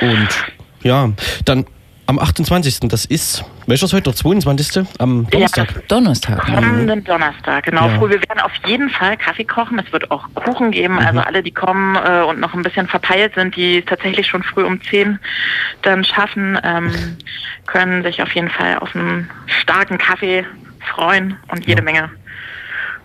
Und 0.01 0.29
ja, 0.83 1.11
dann 1.45 1.67
am 2.07 2.19
28. 2.19 2.81
Das 2.89 3.05
ist, 3.05 3.45
welcher 3.67 3.87
ist 3.87 3.93
heute? 3.93 4.11
Der 4.11 4.15
22. 4.15 4.85
Am 4.99 5.29
Donnerstag. 5.31 5.89
Donnerstag. 5.89 6.49
Ja. 6.49 6.55
Kommenden 6.57 7.05
Donnerstag, 7.05 7.65
genau. 7.65 7.89
Ja. 7.89 7.99
Früh. 7.99 8.11
Wir 8.11 8.21
werden 8.23 8.41
auf 8.41 8.53
jeden 8.67 8.91
Fall 8.91 9.17
Kaffee 9.17 9.45
kochen. 9.45 9.79
Es 9.79 9.93
wird 9.93 10.11
auch 10.11 10.25
Kuchen 10.35 10.71
geben. 10.71 10.99
Also 10.99 11.21
alle, 11.21 11.43
die 11.43 11.53
kommen 11.53 11.97
äh, 11.97 12.23
und 12.23 12.41
noch 12.41 12.55
ein 12.55 12.63
bisschen 12.63 12.89
verpeilt 12.89 13.35
sind, 13.35 13.57
die 13.57 13.79
es 13.79 13.85
tatsächlich 13.87 14.27
schon 14.27 14.43
früh 14.43 14.65
um 14.65 14.81
10 14.83 15.19
dann 15.83 16.05
schaffen, 16.05 16.59
ähm, 16.63 16.91
können 17.67 18.03
sich 18.03 18.23
auf 18.23 18.33
jeden 18.33 18.51
Fall 18.51 18.79
auf 18.79 18.95
einen 18.95 19.31
starken 19.47 19.99
Kaffee 19.99 20.45
freuen 20.95 21.37
und 21.49 21.67
jede 21.67 21.83
Menge 21.83 22.11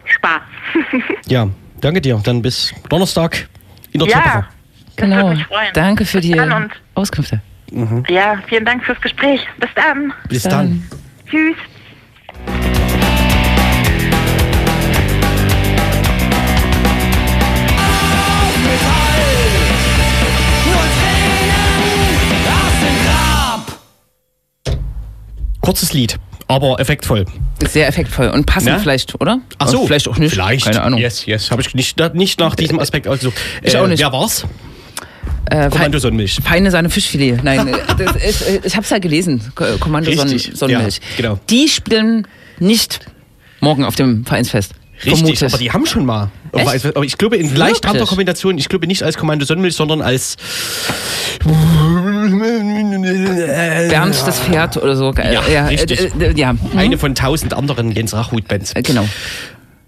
Spaß. 0.05 0.41
Ja, 1.27 1.47
danke 1.81 2.01
dir. 2.01 2.21
Dann 2.23 2.41
bis 2.41 2.73
Donnerstag 2.89 3.47
in 3.91 3.99
der 3.99 4.09
ja, 4.09 4.21
das 4.23 4.95
Genau. 4.95 5.15
würde 5.17 5.29
mich 5.35 5.45
freuen. 5.45 5.73
Danke 5.73 6.05
für 6.05 6.21
die 6.21 6.33
Bis 6.33 7.46
Auskünfte. 7.71 8.13
ja, 8.13 8.39
vielen 8.47 8.65
Dank 8.65 8.83
fürs 8.83 8.99
Gespräch. 9.01 9.41
Bis 9.59 9.69
dann. 9.75 10.13
Bis 10.29 10.43
dann. 10.43 10.83
Tschüss. 11.29 11.55
Kurzes 25.61 25.91
Lied, 25.93 26.17
aber 26.47 26.79
effektvoll. 26.79 27.25
Sehr 27.67 27.87
effektvoll 27.87 28.29
und 28.29 28.45
passend 28.45 28.71
Na? 28.71 28.79
vielleicht, 28.79 29.19
oder? 29.19 29.39
Ach 29.57 29.67
so, 29.67 29.85
Vielleicht 29.85 30.07
auch 30.07 30.17
nicht. 30.17 30.31
Vielleicht. 30.31 30.65
Keine 30.65 30.81
Ahnung. 30.81 30.99
Yes, 30.99 31.25
yes. 31.25 31.51
Habe 31.51 31.61
ich 31.61 31.73
nicht, 31.75 31.97
nicht 32.13 32.39
nach 32.39 32.55
diesem 32.55 32.79
Aspekt 32.79 33.07
ausgesucht. 33.07 33.35
Ich 33.63 33.75
auch 33.75 33.87
nicht. 33.87 33.99
Wer 33.99 34.11
war's? 34.13 34.45
Äh, 35.49 35.69
Kommando 35.69 35.99
Sonnenmilch. 35.99 36.39
Feine 36.43 36.71
Sahne 36.71 36.89
Fischfilet. 36.89 37.43
Nein, 37.43 37.67
äh, 37.67 38.27
ist, 38.27 38.41
äh, 38.41 38.59
ich 38.63 38.75
habe 38.75 38.83
es 38.83 38.89
ja 38.89 38.99
gelesen. 38.99 39.41
Ko- 39.55 39.65
Kommando 39.79 40.09
Richtig, 40.09 40.51
Sonnenmilch. 40.53 40.95
ja, 40.97 41.01
genau. 41.17 41.39
Die 41.49 41.67
spielen 41.69 42.27
nicht 42.59 42.99
morgen 43.59 43.83
auf 43.83 43.95
dem 43.95 44.25
Vereinsfest. 44.25 44.73
Richtig, 45.05 45.19
vermutet. 45.19 45.43
aber 45.53 45.57
die 45.59 45.71
haben 45.71 45.85
schon 45.85 46.05
mal. 46.05 46.31
Echt? 46.53 46.85
Aber, 46.95 47.03
ich 47.05 47.17
glaube 47.19 47.37
in 47.37 47.55
leicht 47.55 47.85
anderer 47.85 48.07
Kombination. 48.07 48.57
Ich 48.57 48.67
glaube 48.67 48.87
nicht 48.87 49.03
als 49.03 49.15
Kommando 49.17 49.45
Sonnenmilch, 49.45 49.75
sondern 49.75 50.01
als 50.01 50.37
Bernd 53.89 54.15
das 54.25 54.39
Pferd 54.39 54.77
oder 54.77 54.95
so. 54.95 55.13
Ja, 55.13 55.67
richtig. 55.67 55.99
Äh, 56.19 56.25
äh, 56.25 56.33
ja. 56.35 56.49
Hm? 56.51 56.57
eine 56.77 56.97
von 56.97 57.15
tausend 57.15 57.53
anderen 57.53 57.91
Jens 57.91 58.13
Rachhut-Bands. 58.13 58.73
Äh, 58.73 58.81
Genau. 58.81 59.07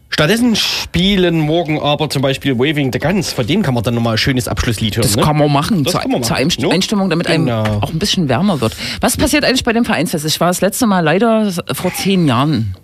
Stattdessen 0.10 0.56
spielen 0.56 1.40
morgen 1.40 1.80
aber 1.80 2.10
zum 2.10 2.22
Beispiel 2.22 2.58
Waving 2.58 2.92
the 2.92 3.00
Guns. 3.00 3.32
Von 3.32 3.46
denen 3.46 3.64
kann 3.64 3.74
man 3.74 3.84
dann 3.84 3.94
nochmal 3.94 4.16
ein 4.16 4.18
schönes 4.18 4.48
Abschlusslied 4.48 4.98
hören. 4.98 5.04
Das 5.04 5.16
ne? 5.16 5.22
kann 5.22 5.38
man 5.38 5.52
machen, 5.52 5.84
Das 5.84 5.92
zur, 5.94 6.02
kann 6.02 6.12
man 6.12 6.24
zur 6.24 6.36
machen. 6.38 6.72
Einstimmung, 6.72 7.10
damit 7.10 7.28
einem 7.28 7.46
Genau. 7.46 7.80
auch 7.82 7.92
ein 7.92 8.00
bisschen 8.00 8.28
wärmer 8.28 8.60
wird. 8.60 8.76
Was 9.02 9.16
passiert 9.18 9.46
eigentlich 9.46 9.64
bei 9.64 9.72
dem 9.74 9.86
Vereinsfest? 9.86 10.26
Ich 10.26 10.40
war 10.40 10.48
das 10.48 10.62
letzte 10.62 10.88
Mal 10.88 11.02
leider 11.02 11.52
vor 11.74 11.94
zehn 11.94 12.28
Jahren 12.28 12.76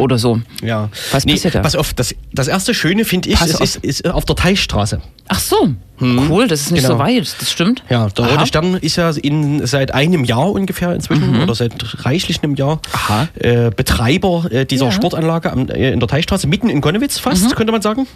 oder 0.00 0.18
so. 0.18 0.40
Ja. 0.60 0.88
Was 1.12 1.24
passiert 1.24 1.54
da? 1.54 1.60
Pass 1.60 1.76
auf, 1.76 1.94
das, 1.94 2.14
das 2.32 2.48
erste 2.48 2.74
Schöne 2.74 3.04
finde 3.04 3.28
ich, 3.30 3.40
auf. 3.40 3.60
ist, 3.60 3.76
ist 3.76 4.06
auf 4.08 4.24
der 4.24 4.34
Teichstraße. 4.36 5.00
Ach 5.28 5.38
so, 5.38 5.70
cool, 6.02 6.48
das 6.48 6.60
ist 6.62 6.70
nicht 6.72 6.82
Genau. 6.82 6.94
so 6.94 6.98
weit, 7.00 7.34
das 7.40 7.50
stimmt. 7.50 7.82
Ja, 7.88 8.08
der 8.08 8.24
Aha. 8.24 8.34
Rote 8.34 8.46
Stern 8.46 8.74
ist 8.74 8.96
ja 8.96 9.10
in, 9.10 9.66
seit 9.66 9.94
einem 9.94 10.24
Jahr 10.24 10.50
ungefähr 10.50 10.92
inzwischen 10.94 11.42
oder 11.42 11.54
seit 11.54 11.72
reichlich 12.04 12.42
einem 12.42 12.54
Jahr 12.54 12.80
Mhm. 13.08 13.28
Äh, 13.40 13.70
Betreiber 13.74 14.44
äh, 14.50 14.64
dieser 14.66 14.86
Ja. 14.86 14.90
Mhm. 14.90 14.94
Sportanlage 14.96 15.52
am, 15.52 15.68
äh, 15.68 15.92
in 15.92 16.00
der 16.00 16.08
Teichstraße, 16.08 16.46
mitten 16.46 16.68
in 16.68 16.80
Konnewitz 16.80 17.18
fast, 17.18 17.54
könnte 17.56 17.72
man 17.72 17.82
sagen. 17.82 18.06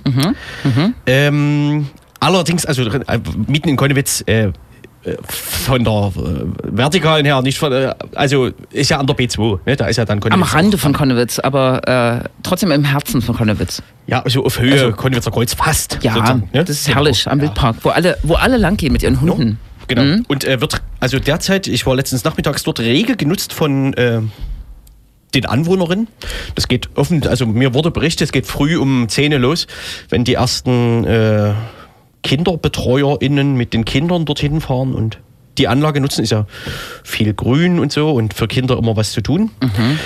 Ähm, 1.06 1.86
allerdings, 2.20 2.64
also 2.66 2.82
äh, 2.82 3.18
mitten 3.46 3.68
in 3.68 3.76
Konnewitz, 3.76 4.22
äh, 4.26 4.46
äh, 4.46 4.52
von 5.28 5.84
der 5.84 6.12
Vertikalen 6.64 7.24
her, 7.24 7.40
nicht 7.42 7.58
von, 7.58 7.72
also 8.14 8.50
ist 8.70 8.90
ja 8.90 8.98
an 8.98 9.06
der 9.06 9.16
B2, 9.16 9.60
ne? 9.64 9.76
da 9.76 9.86
ist 9.86 9.96
ja 9.96 10.04
dann 10.04 10.18
Am 10.18 10.20
Konnewitz. 10.30 10.54
Rande 10.54 10.78
von 10.78 10.92
Konnewitz, 10.92 11.38
aber 11.38 12.22
äh, 12.24 12.28
trotzdem 12.42 12.70
im 12.72 12.84
Herzen 12.84 13.22
von 13.22 13.36
Konnewitz. 13.36 13.82
Ja, 14.06 14.22
also 14.22 14.44
auf 14.44 14.60
Höhe 14.60 14.72
Also- 14.72 14.92
Konnewitzer 14.92 15.30
Kreuz 15.30 15.54
fast. 15.54 15.98
Ja, 16.02 16.34
ne? 16.34 16.48
das 16.52 16.70
ist 16.70 16.84
Genau. 16.86 16.96
herrlich 16.98 17.26
am 17.28 17.38
Ja. 17.38 17.44
Wildpark, 17.46 17.76
wo 17.82 17.88
alle, 17.90 18.16
wo 18.22 18.34
alle 18.34 18.56
lang 18.56 18.76
gehen 18.76 18.92
mit 18.92 19.02
ihren 19.02 19.20
Hunden. 19.20 19.58
Genau. 19.88 20.02
Mhm. 20.02 20.24
Und 20.28 20.44
äh, 20.44 20.60
wird 20.60 20.80
also 21.00 21.18
derzeit, 21.18 21.66
ich 21.68 21.86
war 21.86 21.94
letztens 21.96 22.24
nachmittags 22.24 22.62
dort, 22.64 22.80
rege 22.80 23.16
genutzt 23.16 23.52
von 23.52 23.94
äh, 23.94 24.20
den 25.34 25.46
Anwohnerinnen. 25.46 26.08
Das 26.54 26.66
geht 26.68 26.88
offen, 26.96 27.26
also 27.26 27.46
mir 27.46 27.74
wurde 27.74 27.90
berichtet, 27.90 28.26
es 28.26 28.32
geht 28.32 28.46
früh 28.46 28.76
um 28.76 29.08
10 29.08 29.32
Uhr 29.32 29.38
los, 29.38 29.66
wenn 30.08 30.24
die 30.24 30.34
ersten 30.34 31.04
äh, 31.04 31.52
KinderbetreuerInnen 32.22 33.54
mit 33.56 33.72
den 33.72 33.84
Kindern 33.84 34.24
dorthin 34.24 34.60
fahren 34.60 34.94
und 34.94 35.18
die 35.58 35.68
Anlage 35.68 36.00
nutzen, 36.00 36.22
ist 36.22 36.30
ja 36.30 36.46
viel 37.02 37.32
Grün 37.34 37.78
und 37.78 37.90
so 37.92 38.10
und 38.10 38.34
für 38.34 38.46
Kinder 38.46 38.76
immer 38.78 38.96
was 38.96 39.12
zu 39.12 39.20
tun. 39.22 39.50
Mhm. 39.62 39.98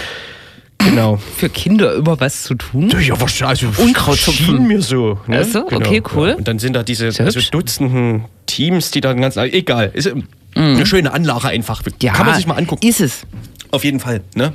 Genau. 0.85 1.16
Für 1.16 1.49
Kinder 1.49 1.93
über 1.95 2.20
was 2.20 2.43
zu 2.45 2.55
tun. 2.55 2.91
Ja, 3.01 3.20
wahrscheinlich. 3.20 3.64
Also 3.64 3.83
Unkraut 3.83 4.18
schien 4.18 4.66
mir 4.66 4.83
so. 4.83 5.18
Ne? 5.26 5.43
Ach 5.45 5.53
so, 5.53 5.66
okay, 5.66 6.03
cool. 6.14 6.31
Ja. 6.31 6.35
Und 6.37 6.49
dann 6.49 6.59
sind 6.59 6.74
da 6.74 6.83
diese 6.83 7.07
also. 7.07 7.41
Dutzenden 7.51 8.24
Teams, 8.47 8.91
die 8.91 9.01
dann 9.01 9.20
ganz. 9.20 9.37
Egal. 9.37 9.91
Ist 9.93 10.07
ähm, 10.07 10.24
eine 10.55 10.87
schöne 10.87 11.12
Anlage 11.12 11.49
einfach. 11.49 11.85
Mhm. 11.85 11.93
Ja, 12.03 12.12
Kann 12.12 12.26
man 12.26 12.35
sich 12.35 12.47
mal 12.47 12.57
angucken. 12.57 12.87
Ist 12.87 13.01
es. 13.01 13.26
Auf 13.70 13.85
jeden 13.85 14.01
Fall. 14.01 14.22
Ne? 14.35 14.53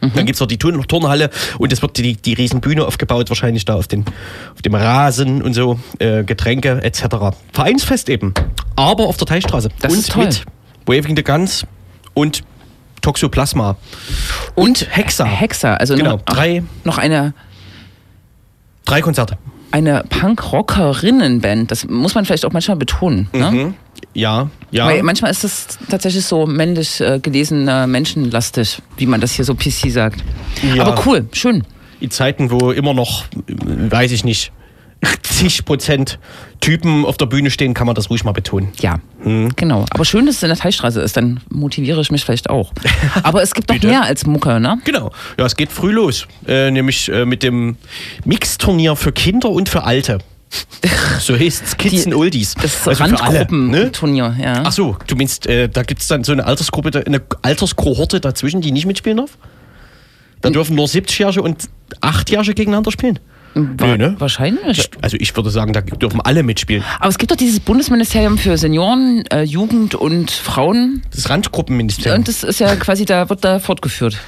Mhm. 0.00 0.12
Dann 0.14 0.26
gibt 0.26 0.36
es 0.36 0.40
noch 0.40 0.46
die 0.46 0.58
Turn 0.58 0.80
Turnhalle 0.86 1.30
und 1.58 1.72
es 1.72 1.82
wird 1.82 1.96
die, 1.98 2.14
die 2.14 2.34
Riesenbühne 2.34 2.84
aufgebaut, 2.84 3.28
wahrscheinlich 3.28 3.64
da 3.64 3.74
auf, 3.74 3.88
den, 3.88 4.04
auf 4.54 4.62
dem 4.62 4.74
Rasen 4.74 5.42
und 5.42 5.54
so, 5.54 5.78
äh, 5.98 6.24
Getränke 6.24 6.82
etc. 6.82 7.36
Vereinsfest 7.52 8.08
eben. 8.08 8.34
Aber 8.76 9.06
auf 9.06 9.16
der 9.16 9.26
Teichstraße. 9.26 9.68
Das 9.80 9.92
und 9.92 9.98
ist 9.98 10.12
toll. 10.12 10.26
mit 10.26 10.44
Waving 10.86 11.16
the 11.16 11.22
Guns 11.22 11.66
und 12.14 12.42
Toxoplasma. 13.04 13.76
Und, 14.54 14.86
Hexa. 14.90 15.24
Hexa, 15.24 15.74
also 15.74 15.94
Genau, 15.94 16.12
noch, 16.12 16.22
drei- 16.22 16.62
noch 16.84 16.98
eine, 16.98 17.34
Drei 18.86 19.00
Konzerte. 19.02 19.36
eine 19.70 20.04
Punk-Rockerinnen-Band. 20.08 21.70
Das 21.70 21.86
muss 21.86 22.14
man 22.14 22.24
vielleicht 22.24 22.44
auch 22.44 22.52
manchmal 22.52 22.76
betonen. 22.76 23.28
Ne? 23.32 23.50
Mhm. 23.50 23.74
Ja, 24.14 24.48
ja. 24.70 24.86
Weil 24.86 25.02
manchmal 25.02 25.30
ist 25.30 25.44
das 25.44 25.78
tatsächlich 25.88 26.24
so 26.24 26.46
männlich 26.46 27.00
äh, 27.00 27.18
gelesen, 27.20 27.66
äh, 27.68 27.86
menschenlastig, 27.86 28.80
wie 28.96 29.06
man 29.06 29.20
das 29.20 29.32
hier 29.32 29.44
so 29.44 29.54
PC 29.54 29.90
sagt. 29.90 30.22
Ja. 30.74 30.84
Aber 30.84 31.02
cool, 31.06 31.26
schön. 31.32 31.64
in 32.00 32.10
Zeiten, 32.10 32.50
wo 32.50 32.70
immer 32.70 32.94
noch, 32.94 33.24
äh, 33.48 33.90
weiß 33.90 34.12
ich 34.12 34.24
nicht, 34.24 34.52
zig 35.22 35.64
Prozent 35.64 36.18
Typen 36.60 37.04
auf 37.04 37.16
der 37.16 37.26
Bühne 37.26 37.50
stehen, 37.50 37.74
kann 37.74 37.86
man 37.86 37.94
das 37.94 38.08
ruhig 38.10 38.24
mal 38.24 38.32
betonen. 38.32 38.72
Ja, 38.80 38.98
Mhm. 39.22 39.52
genau. 39.56 39.84
Aber 39.90 40.04
schön, 40.04 40.26
dass 40.26 40.36
es 40.36 40.42
in 40.42 40.48
der 40.48 40.56
Teilstraße 40.58 41.00
ist, 41.00 41.16
dann 41.16 41.40
motiviere 41.50 42.00
ich 42.00 42.10
mich 42.10 42.24
vielleicht 42.24 42.48
auch. 42.50 42.72
Aber 43.22 43.42
es 43.42 43.54
gibt 43.54 43.68
noch 43.70 43.82
mehr 43.82 44.02
als 44.02 44.24
Mucke, 44.26 44.58
ne? 44.60 44.78
Genau. 44.84 45.12
Ja, 45.38 45.44
es 45.46 45.56
geht 45.56 45.70
früh 45.72 45.92
los. 45.92 46.26
Äh, 46.46 46.70
nämlich 46.70 47.08
äh, 47.10 47.24
mit 47.26 47.42
dem 47.42 47.76
Mixturnier 48.24 48.96
für 48.96 49.12
Kinder 49.12 49.50
und 49.50 49.68
für 49.68 49.84
Alte. 49.84 50.18
So 51.18 51.36
heißt 51.36 51.62
es 51.66 51.76
Kids 51.78 52.06
and 52.06 52.14
Oldies. 52.14 52.54
Das 52.54 52.86
Also 52.86 53.04
für 53.04 53.20
alle, 53.22 53.32
ne? 53.40 53.40
Randgruppenturnier, 53.50 54.36
ja. 54.40 54.62
Ach 54.64 54.72
so, 54.72 54.96
du 55.06 55.16
meinst, 55.16 55.46
äh, 55.46 55.68
da 55.68 55.82
gibt 55.82 56.00
es 56.00 56.08
dann 56.08 56.22
so 56.24 56.32
eine 56.32 56.44
Altersgruppe, 56.46 57.02
eine 57.06 57.20
Alterskohorte 57.42 58.20
dazwischen, 58.20 58.60
die 58.60 58.70
nicht 58.72 58.86
mitspielen 58.86 59.18
darf? 59.18 59.36
Da 60.40 60.50
dürfen 60.50 60.76
nur 60.76 60.86
70-Jährige 60.86 61.42
und 61.42 61.68
8-Jährige 62.02 62.54
gegeneinander 62.54 62.90
spielen? 62.92 63.18
Nö, 63.54 63.96
ne? 63.96 64.16
Wahrscheinlich. 64.18 64.78
Ich, 64.78 64.90
also 65.00 65.16
ich 65.20 65.34
würde 65.36 65.50
sagen, 65.50 65.72
da 65.72 65.80
dürfen 65.80 66.20
alle 66.20 66.42
mitspielen. 66.42 66.82
Aber 66.98 67.08
es 67.08 67.18
gibt 67.18 67.30
doch 67.30 67.36
dieses 67.36 67.60
Bundesministerium 67.60 68.36
für 68.36 68.58
Senioren, 68.58 69.24
äh, 69.32 69.42
Jugend 69.42 69.94
und 69.94 70.30
Frauen. 70.30 71.02
Das 71.14 71.30
Randgruppenministerium. 71.30 72.18
Und 72.18 72.28
das 72.28 72.42
ist 72.42 72.60
ja 72.60 72.74
quasi, 72.76 73.04
da 73.04 73.28
wird 73.28 73.44
da 73.44 73.58
fortgeführt. 73.60 74.18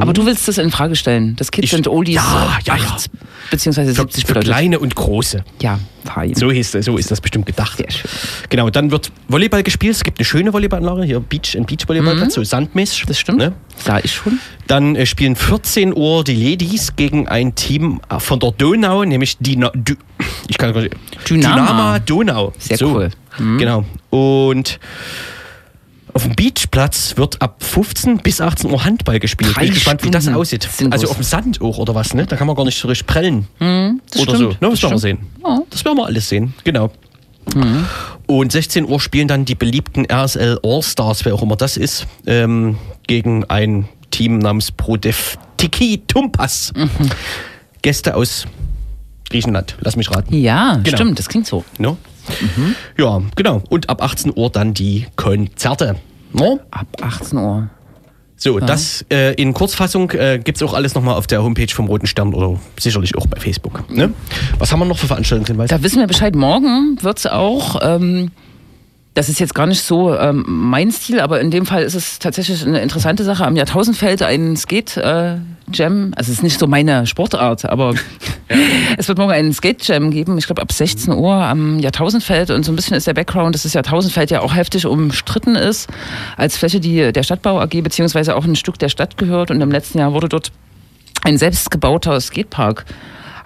Aber 0.00 0.12
du 0.12 0.24
willst 0.26 0.46
das 0.46 0.58
in 0.58 0.70
Frage 0.70 0.94
stellen. 0.96 1.34
Das 1.36 1.50
Kids 1.50 1.64
Hm. 1.64 1.64
Ich- 1.66 1.74
and 1.74 1.88
Oldies 1.88 2.14
Ja, 2.16 2.58
ja, 2.64 2.76
ja. 2.76 2.84
8 2.84 3.10
beziehungsweise 3.50 3.90
für, 3.94 4.02
70 4.02 4.22
für 4.24 4.28
bedeutet. 4.34 4.48
kleine 4.48 4.78
und 4.78 4.94
große. 4.94 5.44
Ja, 5.62 5.78
fein. 6.04 6.34
So, 6.34 6.50
hieß, 6.52 6.72
so 6.80 6.96
ist 6.96 7.10
das 7.10 7.20
bestimmt 7.20 7.46
gedacht. 7.46 7.76
Sehr 7.78 7.90
schön. 7.90 8.10
Genau, 8.48 8.70
dann 8.70 8.90
wird 8.90 9.10
Volleyball 9.28 9.62
gespielt. 9.62 9.94
Es 9.96 10.04
gibt 10.04 10.18
eine 10.18 10.24
schöne 10.24 10.52
Volleyballanlage, 10.52 11.04
hier 11.04 11.20
Beach, 11.20 11.56
ein 11.56 11.64
Beachvolleyballplatz, 11.64 12.34
so 12.34 12.44
sandmäßig. 12.44 13.04
Mhm. 13.04 13.08
Das 13.08 13.18
stimmt. 13.18 13.38
Ne? 13.38 13.52
Sah 13.84 13.98
ich 13.98 14.12
schon. 14.14 14.38
Dann 14.66 14.94
äh, 14.96 15.06
spielen 15.06 15.36
14 15.36 15.96
Uhr 15.96 16.22
die 16.24 16.34
Ladies 16.50 16.94
gegen 16.96 17.28
ein 17.28 17.54
Team 17.54 18.00
äh, 18.08 18.18
von 18.20 18.38
der 18.40 18.52
Donau, 18.52 19.04
nämlich 19.04 19.36
Dina, 19.38 19.70
Dü, 19.74 19.94
ich 20.48 20.58
kann 20.58 20.72
nicht, 20.72 20.94
Dynama. 21.28 21.54
Dynama 21.56 21.98
Donau. 22.00 22.52
Sehr 22.58 22.76
so, 22.78 22.92
cool. 22.94 23.10
Mhm. 23.38 23.58
Genau. 23.58 23.84
Und 24.10 24.78
auf 26.16 26.24
dem 26.24 26.34
Beachplatz 26.34 27.16
wird 27.16 27.40
ab 27.40 27.62
15 27.62 28.18
bis 28.18 28.40
18 28.40 28.70
Uhr 28.70 28.84
Handball 28.84 29.20
gespielt. 29.20 29.54
Drei 29.54 29.60
Bin 29.62 29.68
ich 29.68 29.74
gespannt, 29.76 30.02
wie 30.04 30.10
das 30.10 30.26
aussieht. 30.28 30.68
Also 30.90 31.08
auf 31.08 31.16
dem 31.16 31.22
Sand 31.22 31.60
auch 31.60 31.78
oder 31.78 31.94
was, 31.94 32.14
ne? 32.14 32.26
Da 32.26 32.36
kann 32.36 32.46
man 32.46 32.56
gar 32.56 32.64
nicht 32.64 32.78
so 32.78 32.88
richtig 32.88 33.06
prellen. 33.06 33.46
das 33.58 34.22
oder 34.22 34.34
stimmt. 34.34 34.38
so. 34.38 34.48
Ne, 34.48 34.56
Das 34.60 34.70
das 34.80 34.82
werden 34.82 34.92
wir 34.94 34.98
sehen. 34.98 35.18
Ja. 35.44 35.58
Das 35.70 35.84
werden 35.84 35.98
wir 35.98 36.06
alles 36.06 36.28
sehen, 36.28 36.54
genau. 36.64 36.90
Und 38.26 38.50
16 38.52 38.88
Uhr 38.88 38.98
spielen 39.00 39.28
dann 39.28 39.44
die 39.44 39.54
beliebten 39.54 40.04
RSL 40.10 40.58
All-Stars, 40.64 41.24
wer 41.24 41.34
auch 41.34 41.42
immer 41.42 41.54
das 41.56 41.76
ist, 41.76 42.06
ähm, 42.26 42.76
gegen 43.06 43.44
ein 43.44 43.88
Team 44.10 44.38
namens 44.38 44.72
Prodev 44.72 45.38
Tiki 45.56 46.02
Tumpas. 46.08 46.72
Gäste 47.82 48.16
aus 48.16 48.46
Griechenland, 49.30 49.76
lass 49.80 49.96
mich 49.96 50.10
raten. 50.10 50.34
Ja, 50.34 50.80
Genau. 50.82 50.96
stimmt, 50.96 51.18
das 51.18 51.28
klingt 51.28 51.46
so. 51.46 51.64
No? 51.78 51.96
Ja, 52.98 53.22
genau. 53.36 53.62
Und 53.68 53.88
ab 53.88 54.02
18 54.02 54.32
Uhr 54.34 54.50
dann 54.50 54.74
die 54.74 55.06
Konzerte. 55.14 55.94
No? 56.32 56.60
Ab 56.70 56.86
18 57.00 57.38
Uhr. 57.38 57.70
So, 58.38 58.60
das 58.60 59.04
äh, 59.10 59.32
in 59.34 59.54
Kurzfassung 59.54 60.10
äh, 60.10 60.38
gibt 60.42 60.56
es 60.56 60.62
auch 60.62 60.74
alles 60.74 60.94
nochmal 60.94 61.14
auf 61.14 61.26
der 61.26 61.42
Homepage 61.42 61.72
vom 61.72 61.86
Roten 61.86 62.06
Stern 62.06 62.34
oder 62.34 62.60
sicherlich 62.78 63.16
auch 63.16 63.26
bei 63.26 63.40
Facebook. 63.40 63.90
Ne? 63.90 64.12
Was 64.58 64.72
haben 64.72 64.80
wir 64.80 64.84
noch 64.84 64.98
für 64.98 65.06
Veranstaltungen? 65.06 65.66
Da 65.66 65.82
wissen 65.82 66.00
wir 66.00 66.06
Bescheid. 66.06 66.34
Morgen 66.34 66.98
wird 67.00 67.18
es 67.18 67.26
auch, 67.26 67.80
ähm, 67.82 68.30
das 69.16 69.30
ist 69.30 69.40
jetzt 69.40 69.54
gar 69.54 69.66
nicht 69.66 69.80
so 69.80 70.14
ähm, 70.14 70.44
mein 70.46 70.92
Stil, 70.92 71.20
aber 71.20 71.40
in 71.40 71.50
dem 71.50 71.64
Fall 71.64 71.82
ist 71.82 71.94
es 71.94 72.18
tatsächlich 72.18 72.66
eine 72.66 72.80
interessante 72.80 73.24
Sache. 73.24 73.46
Am 73.46 73.56
Jahrtausendfeld 73.56 74.20
ein 74.20 74.56
Skate-Jam. 74.56 76.12
also 76.14 76.30
es 76.30 76.38
ist 76.38 76.42
nicht 76.42 76.58
so 76.58 76.66
meine 76.66 77.06
Sportart, 77.06 77.64
aber 77.64 77.94
es 78.98 79.08
wird 79.08 79.16
morgen 79.16 79.32
einen 79.32 79.54
Skate-Jam 79.54 80.10
geben. 80.10 80.36
Ich 80.36 80.44
glaube 80.44 80.60
ab 80.60 80.70
16 80.70 81.14
Uhr 81.14 81.32
am 81.32 81.78
Jahrtausendfeld. 81.78 82.50
Und 82.50 82.64
so 82.64 82.72
ein 82.72 82.76
bisschen 82.76 82.94
ist 82.94 83.06
der 83.06 83.14
Background, 83.14 83.54
dass 83.54 83.62
das 83.62 83.72
Jahrtausendfeld 83.72 84.30
ja 84.30 84.42
auch 84.42 84.54
heftig 84.54 84.84
umstritten 84.84 85.56
ist 85.56 85.88
als 86.36 86.58
Fläche, 86.58 86.78
die 86.78 87.10
der 87.10 87.22
Stadtbau 87.22 87.58
AG 87.58 87.80
beziehungsweise 87.82 88.36
auch 88.36 88.44
ein 88.44 88.54
Stück 88.54 88.78
der 88.78 88.90
Stadt 88.90 89.16
gehört. 89.16 89.50
Und 89.50 89.62
im 89.62 89.70
letzten 89.70 89.98
Jahr 89.98 90.12
wurde 90.12 90.28
dort 90.28 90.52
ein 91.24 91.38
selbstgebauter 91.38 92.20
Skatepark 92.20 92.84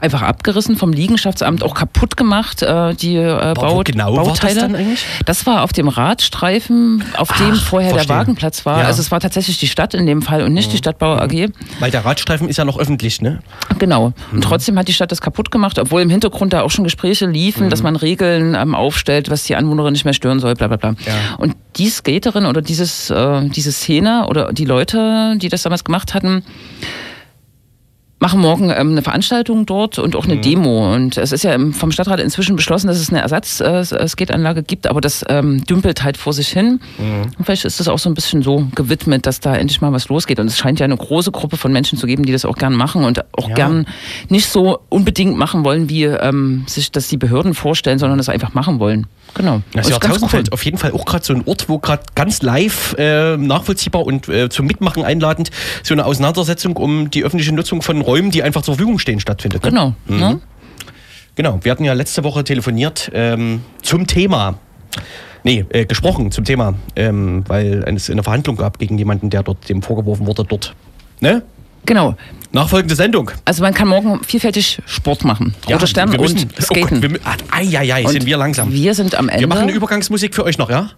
einfach 0.00 0.22
abgerissen 0.22 0.76
vom 0.76 0.92
Liegenschaftsamt, 0.92 1.62
auch 1.62 1.74
kaputt 1.74 2.16
gemacht, 2.16 2.62
äh, 2.62 2.94
die 2.94 3.16
äh, 3.16 3.50
wo 3.56 3.60
Bau 3.60 3.82
genau 3.84 4.16
war 4.16 4.24
das 4.24 4.40
Bauteile. 4.40 4.60
dann 4.60 4.74
eigentlich? 4.74 5.04
Das 5.26 5.46
war 5.46 5.62
auf 5.62 5.72
dem 5.72 5.88
Radstreifen, 5.88 7.04
auf 7.16 7.28
dem 7.32 7.52
Ach, 7.54 7.62
vorher 7.64 7.90
verstehe. 7.90 8.08
der 8.08 8.16
Wagenplatz 8.16 8.64
war. 8.66 8.76
Ja. 8.78 8.82
Mhm. 8.84 8.86
Also 8.88 9.00
es 9.02 9.10
war 9.10 9.20
tatsächlich 9.20 9.58
die 9.58 9.68
Stadt 9.68 9.94
in 9.94 10.06
dem 10.06 10.22
Fall 10.22 10.42
und 10.42 10.52
nicht 10.52 10.72
die 10.72 10.76
Stadtbau 10.78 11.16
AG. 11.16 11.48
Weil 11.80 11.90
der 11.90 12.04
Radstreifen 12.04 12.48
ist 12.48 12.56
ja 12.56 12.64
noch 12.64 12.78
öffentlich, 12.78 13.20
ne? 13.20 13.40
Genau. 13.78 14.08
Mhm. 14.08 14.14
Und 14.36 14.44
trotzdem 14.44 14.78
hat 14.78 14.88
die 14.88 14.92
Stadt 14.92 15.10
das 15.12 15.20
kaputt 15.20 15.50
gemacht, 15.50 15.78
obwohl 15.78 16.02
im 16.02 16.10
Hintergrund 16.10 16.52
da 16.52 16.62
auch 16.62 16.70
schon 16.70 16.84
Gespräche 16.84 17.26
liefen, 17.26 17.66
Mhm. 17.66 17.70
dass 17.70 17.82
man 17.82 17.96
Regeln 17.96 18.54
ähm, 18.54 18.74
aufstellt, 18.74 19.30
was 19.30 19.44
die 19.44 19.56
Anwohnerin 19.56 19.92
nicht 19.92 20.04
mehr 20.04 20.14
stören 20.14 20.40
soll, 20.40 20.54
bla 20.54 20.68
bla 20.68 20.76
bla. 20.76 20.90
Ja. 21.06 21.12
Und 21.38 21.54
die 21.76 21.88
Skaterin 21.88 22.46
oder 22.46 22.62
dieses, 22.62 23.10
äh, 23.10 23.48
diese 23.48 23.72
Szene 23.72 24.26
oder 24.28 24.52
die 24.52 24.64
Leute, 24.64 25.34
die 25.36 25.48
das 25.48 25.62
damals 25.62 25.84
gemacht 25.84 26.14
hatten, 26.14 26.42
machen 28.20 28.40
morgen 28.40 28.70
ähm, 28.70 28.90
eine 28.92 29.02
Veranstaltung 29.02 29.66
dort 29.66 29.98
und 29.98 30.14
auch 30.14 30.26
eine 30.26 30.36
Mhm. 30.36 30.42
Demo. 30.42 30.94
Und 30.94 31.16
es 31.16 31.32
ist 31.32 31.42
ja 31.42 31.56
vom 31.72 31.90
Stadtrat 31.90 32.20
inzwischen 32.20 32.54
beschlossen, 32.54 32.86
dass 32.86 32.98
es 32.98 33.08
eine 33.10 33.20
Ersatz-Skateanlage 33.22 34.62
gibt, 34.62 34.86
aber 34.86 35.00
das 35.00 35.24
ähm, 35.28 35.64
dümpelt 35.64 36.02
halt 36.02 36.16
vor 36.16 36.32
sich 36.32 36.48
hin. 36.48 36.80
Mhm. 36.98 37.32
Und 37.38 37.44
vielleicht 37.44 37.64
ist 37.64 37.80
das 37.80 37.88
auch 37.88 37.98
so 37.98 38.10
ein 38.10 38.14
bisschen 38.14 38.42
so 38.42 38.66
gewidmet, 38.74 39.26
dass 39.26 39.40
da 39.40 39.56
endlich 39.56 39.80
mal 39.80 39.92
was 39.92 40.08
losgeht. 40.08 40.38
Und 40.38 40.46
es 40.46 40.58
scheint 40.58 40.78
ja 40.80 40.84
eine 40.84 40.96
große 40.96 41.32
Gruppe 41.32 41.56
von 41.56 41.72
Menschen 41.72 41.98
zu 41.98 42.06
geben, 42.06 42.24
die 42.24 42.32
das 42.32 42.44
auch 42.44 42.56
gern 42.56 42.74
machen 42.74 43.04
und 43.04 43.24
auch 43.36 43.48
Ja. 43.48 43.54
gern 43.54 43.86
nicht 44.28 44.48
so 44.48 44.80
unbedingt 44.90 45.36
machen 45.36 45.64
wollen, 45.64 45.88
wie 45.88 46.04
ähm, 46.04 46.64
sich 46.66 46.92
das 46.92 47.08
die 47.08 47.16
Behörden 47.16 47.54
vorstellen, 47.54 47.98
sondern 47.98 48.18
das 48.18 48.28
einfach 48.28 48.54
machen 48.54 48.78
wollen. 48.80 49.06
Genau. 49.34 49.62
Das 49.72 49.86
ist 49.86 49.92
ja 49.92 49.98
ganz 49.98 50.20
cool. 50.32 50.42
Auf 50.50 50.64
jeden 50.64 50.76
Fall 50.76 50.92
auch 50.92 51.04
gerade 51.04 51.24
so 51.24 51.32
ein 51.32 51.42
Ort, 51.46 51.68
wo 51.68 51.78
gerade 51.78 52.02
ganz 52.16 52.42
live 52.42 52.94
äh, 52.98 53.36
nachvollziehbar 53.36 54.04
und 54.04 54.28
äh, 54.28 54.48
zum 54.48 54.66
Mitmachen 54.66 55.04
einladend 55.04 55.50
so 55.84 55.94
eine 55.94 56.04
Auseinandersetzung 56.04 56.76
um 56.76 57.10
die 57.10 57.22
öffentliche 57.24 57.54
Nutzung 57.54 57.80
von 57.80 58.00
Räumen, 58.10 58.30
die 58.32 58.42
einfach 58.42 58.62
zur 58.62 58.74
Verfügung 58.74 58.98
stehen, 58.98 59.20
stattfindet. 59.20 59.62
ne? 59.64 59.70
Genau. 59.70 59.94
Ne? 60.06 60.40
Genau, 61.36 61.60
wir 61.62 61.70
hatten 61.70 61.84
ja 61.84 61.92
letzte 61.92 62.24
Woche 62.24 62.42
telefoniert 62.42 63.10
ähm, 63.14 63.62
zum 63.82 64.06
Thema. 64.06 64.58
Nee, 65.44 65.64
äh, 65.70 65.86
gesprochen 65.86 66.32
zum 66.32 66.44
Thema, 66.44 66.74
ähm, 66.96 67.44
weil 67.46 67.84
es 67.96 68.10
eine 68.10 68.22
Verhandlung 68.22 68.56
gab 68.56 68.78
gegen 68.78 68.98
jemanden, 68.98 69.30
der 69.30 69.42
dort 69.42 69.68
dem 69.68 69.80
vorgeworfen 69.80 70.26
wurde, 70.26 70.44
dort. 70.44 70.74
Ne? 71.20 71.42
Genau. 71.86 72.16
Nachfolgende 72.52 72.94
Sendung. 72.96 73.30
Also 73.44 73.62
man 73.62 73.72
kann 73.72 73.88
morgen 73.88 74.22
vielfältig 74.24 74.80
Sport 74.86 75.24
machen. 75.24 75.54
Roter 75.68 75.86
Stern 75.86 76.10
wir 76.12 76.20
müssen, 76.20 76.40
und 76.40 76.60
Skaten. 76.60 76.98
Oh 76.98 77.00
Gott, 77.00 77.10
wir, 77.12 77.20
ah, 77.24 77.36
ai, 77.52 77.78
ai, 77.78 77.94
ai, 77.94 78.04
Und 78.04 78.10
sind 78.10 78.26
wir 78.26 78.36
langsam. 78.36 78.72
Wir 78.72 78.92
sind 78.94 79.14
am 79.14 79.28
Ende. 79.28 79.40
Wir 79.40 79.46
machen 79.46 79.62
eine 79.62 79.72
Übergangsmusik 79.72 80.34
für 80.34 80.44
euch 80.44 80.58
noch, 80.58 80.68
ja? 80.68 80.90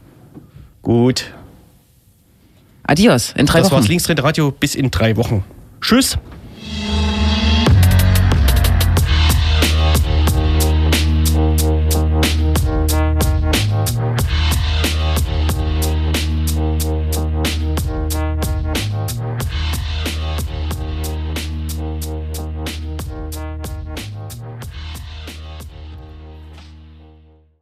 Gut. 0.81 1.33
Adios. 2.85 3.35
In 3.37 3.47
drei 3.47 3.61
Das 3.61 3.67
Wochen. 3.71 3.77
war's 3.77 3.89
Linksdrehende 3.89 4.25
Radio 4.25 4.51
bis 4.51 4.75
in 4.75 4.91
drei 4.91 5.17
Wochen. 5.17 5.45
Tschüss. 5.81 6.19
Yeah. 6.81 7.12